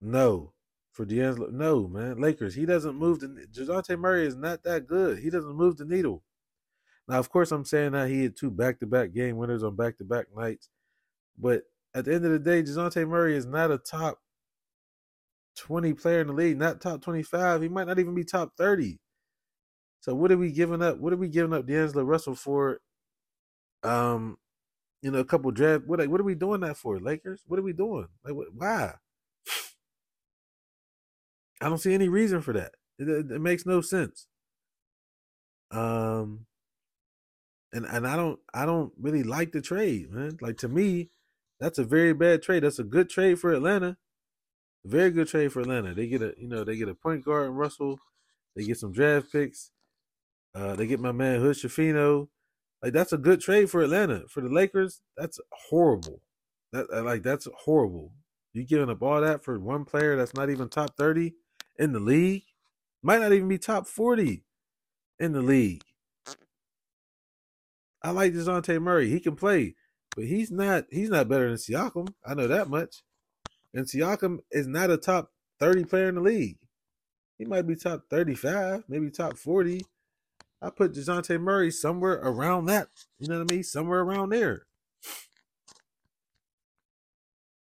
no. 0.00 0.54
For 0.94 1.04
D'Angelo, 1.04 1.50
no, 1.50 1.88
man. 1.88 2.20
Lakers, 2.20 2.54
he 2.54 2.64
doesn't 2.64 2.94
move 2.94 3.18
the 3.18 3.26
Dejounte 3.26 3.98
Murray 3.98 4.26
is 4.26 4.36
not 4.36 4.62
that 4.62 4.86
good. 4.86 5.18
He 5.18 5.28
doesn't 5.28 5.56
move 5.56 5.76
the 5.76 5.84
needle. 5.84 6.22
Now, 7.08 7.18
of 7.18 7.28
course, 7.28 7.50
I'm 7.50 7.64
saying 7.64 7.92
that 7.92 8.08
he 8.08 8.22
had 8.22 8.36
two 8.36 8.50
back 8.50 8.78
to 8.78 8.86
back 8.86 9.12
game 9.12 9.36
winners 9.36 9.64
on 9.64 9.74
back 9.74 9.98
to 9.98 10.04
back 10.04 10.26
nights. 10.34 10.70
But 11.36 11.64
at 11.94 12.04
the 12.04 12.14
end 12.14 12.24
of 12.24 12.30
the 12.30 12.38
day, 12.38 12.62
Dejounte 12.62 13.08
Murray 13.08 13.36
is 13.36 13.44
not 13.44 13.72
a 13.72 13.78
top 13.78 14.20
20 15.56 15.94
player 15.94 16.20
in 16.20 16.28
the 16.28 16.32
league, 16.32 16.58
not 16.58 16.80
top 16.80 17.02
25. 17.02 17.62
He 17.62 17.68
might 17.68 17.88
not 17.88 17.98
even 17.98 18.14
be 18.14 18.24
top 18.24 18.52
30. 18.56 19.00
So 20.00 20.14
what 20.14 20.30
are 20.30 20.38
we 20.38 20.52
giving 20.52 20.80
up? 20.80 20.98
What 20.98 21.12
are 21.12 21.16
we 21.16 21.28
giving 21.28 21.52
up 21.52 21.66
D'Angelo 21.66 22.04
Russell 22.04 22.36
for? 22.36 22.80
Um, 23.82 24.38
you 25.02 25.10
know, 25.10 25.18
a 25.18 25.24
couple 25.24 25.50
draft. 25.50 25.86
What 25.86 26.06
what 26.08 26.20
are 26.20 26.24
we 26.24 26.36
doing 26.36 26.60
that 26.60 26.76
for? 26.76 27.00
Lakers? 27.00 27.42
What 27.46 27.58
are 27.58 27.62
we 27.62 27.72
doing? 27.72 28.06
Like, 28.24 28.34
what, 28.34 28.48
why? 28.54 28.94
I 31.64 31.70
don't 31.70 31.78
see 31.78 31.94
any 31.94 32.10
reason 32.10 32.42
for 32.42 32.52
that. 32.52 32.72
It, 32.98 33.08
it, 33.08 33.32
it 33.32 33.40
makes 33.40 33.64
no 33.64 33.80
sense. 33.80 34.26
Um, 35.70 36.44
and 37.72 37.86
and 37.86 38.06
I 38.06 38.16
don't 38.16 38.38
I 38.52 38.66
don't 38.66 38.92
really 39.00 39.22
like 39.22 39.52
the 39.52 39.62
trade, 39.62 40.10
man. 40.10 40.36
Like 40.42 40.58
to 40.58 40.68
me, 40.68 41.08
that's 41.58 41.78
a 41.78 41.84
very 41.84 42.12
bad 42.12 42.42
trade. 42.42 42.64
That's 42.64 42.78
a 42.78 42.84
good 42.84 43.08
trade 43.08 43.38
for 43.38 43.50
Atlanta. 43.50 43.96
Very 44.84 45.10
good 45.10 45.26
trade 45.26 45.52
for 45.54 45.60
Atlanta. 45.60 45.94
They 45.94 46.06
get 46.06 46.20
a 46.20 46.34
you 46.36 46.48
know 46.48 46.64
they 46.64 46.76
get 46.76 46.90
a 46.90 46.94
point 46.94 47.24
guard 47.24 47.46
in 47.46 47.54
Russell. 47.54 47.98
They 48.54 48.64
get 48.64 48.76
some 48.76 48.92
draft 48.92 49.32
picks. 49.32 49.70
Uh, 50.54 50.76
they 50.76 50.86
get 50.86 51.00
my 51.00 51.12
man 51.12 51.40
Hood 51.40 51.56
Schifino. 51.56 52.28
Like 52.82 52.92
that's 52.92 53.14
a 53.14 53.18
good 53.18 53.40
trade 53.40 53.70
for 53.70 53.82
Atlanta. 53.82 54.24
For 54.28 54.42
the 54.42 54.50
Lakers, 54.50 55.00
that's 55.16 55.40
horrible. 55.70 56.20
That 56.74 56.92
like 57.04 57.22
that's 57.22 57.48
horrible. 57.64 58.12
You 58.52 58.64
giving 58.64 58.90
up 58.90 59.02
all 59.02 59.22
that 59.22 59.42
for 59.42 59.58
one 59.58 59.86
player 59.86 60.14
that's 60.14 60.34
not 60.34 60.50
even 60.50 60.68
top 60.68 60.94
thirty 60.98 61.32
in 61.78 61.92
the 61.92 62.00
league? 62.00 62.44
Might 63.02 63.20
not 63.20 63.32
even 63.32 63.48
be 63.48 63.58
top 63.58 63.86
forty 63.86 64.44
in 65.18 65.32
the 65.32 65.42
league. 65.42 65.82
I 68.02 68.10
like 68.10 68.34
Dejounte 68.34 68.80
Murray. 68.82 69.08
He 69.08 69.20
can 69.20 69.34
play, 69.36 69.74
but 70.14 70.24
he's 70.26 70.50
not 70.50 70.84
he's 70.90 71.10
not 71.10 71.28
better 71.28 71.48
than 71.48 71.56
Siakam. 71.56 72.14
I 72.26 72.34
know 72.34 72.46
that 72.46 72.68
much. 72.68 73.02
And 73.72 73.86
Siakam 73.86 74.38
is 74.50 74.66
not 74.66 74.90
a 74.90 74.96
top 74.96 75.32
30 75.58 75.84
player 75.84 76.08
in 76.08 76.14
the 76.16 76.20
league. 76.20 76.58
He 77.38 77.44
might 77.44 77.66
be 77.66 77.74
top 77.74 78.04
35, 78.08 78.84
maybe 78.88 79.10
top 79.10 79.36
40. 79.36 79.82
I 80.62 80.70
put 80.70 80.92
Dejounte 80.92 81.40
Murray 81.40 81.70
somewhere 81.70 82.20
around 82.22 82.66
that. 82.66 82.88
You 83.18 83.28
know 83.28 83.40
what 83.40 83.50
I 83.50 83.54
mean? 83.54 83.64
Somewhere 83.64 84.00
around 84.00 84.30
there. 84.30 84.66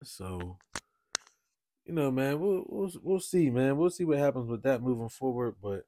So, 0.04 0.58
you 1.92 1.98
know, 1.98 2.10
man, 2.10 2.40
we'll 2.40 2.64
we'll 2.70 2.92
we'll 3.04 3.20
see, 3.20 3.50
man. 3.50 3.76
We'll 3.76 3.90
see 3.90 4.06
what 4.06 4.18
happens 4.18 4.48
with 4.48 4.64
that 4.64 4.82
moving 4.82 5.10
forward. 5.10 5.56
But 5.62 5.84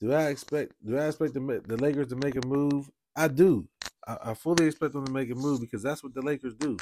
do 0.00 0.12
I 0.12 0.28
expect 0.28 0.74
do 0.86 0.96
I 0.96 1.08
expect 1.08 1.34
the 1.34 1.62
the 1.66 1.76
Lakers 1.76 2.06
to 2.08 2.16
make 2.16 2.36
a 2.36 2.46
move? 2.46 2.88
I 3.16 3.26
do. 3.26 3.66
I, 4.06 4.18
I 4.26 4.34
fully 4.34 4.66
expect 4.66 4.92
them 4.92 5.04
to 5.06 5.10
make 5.12 5.28
a 5.28 5.34
move 5.34 5.60
because 5.60 5.82
that's 5.82 6.04
what 6.04 6.14
the 6.14 6.22
Lakers 6.22 6.54
do. 6.54 6.76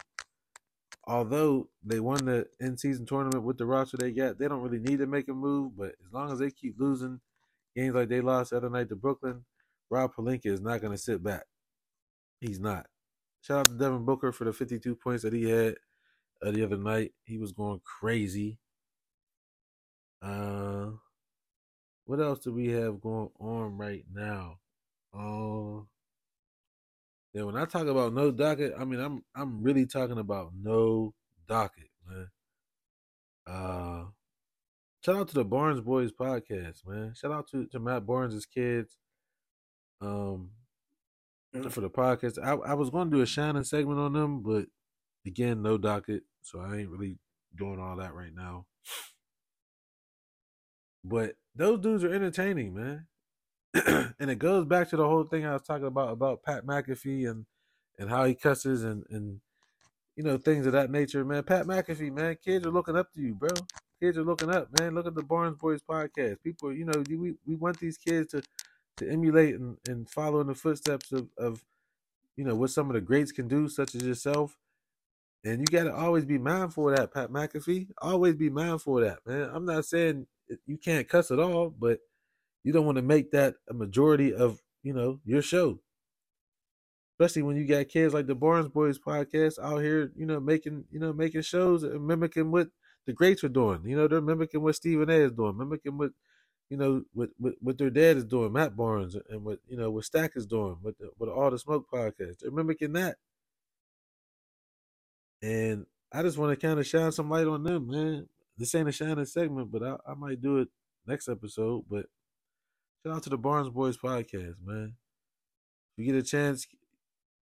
Although 1.07 1.71
they 1.83 1.99
won 1.99 2.27
the 2.27 2.47
in 2.61 2.77
season 2.77 3.07
tournament 3.07 3.43
with 3.43 3.57
the 3.57 3.65
roster 3.65 3.97
they 3.97 4.13
got, 4.13 4.39
they 4.39 4.49
don't 4.49 4.61
really 4.61 4.79
need 4.79 4.99
to 4.99 5.07
make 5.07 5.29
a 5.29 5.33
move. 5.33 5.75
But 5.75 5.95
as 6.07 6.13
long 6.13 6.31
as 6.31 6.41
they 6.41 6.51
keep 6.51 6.79
losing 6.79 7.21
games 7.75 7.95
like 7.95 8.11
they 8.11 8.21
lost 8.21 8.51
the 8.51 8.59
other 8.59 8.69
night 8.69 8.91
to 8.91 8.97
Brooklyn, 8.97 9.47
Rob 9.89 10.15
Pelinka 10.15 10.45
is 10.47 10.61
not 10.61 10.83
going 10.83 10.93
to 10.93 10.99
sit 10.99 11.23
back. 11.23 11.45
He's 12.39 12.61
not. 12.61 12.85
Shout 13.41 13.61
out 13.61 13.67
to 13.69 13.73
Devin 13.73 14.05
Booker 14.05 14.31
for 14.31 14.45
the 14.45 14.53
52 14.53 14.95
points 14.95 15.23
that 15.23 15.33
he 15.33 15.49
had 15.49 15.77
uh, 16.45 16.51
the 16.51 16.65
other 16.65 16.77
night. 16.77 17.13
He 17.25 17.39
was 17.39 17.53
going 17.53 17.81
crazy. 17.85 18.59
Uh, 20.21 20.91
what 22.05 22.21
else 22.21 22.41
do 22.41 22.53
we 22.53 22.69
have 22.69 23.01
going 23.01 23.31
on 23.41 23.77
right 23.77 24.05
now? 24.13 24.59
Uh, 25.15 25.83
yeah, 27.33 27.45
when 27.45 27.57
I 27.57 27.65
talk 27.65 27.87
about 27.87 28.13
no 28.13 28.31
docket, 28.31 28.75
I 28.79 28.85
mean 28.85 29.01
I'm 29.01 29.25
I'm 29.35 29.63
really 29.63 29.87
talking 29.87 30.19
about 30.19 30.53
no 30.61 31.15
docket, 31.49 31.89
man. 32.07 32.29
Uh 33.47 34.05
shout 35.05 35.17
out 35.17 35.29
to 35.29 35.35
the 35.35 35.45
Barnes 35.45 35.81
Boyz 35.81 36.11
podcast, 36.13 36.87
man. 36.87 37.15
Shout 37.15 37.33
out 37.33 37.49
to, 37.49 37.67
to 37.69 37.81
Matt 37.81 38.07
Barnes' 38.07 38.45
kids. 38.45 38.99
Um 40.03 40.51
for 41.71 41.81
the 41.81 41.91
podcast. 41.91 42.39
I, 42.43 42.53
I 42.71 42.75
was 42.75 42.91
gonna 42.91 43.11
do 43.11 43.23
a 43.23 43.27
shining 43.27 43.65
segment 43.65 43.99
on 43.99 44.13
them, 44.13 44.43
but 44.43 44.67
again, 45.27 45.63
no 45.63 45.79
docket. 45.79 46.23
So 46.43 46.61
I 46.61 46.79
ain't 46.79 46.91
really 46.91 47.19
doing 47.57 47.81
all 47.81 47.97
that 47.97 48.15
right 48.15 48.35
now. 48.35 48.67
But 51.05 51.35
those 51.55 51.81
dudes 51.81 52.05
are 52.05 52.13
entertaining, 52.13 52.75
man. 52.75 53.07
and 54.19 54.31
it 54.31 54.39
goes 54.39 54.67
back 54.67 54.89
to 54.91 54.97
the 54.97 55.07
whole 55.07 55.25
thing 55.25 55.47
I 55.47 55.53
was 55.55 55.63
talking 55.63 55.87
about 55.87 56.11
about 56.11 56.43
Pat 56.43 56.67
McAfee 56.67 57.29
and 57.31 57.47
and 57.99 58.11
how 58.11 58.25
he 58.25 58.35
cusses 58.35 58.85
and 58.85 59.05
and 59.11 59.41
you 60.17 60.23
know 60.23 60.37
things 60.37 60.67
of 60.67 60.73
that 60.73 60.91
nature, 60.91 61.25
man. 61.25 61.43
Pat 61.43 61.67
McAfee, 61.67 62.13
man, 62.13 62.37
kids 62.45 62.67
are 62.67 62.71
looking 62.71 62.97
up 62.97 63.13
to 63.15 63.21
you, 63.21 63.35
bro. 63.35 63.49
Kids 64.01 64.19
are 64.19 64.25
looking 64.25 64.51
up, 64.51 64.69
man. 64.79 64.95
Look 64.95 65.07
at 65.07 65.15
the 65.15 65.23
Barnes 65.23 65.57
Boyz 65.57 65.81
podcast. 65.89 66.43
People, 66.43 66.73
you 66.73 66.85
know, 66.85 67.03
we 67.09 67.35
we 67.47 67.57
want 67.57 67.79
these 67.81 67.97
kids 67.97 68.33
to 68.33 68.43
to 68.99 69.11
emulate 69.11 69.55
and, 69.55 69.79
and 69.89 70.09
follow 70.09 70.41
in 70.41 70.47
the 70.47 70.55
footsteps 70.55 71.13
of, 71.13 71.29
of 71.39 71.65
you 72.37 72.45
know, 72.45 72.55
what 72.55 72.71
some 72.71 72.89
of 72.89 72.95
the 72.95 73.01
greats 73.01 73.33
can 73.33 73.49
do, 73.49 73.69
such 73.69 73.95
as 73.95 74.03
yourself. 74.05 74.59
And 75.45 75.61
you 75.61 75.67
got 75.67 75.85
to 75.85 75.95
always 75.95 76.25
be 76.25 76.39
mindful 76.39 76.91
of 76.91 76.97
that, 76.97 77.13
Pat 77.13 77.31
McAfee. 77.31 77.89
Always 78.01 78.37
be 78.37 78.49
mindful 78.49 78.99
of 78.99 79.05
that, 79.05 79.19
man. 79.27 79.51
I'm 79.53 79.65
not 79.65 79.85
saying 79.85 80.27
you 80.67 80.79
can't 80.79 81.09
cuss 81.09 81.31
at 81.31 81.41
all, 81.41 81.71
but 81.71 81.99
you 82.63 82.73
don't 82.73 82.87
want 82.87 82.97
to 82.97 83.03
make 83.03 83.33
that 83.33 83.55
a 83.69 83.75
majority 83.75 84.33
of, 84.33 84.63
you 84.83 84.93
know, 84.93 85.21
your 85.25 85.43
show. 85.43 85.81
Especially 87.19 87.43
when 87.43 87.57
you 87.57 87.67
got 87.67 87.89
kids 87.89 88.15
like 88.15 88.27
the 88.27 88.35
Barnes 88.35 88.69
Boyz 88.69 88.99
podcast 88.99 89.59
out 89.63 89.79
here, 89.79 90.13
you 90.17 90.27
know, 90.27 90.41
making, 90.41 90.85
you 90.91 91.01
know, 91.01 91.13
making 91.13 91.43
shows 91.43 91.83
and 91.83 92.07
mimicking 92.07 92.51
what 92.51 92.69
the 93.07 93.13
greats 93.13 93.43
are 93.43 93.49
doing. 93.49 93.83
You 93.85 93.97
know, 93.97 94.07
they're 94.07 94.21
mimicking 94.21 94.63
what 94.63 94.77
Stephen 94.77 95.11
A 95.11 95.15
is 95.15 95.33
doing, 95.33 95.59
mimicking 95.59 95.99
what 95.99 96.13
you 96.73 96.79
know, 96.79 97.03
what, 97.13 97.29
what, 97.37 97.53
what 97.61 97.77
their 97.77 97.91
dad 97.91 98.17
is 98.17 98.25
doing, 98.25 98.51
Matt 98.51 98.75
Barnes, 98.75 99.15
and 99.29 99.45
what 99.45 99.59
you 99.69 99.77
know 99.77 99.91
what 99.91 100.05
Stack 100.05 100.33
is 100.37 100.47
doing, 100.47 100.79
with 100.83 100.97
the, 100.97 101.11
with 101.19 101.29
all 101.29 101.51
the 101.51 101.59
Smoke 101.59 101.85
podcast. 101.93 102.39
They're 102.41 102.51
mimicking 102.51 102.95
that, 102.95 103.17
and 105.43 105.87
I 106.13 106.23
just 106.23 106.39
want 106.39 106.59
to 106.59 106.67
kind 106.67 106.79
of 106.79 106.87
shine 106.87 107.13
some 107.13 107.29
light 107.29 107.47
on 107.47 107.65
them, 107.65 107.89
man. 107.89 108.29
This 108.57 108.75
ain't 108.75 108.89
a 108.89 108.93
shining 108.93 109.25
segment, 109.25 109.73
but 109.73 109.83
I, 109.83 109.97
I 110.07 110.15
might 110.15 110.41
do 110.41 110.59
it 110.59 110.69
next 111.07 111.29
episode. 111.29 111.85
But 111.91 112.07
shout 113.03 113.17
out 113.17 113.23
to 113.25 113.31
the 113.31 113.39
Barnes 113.39 113.71
Boyz 113.71 113.99
podcast, 113.99 114.57
man. 114.65 114.95
If 115.97 116.05
you 116.05 116.13
get 116.13 116.23
a 116.23 116.23
chance, 116.23 116.67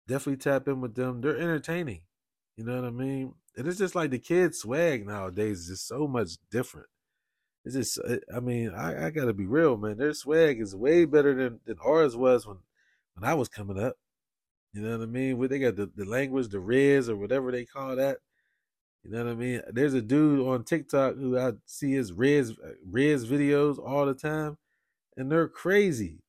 definitely 0.08 0.38
tap 0.38 0.68
in 0.68 0.82
with 0.82 0.96
them. 0.96 1.22
They're 1.22 1.38
entertaining. 1.38 2.02
You 2.58 2.64
know 2.64 2.82
what 2.82 2.88
I 2.88 2.92
mean? 2.92 3.34
And 3.58 3.68
it's 3.68 3.78
just 3.78 3.96
like 3.96 4.12
the 4.12 4.20
kids' 4.20 4.60
swag 4.60 5.06
nowadays 5.06 5.62
is 5.62 5.68
just 5.68 5.88
so 5.88 6.08
much 6.08 6.32
different. 6.50 6.88
It's 7.66 7.76
just, 7.76 8.00
uh, 8.00 8.18
I 8.34 8.40
mean, 8.40 8.74
I, 8.74 9.08
I 9.08 9.10
got 9.10 9.26
to 9.26 9.34
be 9.34 9.46
real, 9.46 9.78
man. 9.78 9.98
Their 9.98 10.14
swag 10.14 10.62
is 10.62 10.76
way 10.76 11.06
better 11.06 11.34
than, 11.34 11.60
than 11.66 11.78
ours 11.84 12.16
was 12.16 12.46
when, 12.46 12.58
when 13.16 13.30
I 13.30 13.34
was 13.34 13.50
coming 13.50 13.80
up. 13.80 13.98
You 14.76 14.82
know 14.82 14.97
what 14.97 15.03
I 15.03 15.05
mean? 15.05 15.47
They 15.47 15.59
got 15.59 15.78
the, 15.78 15.89
the 15.95 16.03
language, 16.03 16.49
the 16.49 16.59
Riz 16.59 17.07
or 17.09 17.15
whatever 17.15 17.49
they 17.49 17.63
call 17.63 17.95
that. 17.95 18.17
You 19.03 19.11
know 19.11 19.23
what 19.23 19.32
I 19.32 19.36
mean? 19.36 19.61
There's 19.71 19.93
a 19.93 20.01
dude 20.01 20.45
on 20.45 20.65
TikTok 20.65 21.15
who 21.15 21.38
I 21.38 21.53
see 21.65 21.93
his 21.93 22.11
Riz 22.11 22.51
uh, 22.51 22.71
Riz 22.86 23.26
videos 23.26 23.80
all 23.80 24.05
the 24.05 24.13
time, 24.13 24.57
and 25.15 25.32
they're 25.32 25.47
crazy. 25.47 26.23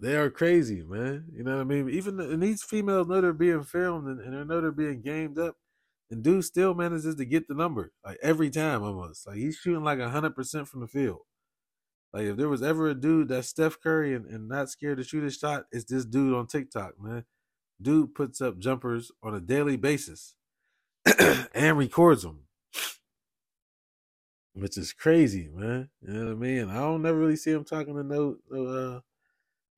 They 0.00 0.16
are 0.16 0.28
crazy, 0.30 0.82
man. 0.82 1.26
You 1.32 1.44
know 1.44 1.54
what 1.54 1.60
I 1.60 1.64
mean? 1.64 1.88
Even 1.88 2.16
the, 2.16 2.28
and 2.30 2.42
these 2.42 2.64
females 2.64 3.06
know 3.06 3.20
they're 3.20 3.32
being 3.32 3.62
filmed 3.62 4.08
and, 4.08 4.18
and 4.18 4.34
they 4.34 4.44
know 4.44 4.60
they're 4.60 4.72
being 4.72 5.02
gamed 5.02 5.38
up. 5.38 5.54
And 6.10 6.24
dude 6.24 6.44
still 6.44 6.74
manages 6.74 7.14
to 7.14 7.24
get 7.24 7.46
the 7.46 7.54
number 7.54 7.92
like 8.04 8.18
every 8.22 8.50
time 8.50 8.82
almost. 8.82 9.26
Like 9.28 9.36
he's 9.36 9.56
shooting 9.56 9.84
like 9.84 10.00
hundred 10.00 10.34
percent 10.34 10.66
from 10.66 10.80
the 10.80 10.88
field. 10.88 11.20
Like 12.12 12.24
if 12.24 12.36
there 12.36 12.48
was 12.48 12.62
ever 12.62 12.88
a 12.88 12.94
dude 12.94 13.28
that's 13.28 13.48
Steph 13.48 13.80
Curry 13.80 14.14
and, 14.14 14.26
and 14.26 14.48
not 14.48 14.68
scared 14.68 14.98
to 14.98 15.04
shoot 15.04 15.24
a 15.24 15.30
shot, 15.30 15.64
it's 15.72 15.84
this 15.84 16.04
dude 16.04 16.34
on 16.34 16.46
TikTok, 16.46 17.00
man. 17.00 17.24
Dude 17.80 18.14
puts 18.14 18.40
up 18.40 18.58
jumpers 18.58 19.10
on 19.22 19.34
a 19.34 19.40
daily 19.40 19.76
basis 19.76 20.34
and 21.54 21.78
records 21.78 22.22
them. 22.22 22.40
Which 24.54 24.76
is 24.76 24.92
crazy, 24.92 25.48
man. 25.52 25.88
You 26.02 26.12
know 26.12 26.24
what 26.26 26.32
I 26.32 26.34
mean? 26.34 26.68
I 26.68 26.74
don't 26.74 27.02
never 27.02 27.18
really 27.18 27.36
see 27.36 27.52
him 27.52 27.64
talking 27.64 27.94
to 27.94 28.02
no, 28.02 28.36
no 28.50 28.66
uh 28.66 29.00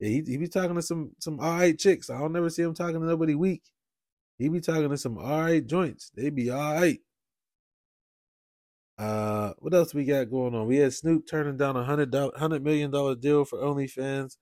yeah, 0.01 0.09
he, 0.09 0.23
he 0.27 0.37
be 0.37 0.49
talking 0.49 0.75
to 0.75 0.83
some 0.83 1.13
some 1.21 1.39
all 1.39 1.57
right 1.57 1.79
chicks. 1.79 2.11
I 2.11 2.19
don't 2.19 2.33
never 2.33 2.51
see 2.51 2.63
him 2.63 2.75
talking 2.75 3.01
to 3.01 3.07
nobody 3.07 3.37
weak. 3.37 3.63
He 4.39 4.49
be 4.49 4.61
talking 4.61 4.91
to 4.91 4.99
some 4.99 5.17
all 5.17 5.43
right 5.43 5.65
joints. 5.65 6.11
They 6.17 6.31
be 6.31 6.51
all 6.51 6.75
right. 6.75 6.99
Uh, 8.97 9.53
what 9.59 9.75
else 9.75 9.93
we 9.95 10.05
got 10.05 10.31
going 10.31 10.55
on? 10.55 10.67
We 10.67 10.77
had 10.77 10.93
Snoop 10.93 11.27
turning 11.29 11.57
down 11.57 11.77
a 11.77 11.85
hundred 11.85 12.15
hundred 12.37 12.63
million 12.63 12.91
dollar 12.91 13.15
deal 13.15 13.45
for 13.45 13.59
OnlyFans, 13.59 14.37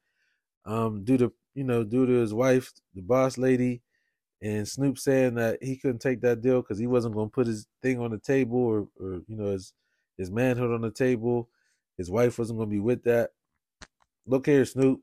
um, 0.67 1.05
due 1.05 1.19
to 1.19 1.33
you 1.55 1.65
know 1.65 1.85
due 1.85 2.07
to 2.07 2.13
his 2.13 2.35
wife, 2.35 2.73
the 2.95 3.03
boss 3.03 3.39
lady, 3.39 3.83
and 4.43 4.69
Snoop 4.69 4.99
saying 4.99 5.35
that 5.37 5.63
he 5.63 5.77
couldn't 5.77 6.01
take 6.01 6.21
that 6.21 6.43
deal 6.43 6.61
because 6.61 6.79
he 6.79 6.87
wasn't 6.87 7.15
going 7.15 7.29
to 7.29 7.35
put 7.35 7.47
his 7.47 7.67
thing 7.83 7.99
on 8.01 8.11
the 8.11 8.19
table 8.19 8.59
or 8.59 8.89
or 9.01 9.23
you 9.27 9.37
know 9.37 9.53
his 9.53 9.73
his 10.19 10.31
manhood 10.31 10.71
on 10.71 10.83
the 10.83 10.91
table. 10.91 11.49
His 11.97 12.11
wife 12.11 12.39
wasn't 12.39 12.59
going 12.59 12.69
to 12.69 12.75
be 12.75 12.81
with 12.81 13.05
that. 13.05 13.31
Look 14.27 14.47
here, 14.47 14.65
Snoop 14.65 15.01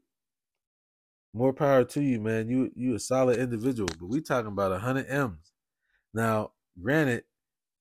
more 1.33 1.53
power 1.53 1.83
to 1.83 2.01
you, 2.01 2.19
man. 2.19 2.49
You 2.49 2.71
you 2.75 2.95
a 2.95 2.99
solid 2.99 3.37
individual, 3.37 3.89
but 3.99 4.09
we 4.09 4.21
talking 4.21 4.51
about 4.51 4.71
a 4.71 4.79
hundred 4.79 5.07
M's. 5.09 5.51
Now, 6.13 6.51
granted, 6.81 7.23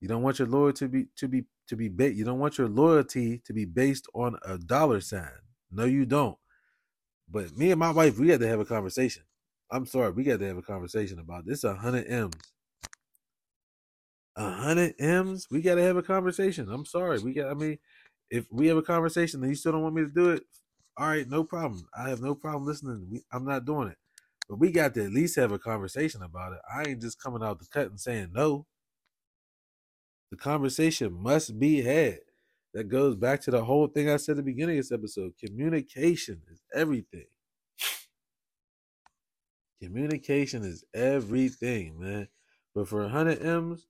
you 0.01 0.09
don't 0.09 0.23
want 0.23 0.39
your 0.39 0.49
loyalty 0.49 0.85
to 0.85 0.89
be 0.89 1.07
to 1.17 1.29
be 1.29 1.45
to 1.69 1.77
be 1.77 1.89
ba- 1.89 2.15
you 2.15 2.25
don't 2.25 2.39
want 2.39 2.59
your 2.59 2.69
loyalty 2.69 3.41
to 3.47 3.53
be 3.53 3.65
based 3.65 4.07
on 4.15 4.37
a 4.45 4.59
dollar 4.59 5.01
sign. 5.01 5.31
No, 5.71 5.85
you 5.85 6.07
don't. 6.07 6.37
But 7.31 7.57
me 7.57 7.71
and 7.71 7.79
my 7.79 7.91
wife, 7.91 8.19
we 8.19 8.29
had 8.31 8.41
to 8.41 8.49
have 8.49 8.61
a 8.61 8.65
conversation. 8.65 9.23
I'm 9.71 9.87
sorry, 9.87 10.13
we 10.13 10.25
got 10.25 10.41
to 10.41 10.47
have 10.47 10.57
a 10.57 10.63
conversation 10.63 11.19
about 11.19 11.45
this. 11.45 11.65
A 11.65 11.75
hundred 11.75 12.11
M's. 12.11 12.35
A 14.37 14.51
hundred 14.51 14.95
M's. 14.99 15.47
We 15.51 15.61
got 15.61 15.75
to 15.75 15.83
have 15.83 15.97
a 15.97 16.03
conversation. 16.03 16.69
I'm 16.71 16.87
sorry. 16.87 17.19
We 17.19 17.35
got. 17.35 17.51
I 17.51 17.55
mean, 17.55 17.79
if 18.31 18.47
we 18.51 18.67
have 18.69 18.79
a 18.79 18.83
conversation 18.83 19.43
and 19.43 19.51
you 19.51 19.57
still 19.57 19.73
don't 19.73 19.83
want 19.83 19.95
me 19.95 20.03
to 20.03 20.11
do 20.11 20.31
it, 20.31 20.43
all 20.97 21.09
right, 21.09 21.29
no 21.29 21.45
problem. 21.45 21.87
I 21.97 22.09
have 22.09 22.21
no 22.23 22.35
problem 22.35 22.67
listening. 22.67 23.21
I'm 23.33 23.45
not 23.45 23.67
doing 23.67 23.89
it. 23.89 23.97
But 24.49 24.59
we 24.59 24.73
got 24.73 24.95
to 24.95 25.05
at 25.05 25.13
least 25.13 25.37
have 25.37 25.53
a 25.53 25.59
conversation 25.59 26.23
about 26.23 26.53
it. 26.53 26.61
I 26.75 26.85
ain't 26.89 27.03
just 27.03 27.23
coming 27.23 27.43
out 27.43 27.59
the 27.59 27.67
cut 27.67 27.91
and 27.91 28.01
saying 28.01 28.31
no. 28.33 28.67
The 30.31 30.37
conversation 30.37 31.13
must 31.13 31.59
be 31.59 31.83
had. 31.83 32.19
That 32.75 32.85
goes 32.85 33.17
back 33.17 33.41
to 33.43 33.51
the 33.51 33.65
whole 33.65 33.87
thing 33.87 34.11
I 34.11 34.19
said 34.19 34.33
at 34.33 34.37
the 34.37 34.43
beginning 34.43 34.79
of 34.79 34.85
this 34.85 34.93
episode. 34.93 35.33
Communication 35.43 36.43
is 36.51 36.61
everything. 36.75 37.27
Communication 39.83 40.65
is 40.65 40.85
everything, 40.95 41.99
man. 41.99 42.29
But 42.75 42.89
for 42.89 43.03
100 43.03 43.43
M's, 43.43 43.87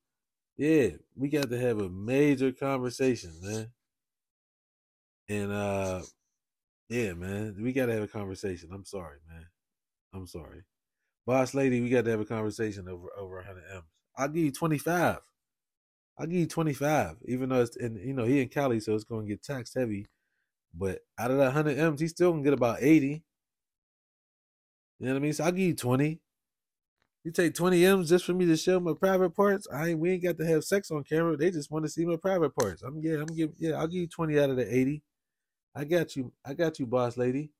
yeah, 0.56 0.90
we 1.16 1.28
got 1.28 1.50
to 1.50 1.60
have 1.60 1.80
a 1.80 1.88
major 1.88 2.52
conversation, 2.52 3.32
man. 3.42 3.68
And 5.28 5.52
uh 5.52 6.02
yeah, 6.88 7.12
man. 7.12 7.56
We 7.60 7.72
gotta 7.72 7.92
have 7.92 8.02
a 8.02 8.08
conversation. 8.08 8.70
I'm 8.72 8.84
sorry, 8.84 9.18
man. 9.28 9.46
I'm 10.14 10.26
sorry. 10.26 10.62
Boss 11.26 11.54
lady, 11.54 11.80
we 11.80 11.90
gotta 11.90 12.10
have 12.10 12.20
a 12.20 12.24
conversation 12.24 12.88
over 12.88 13.08
over 13.18 13.36
100 13.36 13.62
M's. 13.74 13.84
I'll 14.16 14.28
give 14.28 14.44
you 14.44 14.52
25. 14.52 15.18
I'll 16.18 16.26
give 16.26 16.40
you 16.40 16.46
25, 16.46 17.16
even 17.26 17.48
though 17.48 17.62
it's 17.62 17.76
and 17.76 17.96
you 17.98 18.12
know 18.12 18.24
he 18.24 18.40
in 18.40 18.48
Cali, 18.48 18.80
so 18.80 18.94
it's 18.94 19.04
gonna 19.04 19.26
get 19.26 19.42
tax 19.42 19.74
heavy. 19.74 20.06
But 20.74 21.00
out 21.18 21.30
of 21.30 21.38
that 21.38 21.54
100 21.54 21.78
M's, 21.78 22.00
he 22.00 22.08
still 22.08 22.32
can 22.32 22.42
get 22.42 22.52
about 22.52 22.78
80. 22.80 23.24
You 24.98 25.06
know 25.06 25.12
what 25.12 25.18
I 25.18 25.22
mean? 25.22 25.32
So 25.32 25.44
I'll 25.44 25.52
give 25.52 25.60
you 25.60 25.74
20. 25.74 26.20
You 27.24 27.32
take 27.32 27.54
20 27.54 27.84
M's 27.84 28.08
just 28.08 28.24
for 28.24 28.32
me 28.32 28.46
to 28.46 28.56
show 28.56 28.80
my 28.80 28.94
private 28.94 29.30
parts. 29.30 29.66
I 29.72 29.90
ain't 29.90 29.98
we 30.00 30.12
ain't 30.12 30.22
got 30.22 30.38
to 30.38 30.46
have 30.46 30.64
sex 30.64 30.90
on 30.90 31.04
camera. 31.04 31.36
They 31.36 31.50
just 31.50 31.70
want 31.70 31.84
to 31.84 31.90
see 31.90 32.04
my 32.04 32.16
private 32.16 32.54
parts. 32.56 32.82
I'm 32.82 33.00
yeah, 33.00 33.16
I'm 33.16 33.26
give 33.26 33.52
yeah, 33.58 33.74
I'll 33.74 33.86
give 33.86 34.00
you 34.00 34.08
20 34.08 34.38
out 34.38 34.50
of 34.50 34.56
the 34.56 34.74
80. 34.74 35.02
I 35.74 35.84
got 35.84 36.16
you. 36.16 36.32
I 36.44 36.54
got 36.54 36.78
you, 36.78 36.86
boss 36.86 37.16
lady. 37.16 37.52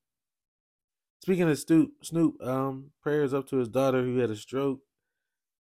Speaking 1.22 1.48
of 1.50 1.58
Snoop, 1.58 1.90
Snoop, 2.02 2.42
um, 2.42 2.90
prayers 3.02 3.34
up 3.34 3.48
to 3.48 3.56
his 3.56 3.68
daughter 3.68 4.02
who 4.02 4.18
had 4.18 4.30
a 4.30 4.36
stroke. 4.36 4.80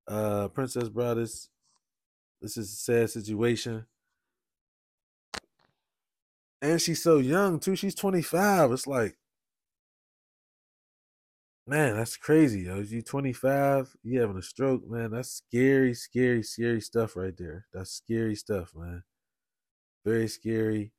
Uh, 0.06 0.48
Princess 0.48 0.88
Broadus. 0.88 1.48
This 2.40 2.56
is 2.56 2.72
a 2.72 2.76
sad 2.76 3.10
situation. 3.10 3.86
And 6.60 6.80
she's 6.80 7.02
so 7.02 7.18
young 7.18 7.60
too. 7.60 7.76
She's 7.76 7.94
25. 7.94 8.72
It's 8.72 8.86
like, 8.86 9.16
man, 11.66 11.96
that's 11.96 12.16
crazy, 12.16 12.62
yo. 12.62 12.80
You 12.80 13.02
25, 13.02 13.96
you 14.02 14.20
having 14.20 14.38
a 14.38 14.42
stroke, 14.42 14.88
man. 14.88 15.10
That's 15.12 15.30
scary, 15.30 15.94
scary, 15.94 16.42
scary 16.42 16.80
stuff 16.80 17.16
right 17.16 17.36
there. 17.36 17.66
That's 17.72 17.90
scary 17.92 18.34
stuff, 18.34 18.72
man. 18.74 19.04
Very 20.04 20.28
scary. 20.28 20.92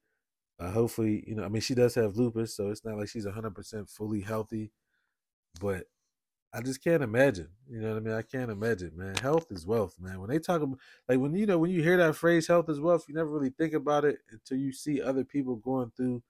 Uh, 0.59 0.71
hopefully, 0.71 1.23
you 1.27 1.35
know, 1.35 1.43
I 1.43 1.49
mean, 1.49 1.61
she 1.61 1.75
does 1.75 1.95
have 1.95 2.17
lupus, 2.17 2.55
so 2.55 2.69
it's 2.69 2.85
not 2.85 2.97
like 2.97 3.09
she's 3.09 3.25
100% 3.25 3.89
fully 3.89 4.21
healthy. 4.21 4.71
But 5.59 5.85
I 6.53 6.61
just 6.61 6.83
can't 6.83 7.03
imagine. 7.03 7.49
You 7.69 7.79
know 7.79 7.89
what 7.89 7.97
I 7.97 7.99
mean? 7.99 8.13
I 8.15 8.23
can't 8.23 8.49
imagine, 8.49 8.91
man. 8.95 9.15
Health 9.15 9.51
is 9.51 9.67
wealth, 9.67 9.95
man. 9.99 10.19
When 10.19 10.29
they 10.29 10.39
talk 10.39 10.61
about, 10.61 10.79
like, 11.07 11.19
when 11.19 11.35
you 11.35 11.45
know, 11.45 11.59
when 11.59 11.69
you 11.69 11.83
hear 11.83 11.97
that 11.97 12.15
phrase, 12.15 12.47
health 12.47 12.69
is 12.69 12.79
wealth, 12.79 13.05
you 13.07 13.13
never 13.13 13.29
really 13.29 13.51
think 13.51 13.73
about 13.73 14.03
it 14.03 14.19
until 14.31 14.57
you 14.57 14.71
see 14.71 15.01
other 15.01 15.23
people 15.23 15.57
going 15.57 15.91
through, 15.95 16.23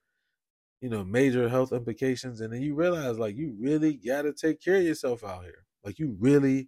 you 0.81 0.89
know, 0.89 1.05
major 1.05 1.47
health 1.47 1.71
implications. 1.71 2.41
And 2.41 2.51
then 2.51 2.61
you 2.61 2.75
realize, 2.75 3.17
like, 3.17 3.37
you 3.37 3.55
really 3.57 3.93
got 3.93 4.23
to 4.23 4.33
take 4.33 4.61
care 4.61 4.75
of 4.75 4.83
yourself 4.83 5.23
out 5.23 5.43
here. 5.43 5.65
Like, 5.85 5.99
you 5.99 6.17
really, 6.19 6.67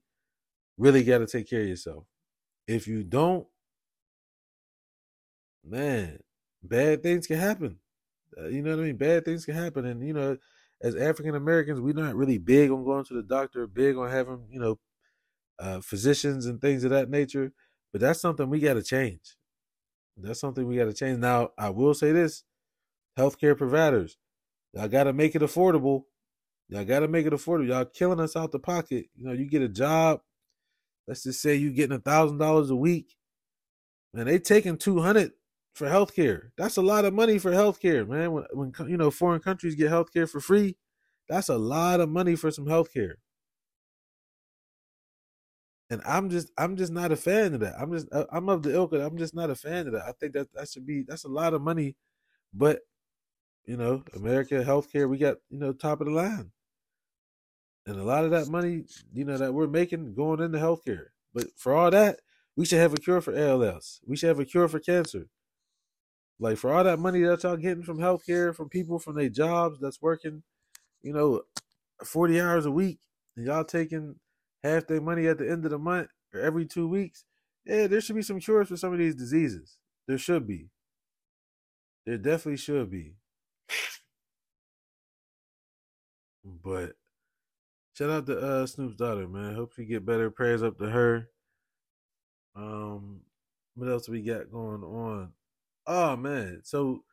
really 0.77 1.03
got 1.03 1.17
to 1.17 1.27
take 1.27 1.49
care 1.49 1.61
of 1.61 1.67
yourself. 1.67 2.05
If 2.67 2.87
you 2.87 3.03
don't, 3.03 3.47
man, 5.65 6.19
bad 6.63 7.03
things 7.03 7.27
can 7.27 7.37
happen. 7.37 7.79
Uh, 8.37 8.47
you 8.47 8.61
know 8.61 8.71
what 8.71 8.83
I 8.83 8.85
mean? 8.85 8.97
Bad 8.97 9.25
things 9.25 9.45
can 9.45 9.55
happen, 9.55 9.85
and 9.85 10.05
you 10.05 10.13
know, 10.13 10.37
as 10.83 10.95
African 10.95 11.35
Americans, 11.35 11.79
we're 11.79 11.93
not 11.93 12.15
really 12.15 12.37
big 12.37 12.71
on 12.71 12.83
going 12.83 13.05
to 13.05 13.13
the 13.13 13.23
doctor, 13.23 13.67
big 13.67 13.97
on 13.97 14.09
having 14.09 14.47
you 14.49 14.59
know, 14.59 14.79
uh, 15.59 15.81
physicians 15.81 16.45
and 16.45 16.59
things 16.59 16.83
of 16.83 16.91
that 16.91 17.09
nature. 17.09 17.51
But 17.91 18.01
that's 18.01 18.21
something 18.21 18.49
we 18.49 18.59
got 18.59 18.75
to 18.75 18.83
change. 18.83 19.35
That's 20.17 20.39
something 20.39 20.67
we 20.67 20.77
got 20.77 20.85
to 20.85 20.93
change. 20.93 21.19
Now, 21.19 21.49
I 21.57 21.69
will 21.69 21.93
say 21.93 22.11
this: 22.11 22.43
healthcare 23.17 23.57
providers, 23.57 24.17
I 24.79 24.87
got 24.87 25.05
to 25.05 25.13
make 25.13 25.35
it 25.35 25.41
affordable. 25.41 26.03
Y'all 26.71 26.85
gotta 26.85 27.09
make 27.09 27.25
it 27.25 27.33
affordable. 27.33 27.67
Y'all 27.67 27.83
killing 27.83 28.21
us 28.21 28.37
out 28.37 28.53
the 28.53 28.59
pocket. 28.59 29.07
You 29.13 29.25
know, 29.25 29.33
you 29.33 29.45
get 29.45 29.61
a 29.61 29.67
job. 29.67 30.21
Let's 31.05 31.23
just 31.23 31.41
say 31.41 31.55
you 31.55 31.69
getting 31.71 31.97
a 31.97 31.99
thousand 31.99 32.37
dollars 32.37 32.69
a 32.69 32.75
week, 32.75 33.17
and 34.13 34.25
they 34.25 34.39
taking 34.39 34.77
two 34.77 35.01
hundred 35.01 35.33
for 35.73 35.87
healthcare. 35.87 36.49
That's 36.57 36.77
a 36.77 36.81
lot 36.81 37.05
of 37.05 37.13
money 37.13 37.37
for 37.37 37.51
healthcare, 37.51 38.07
man. 38.07 38.31
When, 38.31 38.45
when 38.53 38.89
you 38.89 38.97
know 38.97 39.11
foreign 39.11 39.41
countries 39.41 39.75
get 39.75 39.91
healthcare 39.91 40.29
for 40.29 40.39
free, 40.39 40.77
that's 41.29 41.49
a 41.49 41.57
lot 41.57 41.99
of 41.99 42.09
money 42.09 42.35
for 42.35 42.51
some 42.51 42.65
healthcare. 42.65 43.15
And 45.89 46.01
I'm 46.05 46.29
just 46.29 46.51
I'm 46.57 46.77
just 46.77 46.91
not 46.91 47.11
a 47.11 47.17
fan 47.17 47.53
of 47.53 47.59
that. 47.61 47.75
I'm 47.79 47.91
just 47.91 48.07
I'm 48.31 48.49
of 48.49 48.63
the 48.63 48.73
ilk. 48.73 48.93
I'm 48.93 49.17
just 49.17 49.35
not 49.35 49.49
a 49.49 49.55
fan 49.55 49.87
of 49.87 49.93
that. 49.93 50.03
I 50.07 50.13
think 50.13 50.33
that 50.33 50.53
that 50.53 50.69
should 50.69 50.85
be 50.85 51.03
that's 51.07 51.25
a 51.25 51.29
lot 51.29 51.53
of 51.53 51.61
money, 51.61 51.95
but 52.53 52.79
you 53.65 53.77
know, 53.77 54.03
America 54.15 54.63
healthcare, 54.65 55.09
we 55.09 55.17
got 55.17 55.37
you 55.49 55.59
know 55.59 55.73
top 55.73 56.01
of 56.01 56.07
the 56.07 56.13
line, 56.13 56.51
and 57.85 57.97
a 57.97 58.03
lot 58.03 58.25
of 58.25 58.31
that 58.31 58.47
money, 58.47 58.83
you 59.13 59.25
know, 59.25 59.37
that 59.37 59.53
we're 59.53 59.67
making 59.67 60.13
going 60.15 60.41
into 60.41 60.57
healthcare. 60.57 61.07
But 61.33 61.47
for 61.57 61.73
all 61.73 61.91
that, 61.91 62.19
we 62.55 62.65
should 62.65 62.79
have 62.79 62.93
a 62.93 62.97
cure 62.97 63.21
for 63.21 63.35
ALS. 63.35 64.01
We 64.05 64.15
should 64.15 64.29
have 64.29 64.39
a 64.39 64.45
cure 64.45 64.67
for 64.67 64.79
cancer. 64.79 65.27
Like 66.41 66.57
for 66.57 66.73
all 66.73 66.83
that 66.83 66.97
money 66.97 67.21
that 67.21 67.43
y'all 67.43 67.55
getting 67.55 67.83
from 67.83 67.99
healthcare, 67.99 68.53
from 68.53 68.67
people 68.67 68.97
from 68.97 69.15
their 69.15 69.29
jobs 69.29 69.79
that's 69.79 70.01
working, 70.01 70.41
you 71.03 71.13
know, 71.13 71.43
forty 72.03 72.41
hours 72.41 72.65
a 72.65 72.71
week, 72.71 72.97
and 73.37 73.45
y'all 73.45 73.63
taking 73.63 74.15
half 74.63 74.87
their 74.87 75.01
money 75.01 75.27
at 75.27 75.37
the 75.37 75.47
end 75.47 75.65
of 75.65 75.71
the 75.71 75.77
month 75.77 76.09
or 76.33 76.39
every 76.39 76.65
two 76.65 76.87
weeks, 76.87 77.25
yeah, 77.63 77.85
there 77.85 78.01
should 78.01 78.15
be 78.15 78.23
some 78.23 78.39
cures 78.39 78.69
for 78.69 78.75
some 78.75 78.91
of 78.91 78.97
these 78.97 79.13
diseases. 79.13 79.77
There 80.07 80.17
should 80.17 80.47
be. 80.47 80.69
There 82.07 82.17
definitely 82.17 82.57
should 82.57 82.89
be. 82.89 83.13
But 86.43 86.93
shout 87.93 88.09
out 88.09 88.25
to 88.25 88.39
uh, 88.39 88.65
Snoop's 88.65 88.95
daughter, 88.95 89.27
man. 89.27 89.53
Hope 89.53 89.73
she 89.75 89.85
get 89.85 90.07
better. 90.07 90.31
Prayers 90.31 90.63
up 90.63 90.79
to 90.79 90.89
her. 90.89 91.29
Um, 92.55 93.21
what 93.75 93.89
else 93.89 94.09
we 94.09 94.23
got 94.23 94.51
going 94.51 94.83
on? 94.83 95.33
Oh 95.93 96.15
man, 96.15 96.61
so 96.63 97.03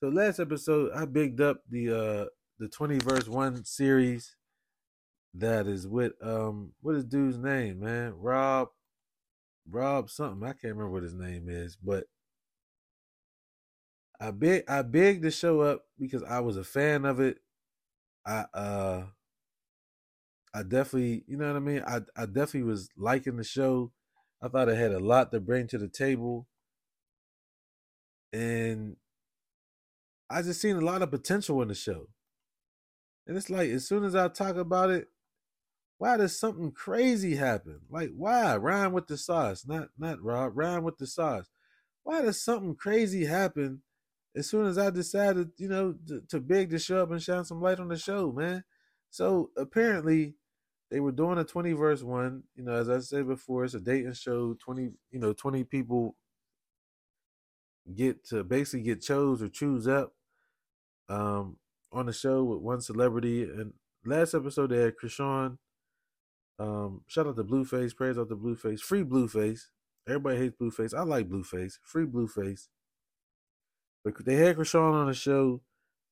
so 0.00 0.08
last 0.08 0.40
episode 0.40 0.90
I 0.92 1.04
bigged 1.04 1.40
up 1.40 1.62
the 1.70 1.88
uh 1.88 2.24
the 2.58 2.66
twenty 2.66 2.98
verse 2.98 3.28
one 3.28 3.64
series 3.64 4.34
that 5.34 5.68
is 5.68 5.86
with 5.86 6.14
um 6.20 6.72
what 6.80 6.96
is 6.96 7.04
dude's 7.04 7.38
name, 7.38 7.78
man? 7.78 8.14
Rob 8.16 8.70
Rob 9.70 10.10
something. 10.10 10.42
I 10.42 10.50
can't 10.50 10.74
remember 10.74 10.90
what 10.90 11.04
his 11.04 11.14
name 11.14 11.48
is, 11.48 11.76
but 11.76 12.06
I 14.20 14.32
big 14.32 14.64
I 14.68 14.82
begged 14.82 15.22
to 15.22 15.30
show 15.30 15.60
up 15.60 15.84
because 15.96 16.24
I 16.24 16.40
was 16.40 16.56
a 16.56 16.64
fan 16.64 17.04
of 17.04 17.20
it. 17.20 17.38
I 18.26 18.46
uh 18.52 19.02
I 20.52 20.64
definitely 20.64 21.22
you 21.28 21.36
know 21.36 21.46
what 21.46 21.56
I 21.56 21.60
mean? 21.60 21.84
I 21.86 22.00
I 22.16 22.26
definitely 22.26 22.64
was 22.64 22.88
liking 22.96 23.36
the 23.36 23.44
show. 23.44 23.92
I 24.42 24.48
thought 24.48 24.68
it 24.68 24.76
had 24.76 24.90
a 24.90 24.98
lot 24.98 25.30
to 25.30 25.38
bring 25.38 25.68
to 25.68 25.78
the 25.78 25.86
table. 25.86 26.48
And 28.34 28.96
I 30.28 30.42
just 30.42 30.60
seen 30.60 30.74
a 30.74 30.80
lot 30.80 31.02
of 31.02 31.12
potential 31.12 31.62
in 31.62 31.68
the 31.68 31.74
show. 31.74 32.08
And 33.28 33.36
it's 33.36 33.48
like 33.48 33.70
as 33.70 33.86
soon 33.86 34.04
as 34.04 34.16
I 34.16 34.26
talk 34.28 34.56
about 34.56 34.90
it, 34.90 35.06
why 35.98 36.16
does 36.16 36.38
something 36.38 36.72
crazy 36.72 37.36
happen? 37.36 37.82
Like 37.88 38.10
why? 38.16 38.56
Rhyme 38.56 38.92
with 38.92 39.06
the 39.06 39.16
sauce, 39.16 39.64
not 39.66 39.90
not 39.96 40.20
Rob. 40.20 40.56
Rhyme 40.56 40.82
with 40.82 40.98
the 40.98 41.06
sauce. 41.06 41.48
Why 42.02 42.22
does 42.22 42.42
something 42.42 42.74
crazy 42.74 43.24
happen 43.24 43.82
as 44.36 44.50
soon 44.50 44.66
as 44.66 44.78
I 44.78 44.90
decided, 44.90 45.52
you 45.56 45.68
know, 45.68 45.94
to, 46.08 46.20
to 46.28 46.40
beg 46.40 46.70
to 46.70 46.78
show 46.80 47.02
up 47.02 47.12
and 47.12 47.22
shine 47.22 47.44
some 47.44 47.62
light 47.62 47.78
on 47.78 47.88
the 47.88 47.96
show, 47.96 48.32
man? 48.32 48.64
So 49.10 49.50
apparently, 49.56 50.34
they 50.90 50.98
were 50.98 51.12
doing 51.12 51.38
a 51.38 51.44
twenty 51.44 51.72
verse 51.72 52.02
one. 52.02 52.42
You 52.56 52.64
know, 52.64 52.72
as 52.72 52.90
I 52.90 52.98
said 52.98 53.28
before, 53.28 53.64
it's 53.64 53.74
a 53.74 53.80
dating 53.80 54.14
show. 54.14 54.54
Twenty, 54.54 54.90
you 55.12 55.20
know, 55.20 55.32
twenty 55.32 55.62
people 55.62 56.16
get 57.92 58.24
to 58.26 58.44
basically 58.44 58.82
get 58.82 59.02
chose 59.02 59.42
or 59.42 59.48
choose 59.48 59.86
up 59.86 60.14
um 61.08 61.56
on 61.92 62.06
the 62.06 62.12
show 62.12 62.42
with 62.44 62.60
one 62.60 62.80
celebrity. 62.80 63.42
And 63.42 63.74
last 64.04 64.34
episode 64.34 64.70
they 64.70 64.78
had 64.78 64.94
Chrisean 64.96 65.58
um, 66.58 67.02
shout 67.06 67.26
out 67.26 67.36
to 67.36 67.44
Blueface. 67.44 67.96
Praise 67.96 68.18
out 68.18 68.28
to 68.28 68.36
Blueface. 68.36 68.80
Free 68.80 69.02
Blueface. 69.02 69.60
Everybody 70.06 70.38
hates 70.38 70.56
Blueface. 70.60 70.94
I 70.94 71.02
like 71.02 71.28
Blueface. 71.28 71.74
Free 71.82 72.06
Blueface. 72.06 72.68
But 74.04 74.24
they 74.24 74.36
had 74.36 74.56
Chrisean 74.56 74.92
on 74.92 75.06
the 75.06 75.14
show. 75.14 75.62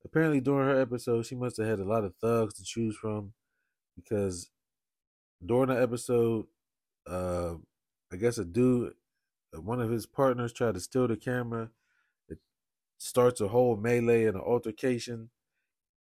Apparently, 0.05 0.41
during 0.41 0.67
her 0.67 0.81
episode, 0.81 1.27
she 1.27 1.37
must 1.37 1.59
have 1.59 1.67
had 1.67 1.79
a 1.79 1.85
lot 1.85 2.05
of 2.05 2.15
thugs 2.17 2.55
to 2.55 2.65
choose 2.65 2.97
from 2.97 3.35
because 3.95 4.51
during 5.45 5.69
the 5.69 5.81
episode, 5.81 6.47
uh, 7.07 7.55
I 8.13 8.17
guess 8.17 8.39
a 8.39 8.45
dude, 8.45 8.95
one 9.61 9.81
of 9.81 9.91
his 9.91 10.07
partners, 10.07 10.53
tried 10.53 10.75
to 10.75 10.81
steal 10.81 11.09
the 11.09 11.17
camera. 11.17 11.71
It 12.29 12.39
starts 12.99 13.41
a 13.41 13.49
whole 13.49 13.77
melee 13.77 14.25
and 14.25 14.37
an 14.37 14.43
altercation. 14.43 15.31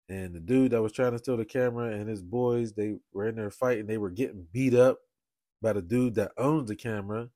And 0.08 0.34
the 0.34 0.40
dude 0.40 0.72
that 0.72 0.82
was 0.82 0.92
trying 0.92 1.12
to 1.12 1.18
steal 1.18 1.36
the 1.36 1.44
camera 1.44 1.90
and 1.92 2.08
his 2.08 2.22
boys 2.22 2.72
they 2.72 2.96
were 3.12 3.28
in 3.28 3.36
there 3.36 3.50
fighting. 3.50 3.86
They 3.86 3.98
were 3.98 4.10
getting 4.10 4.46
beat 4.52 4.74
up 4.74 4.98
by 5.62 5.72
the 5.72 5.82
dude 5.82 6.16
that 6.16 6.32
owns 6.36 6.68
the 6.68 6.76
camera. 6.76 7.30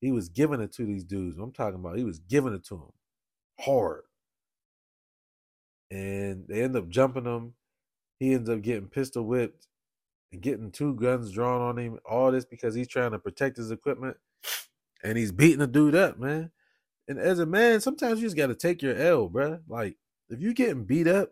He 0.00 0.12
was 0.12 0.28
giving 0.28 0.60
it 0.60 0.72
to 0.74 0.84
these 0.84 1.04
dudes. 1.04 1.38
I'm 1.38 1.52
talking 1.52 1.80
about 1.80 1.96
he 1.96 2.04
was 2.04 2.18
giving 2.18 2.54
it 2.54 2.64
to 2.66 2.74
them 2.74 2.92
hard. 3.60 4.02
And 5.90 6.46
they 6.48 6.62
end 6.62 6.76
up 6.76 6.88
jumping 6.88 7.24
him 7.24 7.54
he 8.18 8.32
ends 8.32 8.48
up 8.48 8.62
getting 8.62 8.88
pistol 8.88 9.24
whipped 9.24 9.66
and 10.32 10.40
getting 10.40 10.70
two 10.70 10.94
guns 10.94 11.32
drawn 11.32 11.60
on 11.60 11.78
him. 11.78 11.98
All 12.08 12.32
this 12.32 12.44
because 12.44 12.74
he's 12.74 12.88
trying 12.88 13.10
to 13.12 13.18
protect 13.18 13.56
his 13.56 13.70
equipment 13.70 14.16
and 15.04 15.16
he's 15.16 15.30
beating 15.30 15.60
the 15.60 15.68
dude 15.68 15.94
up 15.94 16.18
man 16.18 16.50
and 17.06 17.18
as 17.18 17.38
a 17.38 17.46
man 17.46 17.80
sometimes 17.80 18.20
you 18.20 18.26
just 18.26 18.36
got 18.36 18.48
to 18.48 18.54
take 18.56 18.82
your 18.82 18.96
l 18.96 19.30
bruh. 19.30 19.60
like 19.68 19.96
if 20.28 20.40
you're 20.40 20.52
getting 20.52 20.84
beat 20.84 21.06
up 21.06 21.30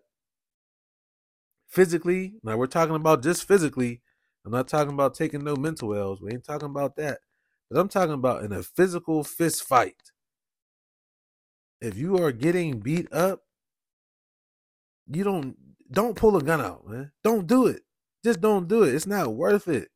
physically. 1.73 2.35
Now 2.45 2.57
we're 2.59 2.66
talking 2.66 2.95
about 2.95 3.23
just 3.23 3.49
physically. 3.49 4.03
I'm 4.45 4.53
not 4.53 4.68
talking 4.68 4.93
about 4.93 5.14
taking 5.14 5.43
no 5.43 5.57
mental 5.57 5.95
L's. 5.95 6.20
We 6.20 6.33
ain't 6.33 6.45
talking 6.45 6.68
about 6.68 6.97
that. 6.97 7.18
But 7.70 7.81
I'm 7.81 7.89
talking 7.89 8.14
about 8.14 8.45
in 8.45 8.53
a 8.53 8.62
physical 8.62 9.25
fist 9.25 9.64
fight. 9.64 10.12
If 11.81 11.97
you 11.97 12.18
are 12.18 12.31
getting 12.31 12.81
beat 12.81 13.12
up, 13.12 13.41
you 15.11 15.25
don't 15.25 15.57
don't 15.91 16.16
pull 16.16 16.37
a 16.37 16.43
gun 16.43 16.61
out, 16.61 16.87
man. 16.87 17.12
Don't 17.25 17.47
do 17.47 17.66
it. 17.66 17.83
Just 18.25 18.41
don't 18.41 18.68
do 18.68 18.83
it. 18.83 18.95
It's 18.95 19.07
not 19.07 19.35
worth 19.35 19.66
it. 19.66 19.89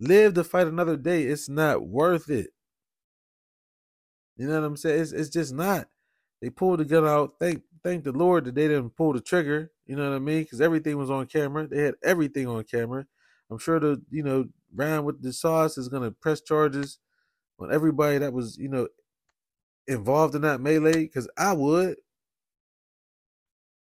Live 0.00 0.34
to 0.34 0.44
fight 0.44 0.66
another 0.66 0.96
day. 0.96 1.22
It's 1.24 1.48
not 1.48 1.86
worth 1.86 2.28
it. 2.28 2.50
You 4.36 4.48
know 4.48 4.60
what 4.60 4.66
I'm 4.66 4.76
saying? 4.76 5.00
It's 5.00 5.12
it's 5.12 5.28
just 5.30 5.54
not. 5.54 5.88
They 6.42 6.50
pulled 6.50 6.80
the 6.80 6.84
gun 6.84 7.06
out. 7.06 7.34
Thank 7.38 7.62
thank 7.82 8.04
the 8.04 8.12
Lord 8.12 8.44
that 8.46 8.54
they 8.54 8.68
didn't 8.68 8.96
pull 8.96 9.12
the 9.12 9.20
trigger. 9.20 9.70
You 9.86 9.96
know 9.96 10.10
what 10.10 10.16
I 10.16 10.18
mean? 10.18 10.42
Because 10.42 10.60
everything 10.60 10.96
was 10.96 11.10
on 11.10 11.26
camera. 11.26 11.66
They 11.66 11.82
had 11.82 11.94
everything 12.02 12.46
on 12.48 12.64
camera. 12.64 13.06
I'm 13.50 13.58
sure 13.58 13.78
the 13.78 14.02
you 14.10 14.22
know 14.22 14.46
Brown 14.72 15.04
with 15.04 15.22
the 15.22 15.32
sauce 15.32 15.78
is 15.78 15.88
gonna 15.88 16.10
press 16.10 16.40
charges 16.40 16.98
on 17.60 17.72
everybody 17.72 18.18
that 18.18 18.32
was 18.32 18.58
you 18.58 18.68
know 18.68 18.88
involved 19.86 20.34
in 20.34 20.42
that 20.42 20.60
melee. 20.60 21.04
Because 21.04 21.28
I 21.36 21.52
would. 21.52 21.96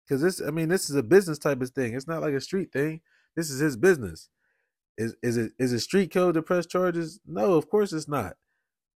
Because 0.04 0.22
this, 0.22 0.42
I 0.46 0.52
mean, 0.52 0.68
this 0.68 0.90
is 0.90 0.96
a 0.96 1.04
business 1.04 1.38
type 1.40 1.62
of 1.62 1.70
thing. 1.70 1.94
It's 1.94 2.08
not 2.08 2.22
like 2.22 2.34
a 2.34 2.42
street 2.42 2.74
thing. 2.74 3.02
This 3.36 3.50
is 3.50 3.60
his 3.62 3.78
business. 3.78 4.30
Is 4.98 5.16
is 5.24 5.38
it 5.38 5.54
is 5.58 5.72
it 5.72 5.80
street 5.80 6.12
code 6.12 6.34
to 6.36 6.42
press 6.42 6.66
charges? 6.66 7.20
No, 7.26 7.54
of 7.54 7.70
course 7.70 7.94
it's 7.94 8.08
not. 8.10 8.36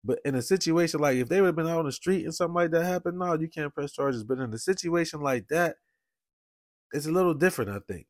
But 0.04 0.20
in 0.26 0.36
a 0.36 0.41
situation 0.41 0.99
like 0.99 1.18
if 1.18 1.30
they 1.30 1.39
would 1.39 1.47
have 1.47 1.56
been 1.56 1.68
out 1.68 1.80
on 1.80 1.86
the 1.86 1.91
street 1.91 2.26
and 2.26 2.36
something 2.36 2.56
like 2.56 2.72
that 2.72 2.84
happened, 2.86 3.20
no, 3.20 3.34
you 3.36 3.47
can't 3.47 3.74
press 3.74 3.93
charges. 3.93 4.24
But 4.24 4.39
in 4.39 4.54
a 4.54 4.58
situation 4.58 5.22
like 5.22 5.47
that, 5.47 5.78
it's 6.91 7.08
a 7.08 7.12
little 7.12 7.34
different, 7.34 7.72
I 7.72 7.80
think. 7.80 8.08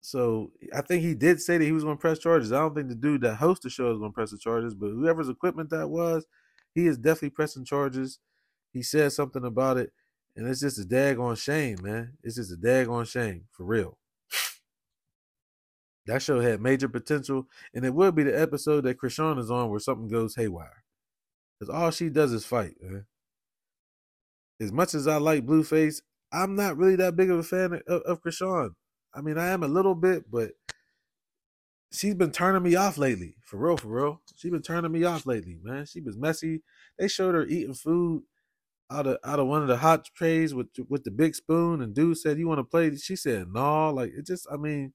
So 0.00 0.52
I 0.74 0.80
think 0.80 1.02
he 1.02 1.14
did 1.14 1.40
say 1.40 1.58
that 1.58 1.64
he 1.64 1.72
was 1.72 1.84
going 1.84 1.96
to 1.96 2.00
press 2.00 2.18
charges. 2.18 2.52
I 2.52 2.60
don't 2.60 2.74
think 2.74 2.88
the 2.88 2.94
dude 2.94 3.22
that 3.22 3.36
hosts 3.36 3.64
the 3.64 3.70
show 3.70 3.90
is 3.92 3.98
going 3.98 4.10
to 4.10 4.14
press 4.14 4.30
the 4.30 4.38
charges, 4.38 4.74
but 4.74 4.88
whoever's 4.90 5.28
equipment 5.28 5.70
that 5.70 5.88
was, 5.88 6.24
he 6.74 6.86
is 6.86 6.98
definitely 6.98 7.30
pressing 7.30 7.64
charges. 7.64 8.18
He 8.72 8.82
said 8.82 9.12
something 9.12 9.44
about 9.44 9.76
it, 9.76 9.92
and 10.36 10.46
it's 10.46 10.60
just 10.60 10.78
a 10.78 10.82
daggone 10.84 11.36
shame, 11.36 11.78
man. 11.82 12.14
It's 12.22 12.36
just 12.36 12.52
a 12.52 12.56
daggone 12.56 13.08
shame 13.08 13.46
for 13.50 13.64
real. 13.64 13.98
That 16.08 16.22
show 16.22 16.40
had 16.40 16.62
major 16.62 16.88
potential, 16.88 17.46
and 17.74 17.84
it 17.84 17.94
will 17.94 18.12
be 18.12 18.22
the 18.22 18.40
episode 18.40 18.84
that 18.84 18.98
Chrisean 18.98 19.38
is 19.38 19.50
on 19.50 19.68
where 19.68 19.78
something 19.78 20.08
goes 20.08 20.36
haywire. 20.36 20.84
Because 21.60 21.74
all 21.74 21.90
she 21.90 22.08
does 22.08 22.32
is 22.32 22.46
fight, 22.46 22.76
man. 22.80 23.04
As 24.58 24.72
much 24.72 24.94
as 24.94 25.06
I 25.06 25.18
like 25.18 25.44
Blueface, 25.44 26.00
I'm 26.32 26.56
not 26.56 26.78
really 26.78 26.96
that 26.96 27.14
big 27.14 27.30
of 27.30 27.38
a 27.38 27.42
fan 27.42 27.82
of, 27.86 28.02
of 28.02 28.22
Chrisean. 28.22 28.70
I 29.14 29.20
mean, 29.20 29.36
I 29.36 29.48
am 29.48 29.62
a 29.62 29.68
little 29.68 29.94
bit, 29.94 30.30
but 30.30 30.52
she's 31.92 32.14
been 32.14 32.32
turning 32.32 32.62
me 32.62 32.74
off 32.74 32.96
lately. 32.96 33.34
For 33.42 33.58
real, 33.58 33.76
for 33.76 33.88
real. 33.88 34.22
She's 34.34 34.50
been 34.50 34.62
turning 34.62 34.92
me 34.92 35.04
off 35.04 35.26
lately, 35.26 35.58
man. 35.62 35.84
She 35.84 36.00
was 36.00 36.16
messy. 36.16 36.62
They 36.98 37.08
showed 37.08 37.34
her 37.34 37.44
eating 37.44 37.74
food 37.74 38.22
out 38.90 39.06
of 39.06 39.18
out 39.22 39.40
of 39.40 39.46
one 39.46 39.60
of 39.60 39.68
the 39.68 39.76
hot 39.76 40.06
trays 40.14 40.54
with 40.54 40.68
with 40.88 41.04
the 41.04 41.10
big 41.10 41.34
spoon, 41.34 41.82
and 41.82 41.94
dude 41.94 42.16
said, 42.16 42.38
"You 42.38 42.48
want 42.48 42.60
to 42.60 42.64
play?" 42.64 42.96
She 42.96 43.14
said, 43.16 43.48
"No." 43.52 43.90
Like 43.90 44.12
it 44.16 44.24
just, 44.24 44.46
I 44.50 44.56
mean, 44.56 44.94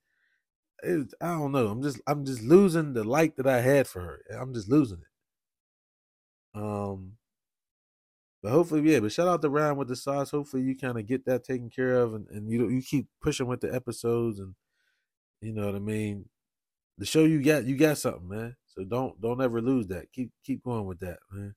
it, 0.83 1.13
I 1.21 1.27
don't 1.33 1.51
know. 1.51 1.67
I'm 1.67 1.81
just 1.81 2.01
I'm 2.07 2.25
just 2.25 2.41
losing 2.41 2.93
the 2.93 3.03
light 3.03 3.37
that 3.37 3.47
I 3.47 3.61
had 3.61 3.87
for 3.87 4.01
her. 4.01 4.21
I'm 4.39 4.53
just 4.53 4.69
losing 4.69 4.99
it. 4.99 6.61
Um, 6.61 7.13
but 8.41 8.51
hopefully, 8.51 8.81
yeah. 8.91 8.99
But 8.99 9.11
shout 9.11 9.27
out 9.27 9.41
to 9.41 9.49
Ryan 9.49 9.77
with 9.77 9.87
the 9.87 9.95
sauce. 9.95 10.31
Hopefully, 10.31 10.63
you 10.63 10.77
kind 10.77 10.99
of 10.99 11.07
get 11.07 11.25
that 11.25 11.43
taken 11.43 11.69
care 11.69 11.95
of, 11.95 12.13
and, 12.13 12.27
and 12.29 12.49
you 12.49 12.69
you 12.69 12.81
keep 12.81 13.07
pushing 13.21 13.47
with 13.47 13.61
the 13.61 13.73
episodes, 13.73 14.39
and 14.39 14.55
you 15.41 15.53
know 15.53 15.65
what 15.65 15.75
I 15.75 15.79
mean. 15.79 16.25
The 16.97 17.05
show 17.05 17.23
you 17.23 17.41
got, 17.41 17.65
you 17.65 17.75
got 17.75 17.97
something, 17.97 18.27
man. 18.27 18.55
So 18.67 18.83
don't 18.83 19.19
don't 19.21 19.41
ever 19.41 19.61
lose 19.61 19.87
that. 19.87 20.11
Keep 20.11 20.31
keep 20.43 20.63
going 20.63 20.85
with 20.85 20.99
that, 20.99 21.19
man. 21.31 21.55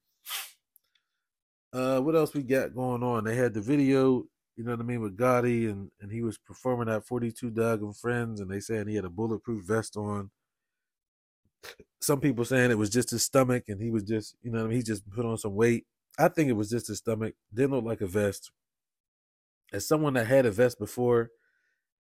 Uh, 1.72 2.01
what 2.01 2.16
else 2.16 2.33
we 2.33 2.43
got 2.43 2.74
going 2.74 3.03
on? 3.03 3.24
They 3.24 3.35
had 3.35 3.53
the 3.53 3.61
video, 3.61 4.24
you 4.57 4.64
know 4.64 4.70
what 4.72 4.80
I 4.80 4.84
mean, 4.84 5.00
with 5.00 5.16
Gotti, 5.16 5.70
and 5.70 5.90
and 6.00 6.11
he 6.11 6.22
was 6.22 6.38
performing 6.38 6.88
at 6.88 7.07
42 7.07 7.50
Dugg 7.50 7.82
and 7.82 7.96
Friends, 7.96 8.40
and 8.40 8.50
they 8.50 8.61
saying 8.61 8.88
he 8.88 8.96
had 8.96 9.04
a 9.04 9.11
bulletproof 9.11 9.64
vest 9.64 9.96
on. 9.96 10.30
Some 12.00 12.20
people 12.20 12.44
saying 12.44 12.70
it 12.70 12.78
was 12.78 12.90
just 12.90 13.11
his 13.11 13.24
stomach, 13.24 13.64
and 13.68 13.80
he 13.80 13.90
was 13.90 14.04
just, 14.04 14.36
you 14.42 14.50
know, 14.50 14.61
I 14.61 14.62
mean, 14.68 14.76
he 14.76 14.82
just 14.82 15.09
put 15.11 15.26
on 15.26 15.36
some 15.36 15.54
weight. 15.54 15.84
I 16.18 16.28
think 16.28 16.48
it 16.48 16.54
was 16.54 16.70
just 16.70 16.88
his 16.88 16.98
stomach. 16.98 17.34
Didn't 17.52 17.72
look 17.72 17.84
like 17.84 18.00
a 18.00 18.07
vest. 18.07 18.50
As 19.72 19.86
someone 19.86 20.14
that 20.14 20.26
had 20.26 20.46
a 20.46 20.50
vest 20.50 20.78
before, 20.78 21.30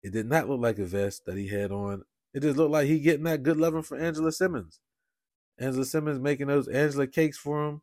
it 0.04 0.12
did 0.12 0.28
not 0.28 0.50
look 0.50 0.60
like 0.60 0.80
a 0.80 0.86
vest 0.86 1.26
that 1.26 1.38
he 1.38 1.48
had 1.48 1.72
on. 1.72 2.04
It 2.34 2.42
just 2.42 2.58
looked 2.58 2.72
like 2.72 2.88
he 2.88 3.00
getting 3.00 3.24
that 3.24 3.44
good 3.44 3.58
loving 3.58 3.84
for 3.84 3.98
Angela 3.98 4.32
Simmons. 4.32 4.80
Angela 5.58 5.86
Simmons 5.86 6.20
making 6.20 6.48
those 6.48 6.68
Angela 6.68 7.08
cakes 7.08 7.38
for 7.38 7.68
him. 7.68 7.82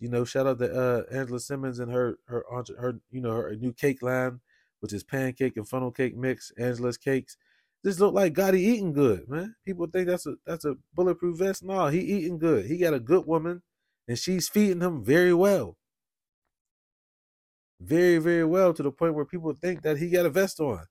You 0.00 0.08
know, 0.08 0.24
shout 0.24 0.46
out 0.46 0.58
to 0.58 0.72
uh, 0.74 1.02
Angela 1.14 1.38
Simmons 1.38 1.78
and 1.78 1.92
her 1.92 2.16
her 2.26 2.44
her 2.78 2.94
you 3.10 3.20
know 3.20 3.32
her 3.32 3.54
new 3.54 3.72
cake 3.72 4.02
line, 4.02 4.40
which 4.80 4.94
is 4.94 5.04
pancake 5.04 5.56
and 5.58 5.68
funnel 5.68 5.90
cake 5.92 6.16
mix. 6.16 6.50
Angela's 6.58 6.96
cakes. 6.96 7.36
This 7.84 8.00
look 8.00 8.14
like 8.14 8.34
Gotti 8.34 8.58
eating 8.58 8.92
good, 8.94 9.28
man. 9.28 9.56
People 9.64 9.86
think 9.86 10.06
that's 10.08 10.26
a 10.26 10.36
that's 10.46 10.64
a 10.64 10.76
bulletproof 10.94 11.38
vest. 11.38 11.62
No, 11.62 11.88
he 11.88 12.00
eating 12.00 12.38
good. 12.38 12.66
He 12.66 12.78
got 12.78 12.94
a 12.94 13.00
good 13.00 13.26
woman, 13.26 13.62
and 14.08 14.18
she's 14.18 14.48
feeding 14.48 14.80
him 14.80 15.04
very 15.04 15.34
well, 15.34 15.76
very 17.80 18.18
very 18.18 18.44
well 18.44 18.72
to 18.72 18.82
the 18.82 18.90
point 18.92 19.14
where 19.14 19.26
people 19.26 19.52
think 19.54 19.82
that 19.82 19.98
he 19.98 20.08
got 20.10 20.26
a 20.26 20.30
vest 20.30 20.60
on. 20.60 20.86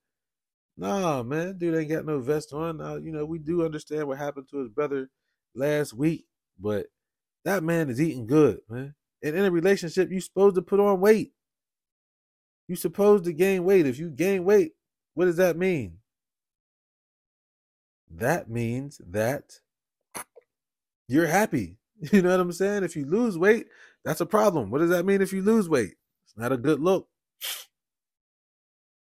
Nah, 0.78 1.24
man, 1.24 1.57
dude 1.57 1.76
ain't 1.76 1.89
got 1.89 2.05
no 2.05 2.20
vest 2.20 2.53
on. 2.53 2.78
Now, 2.78 2.95
you 2.95 3.12
know, 3.12 3.26
we 3.26 3.39
do 3.39 3.66
understand 3.66 4.07
what 4.07 4.18
happened 4.20 4.47
to 4.51 4.60
his 4.60 4.70
brother 4.70 5.10
last 5.55 5.93
week, 5.93 6.26
but 6.60 6.88
that 7.43 7.64
man 7.64 7.89
is 7.89 7.99
eating 8.01 8.28
good, 8.28 8.60
man. 8.70 8.95
And 9.22 9.36
in 9.36 9.45
a 9.45 9.51
relationship, 9.51 10.11
you're 10.11 10.22
supposed 10.22 10.55
to 10.55 10.61
put 10.61 10.80
on 10.80 10.99
weight. 11.01 11.34
You 12.67 12.76
supposed 12.76 13.26
to 13.26 13.34
gain 13.34 13.63
weight. 13.63 13.88
If 13.88 13.99
you 13.99 14.09
gain 14.09 14.45
weight, 14.45 14.74
what 15.13 15.26
does 15.26 15.38
that 15.38 15.57
mean? 15.57 15.97
That 18.11 18.49
means 18.49 19.01
that 19.09 19.59
you're 21.07 21.28
happy. 21.28 21.76
You 22.13 22.22
know 22.22 22.30
what 22.30 22.39
I'm 22.39 22.53
saying? 22.53 22.86
If 22.86 22.95
you 22.95 23.03
lose 23.03 23.38
weight, 23.38 23.67
that's 24.05 24.22
a 24.22 24.26
problem. 24.26 24.72
What 24.72 24.78
does 24.78 24.89
that 24.89 25.05
mean 25.05 25.22
if 25.22 25.34
you 25.34 25.41
lose 25.41 25.67
weight? 25.67 25.95
It's 26.26 26.38
not 26.38 26.53
a 26.53 26.57
good 26.57 26.80
look. 26.80 27.09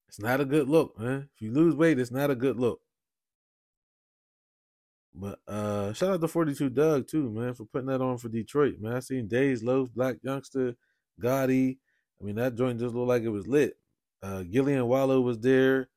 It's 0.09 0.19
not 0.19 0.41
a 0.41 0.45
good 0.45 0.69
look, 0.69 0.99
man. 0.99 1.29
If 1.33 1.41
you 1.41 1.53
lose 1.53 1.77
weight, 1.77 2.01
it's 2.01 2.11
not 2.11 2.31
a 2.31 2.35
good 2.35 2.59
look. 2.59 2.81
But 5.15 5.41
uh 5.49 5.93
shout 5.93 6.11
out 6.13 6.21
to 6.21 6.29
42 6.29 6.71
Dugg 6.71 7.09
too, 7.09 7.31
man, 7.31 7.55
for 7.55 7.65
putting 7.65 7.89
that 7.89 8.01
on 8.01 8.19
for 8.19 8.29
Detroit, 8.29 8.77
man. 8.81 8.95
I 8.95 9.01
seen 9.01 9.29
Dayz 9.29 9.63
Loaf, 9.63 9.91
Black 9.93 10.17
Youngsta, 10.25 10.77
Gotti. 11.21 11.79
I 12.21 12.25
mean, 12.25 12.37
that 12.37 12.55
joint 12.55 12.79
just 12.79 12.95
looked 12.95 13.09
like 13.09 13.23
it 13.23 13.29
was 13.31 13.47
lit. 13.47 13.75
Uh 14.23 14.43
Gillie 14.45 14.75
and 14.75 14.89
Wallo 14.89 15.21
was 15.21 15.39
there. 15.41 15.89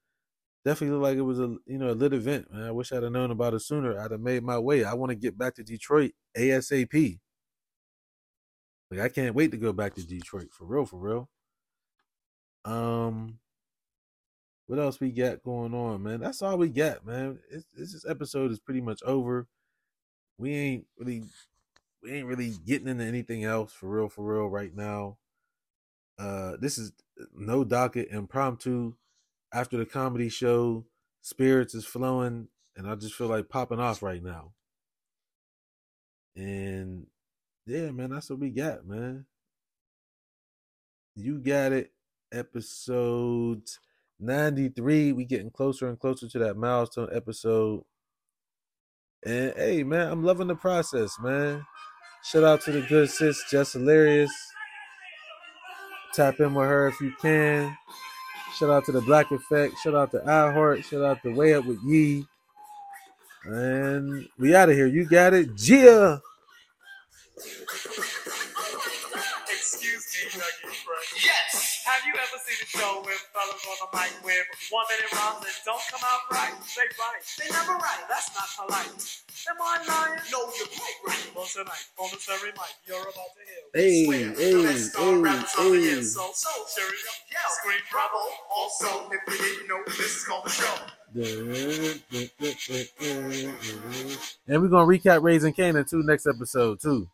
Definitely 0.66 0.95
looked 0.95 1.03
like 1.03 1.18
it 1.18 1.22
was 1.22 1.39
a 1.39 1.55
you 1.66 1.78
know 1.78 1.91
a 1.91 1.93
lit 1.93 2.14
event, 2.14 2.51
man. 2.51 2.64
I 2.64 2.72
wish 2.72 2.91
I'd 2.91 3.03
have 3.03 3.11
known 3.11 3.32
about 3.32 3.53
it 3.53 3.59
sooner. 3.61 3.99
I'd 3.99 4.11
have 4.11 4.22
made 4.22 4.43
my 4.43 4.57
way. 4.57 4.84
I 4.84 4.93
want 4.95 5.11
to 5.11 5.16
get 5.16 5.38
back 5.38 5.55
to 5.55 5.64
Detroit 5.64 6.14
ASAP. 6.38 7.20
Like 8.89 8.99
I 8.99 9.09
can't 9.09 9.36
wait 9.36 9.51
to 9.51 9.57
go 9.57 9.74
back 9.74 9.93
to 9.95 10.07
Detroit 10.07 10.49
for 10.51 10.66
real, 10.66 10.86
for 10.86 10.97
real. 10.97 11.30
Um 12.66 13.39
what 14.68 14.80
else 14.80 14.99
we 14.99 15.11
got 15.11 15.43
going 15.43 15.74
on, 15.74 16.03
man? 16.03 16.22
That's 16.22 16.41
all 16.41 16.57
we 16.57 16.70
got, 16.70 17.05
man. 17.05 17.39
It's, 17.51 17.66
this 17.76 18.05
episode 18.07 18.51
is 18.51 18.59
pretty 18.59 18.82
much 18.82 19.01
over. 19.03 19.47
We 20.38 20.53
ain't 20.53 20.86
really 20.97 21.24
we 22.01 22.11
ain't 22.11 22.28
really 22.28 22.53
getting 22.66 22.88
into 22.88 23.03
anything 23.03 23.43
else 23.43 23.74
for 23.74 23.89
real, 23.89 24.09
for 24.09 24.24
real 24.24 24.47
right 24.47 24.76
now. 24.76 25.18
Uh 26.18 26.53
this 26.59 26.78
is 26.78 26.93
no 27.36 27.64
docket 27.64 28.09
impromptu 28.09 28.93
after 29.53 29.78
the 29.78 29.86
comedy 29.86 30.30
show. 30.30 30.86
Spirits 31.22 31.74
is 31.74 31.86
flowing, 31.86 32.49
and 32.76 32.88
I 32.88 32.95
just 32.95 33.16
feel 33.16 33.28
like 33.28 33.49
popping 33.49 33.80
off 33.80 34.03
right 34.03 34.22
now. 34.22 34.51
And 36.36 37.07
yeah, 37.66 37.91
man, 37.91 38.09
that's 38.09 38.30
what 38.30 38.39
we 38.39 38.49
got, 38.49 38.86
man. 38.86 39.26
You 41.16 41.39
got 41.39 41.72
it. 41.72 41.91
Episodes 42.32 43.80
93. 44.24 45.11
We 45.11 45.26
getting 45.26 45.51
closer 45.51 45.88
and 45.88 45.99
closer 45.99 46.28
to 46.28 46.39
that 46.39 46.57
milestone 46.57 47.09
episode. 47.13 47.84
And 49.26 49.53
hey, 49.55 49.84
man, 49.84 50.11
I'm 50.11 50.24
loving 50.24 50.47
the 50.47 50.55
process, 50.55 51.17
man. 51.19 51.65
Shout 52.24 52.43
out 52.43 52.61
to 52.61 52.71
the 52.71 52.82
good 52.82 53.09
sis, 53.09 53.43
Jess 53.49 53.74
Hilarious. 53.74 54.32
Tap 56.13 56.39
in 56.39 56.53
with 56.53 56.67
her 56.67 56.88
if 56.88 56.99
you 57.01 57.13
can. 57.21 57.76
Shout 58.57 58.69
out 58.69 58.86
to 58.86 58.91
the 58.91 59.01
Black 59.01 59.32
Effect. 59.32 59.74
Shout 59.84 59.95
out 59.95 60.11
to 60.11 60.19
iHeart. 60.19 60.84
Shout 60.84 61.03
out 61.03 61.24
to 61.24 61.34
Way 61.34 61.55
Up 61.55 61.65
with 61.65 61.80
Yee. 61.84 62.26
And 63.45 64.28
we 64.38 64.55
out 64.55 64.69
of 64.69 64.76
here. 64.76 64.88
You 64.88 65.05
got 65.05 65.34
it. 65.34 65.55
Gia. 65.55 66.21
Have 72.54 72.70
you 72.70 72.70
ever 72.70 72.70
seen 72.70 72.70
a 72.70 72.84
show 72.86 73.01
with 73.01 73.22
fellas 73.34 73.66
on 73.66 73.78
the 73.82 73.97
mic 73.97 74.14
with 74.26 74.45
one 74.70 74.86
minute 74.89 75.10
rhymes 75.14 75.41
that 75.41 75.58
don't 75.66 75.82
come 75.89 76.06
out 76.06 76.22
right? 76.30 76.54
They 76.78 76.86
right. 77.01 77.22
They 77.39 77.49
never 77.49 77.74
right. 77.74 78.04
That's 78.10 78.30
not 78.36 78.45
polite. 78.54 78.93
Am 79.49 79.58
I 79.58 79.82
lying? 79.89 80.22
No, 80.32 80.39
you're 80.54 80.68
quite 80.70 80.99
right. 81.08 81.32
Well, 81.36 81.45
tonight, 81.45 81.86
on 81.97 82.10
the 82.14 82.20
Surrey 82.20 82.51
mic, 82.54 82.74
you're 82.86 83.01
about 83.01 83.34
to 83.34 83.41
hear. 83.41 83.64
Hey, 83.74 84.06
Swear, 84.06 84.34
hey, 84.38 84.54
the 84.54 84.64
best 84.64 84.91
star 84.93 85.06
hey, 85.06 85.16
rappers 85.18 85.54
of 85.58 85.72
the 85.72 85.80
year. 85.80 85.95
hey. 85.95 86.04
So, 86.04 86.30
so, 86.34 86.49
cheerio, 86.70 87.12
yell, 87.34 87.51
scream 87.58 87.82
bravo. 87.89 88.22
Also, 88.56 89.10
if 89.10 89.22
you 89.26 89.38
didn't 89.41 89.68
know, 89.68 89.82
this 89.88 90.14
is 90.18 90.24
called 90.26 90.45
the 90.45 90.49
show. 90.54 90.76
And 94.47 94.62
we're 94.62 94.68
gonna 94.70 94.88
recap 94.88 95.24
Raising 95.24 95.54
Kanan 95.54 95.89
too 95.89 96.04
next 96.04 96.28
episode 96.28 96.82
too. 96.82 97.10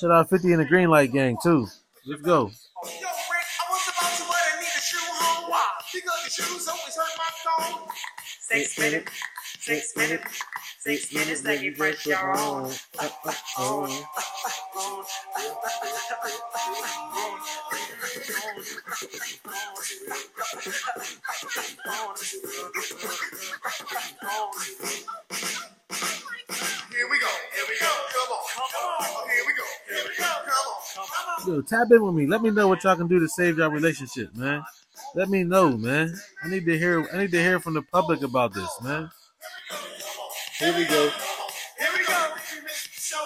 Shout 0.00 0.12
out 0.12 0.30
50 0.30 0.52
in 0.52 0.58
the 0.60 0.64
Green 0.64 0.90
Light 0.90 1.12
Gang 1.12 1.36
too. 1.42 1.66
Let's 2.06 2.22
go. 2.22 2.50
Six 8.40 8.78
minutes, 8.78 9.12
six 9.58 9.96
minutes, 9.96 10.40
six 10.78 11.12
minutes 11.12 11.42
that 11.42 11.62
you 11.62 11.74
fresh 11.74 12.06
your 12.06 12.38
own. 12.38 12.70
Here 12.70 13.10
on, 31.58 31.66
come 31.66 31.78
on. 31.78 31.78
Yo, 31.78 31.84
tap 31.84 31.92
in 31.92 32.04
with 32.04 32.14
me. 32.14 32.26
Let 32.26 32.42
me 32.42 32.50
know 32.50 32.68
what 32.68 32.84
y'all 32.84 32.96
can 32.96 33.08
do 33.08 33.18
to 33.20 33.28
save 33.28 33.58
y'all 33.58 33.70
relationship, 33.70 34.34
man. 34.34 34.62
Let 35.14 35.28
me 35.28 35.44
know, 35.44 35.76
man. 35.76 36.14
I 36.44 36.48
need 36.48 36.66
to 36.66 36.78
hear. 36.78 37.08
I 37.12 37.18
need 37.18 37.30
to 37.32 37.40
hear 37.40 37.60
from 37.60 37.74
the 37.74 37.82
public 37.82 38.22
about 38.22 38.54
this, 38.54 38.70
man. 38.82 39.10
Here 40.58 40.76
we 40.76 40.84
go. 40.86 41.10
Here 41.78 41.88
we 41.96 42.04
go. 42.06 42.28
So, 42.92 43.16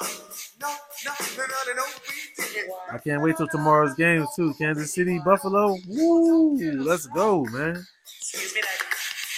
no, 0.61 0.68
no, 1.07 1.12
no, 1.37 1.45
no, 1.45 1.55
no, 1.66 1.72
no, 1.76 1.83
we 2.09 2.45
didn't. 2.45 2.72
I 2.91 2.99
can't 2.99 3.22
wait 3.22 3.37
till 3.37 3.49
tomorrow's 3.49 3.95
games 3.95 4.28
too. 4.37 4.55
Kansas 4.59 4.95
City, 4.95 5.20
Buffalo. 5.24 5.76
Woo! 5.89 6.57
Let's 6.83 7.07
go, 7.07 7.45
man. 7.47 7.85
Excuse 8.18 8.55
me, 8.55 8.61
Daggy. 8.61 8.87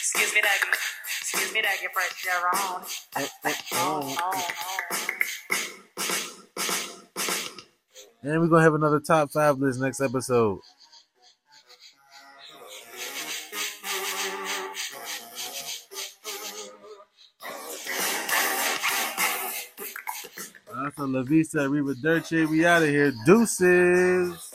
Excuse 0.01 0.35
me, 0.35 0.41
Daggy. 0.41 0.75
Excuse 1.21 1.53
me, 1.55 1.63
Daggy, 1.63 1.89
fresh 1.93 2.25
your 2.25 2.51
own. 2.55 2.83
Oh, 3.17 3.29
oh, 3.75 4.17
oh. 4.93 5.14
And 8.25 8.41
we're 8.41 8.49
going 8.49 8.61
to 8.61 8.65
have 8.65 8.75
another 8.75 9.01
top 9.01 9.31
five 9.33 9.59
list 9.59 9.79
next 9.79 10.01
episode. 10.01 10.61
That's 20.75 20.99
a 20.99 21.05
La 21.05 21.23
Vista 21.23 21.69
Riva 21.69 21.95
Dirce. 21.97 22.49
We 22.49 22.65
out 22.65 22.83
of 22.83 22.89
here. 22.89 23.13
Deuces. 23.27 24.54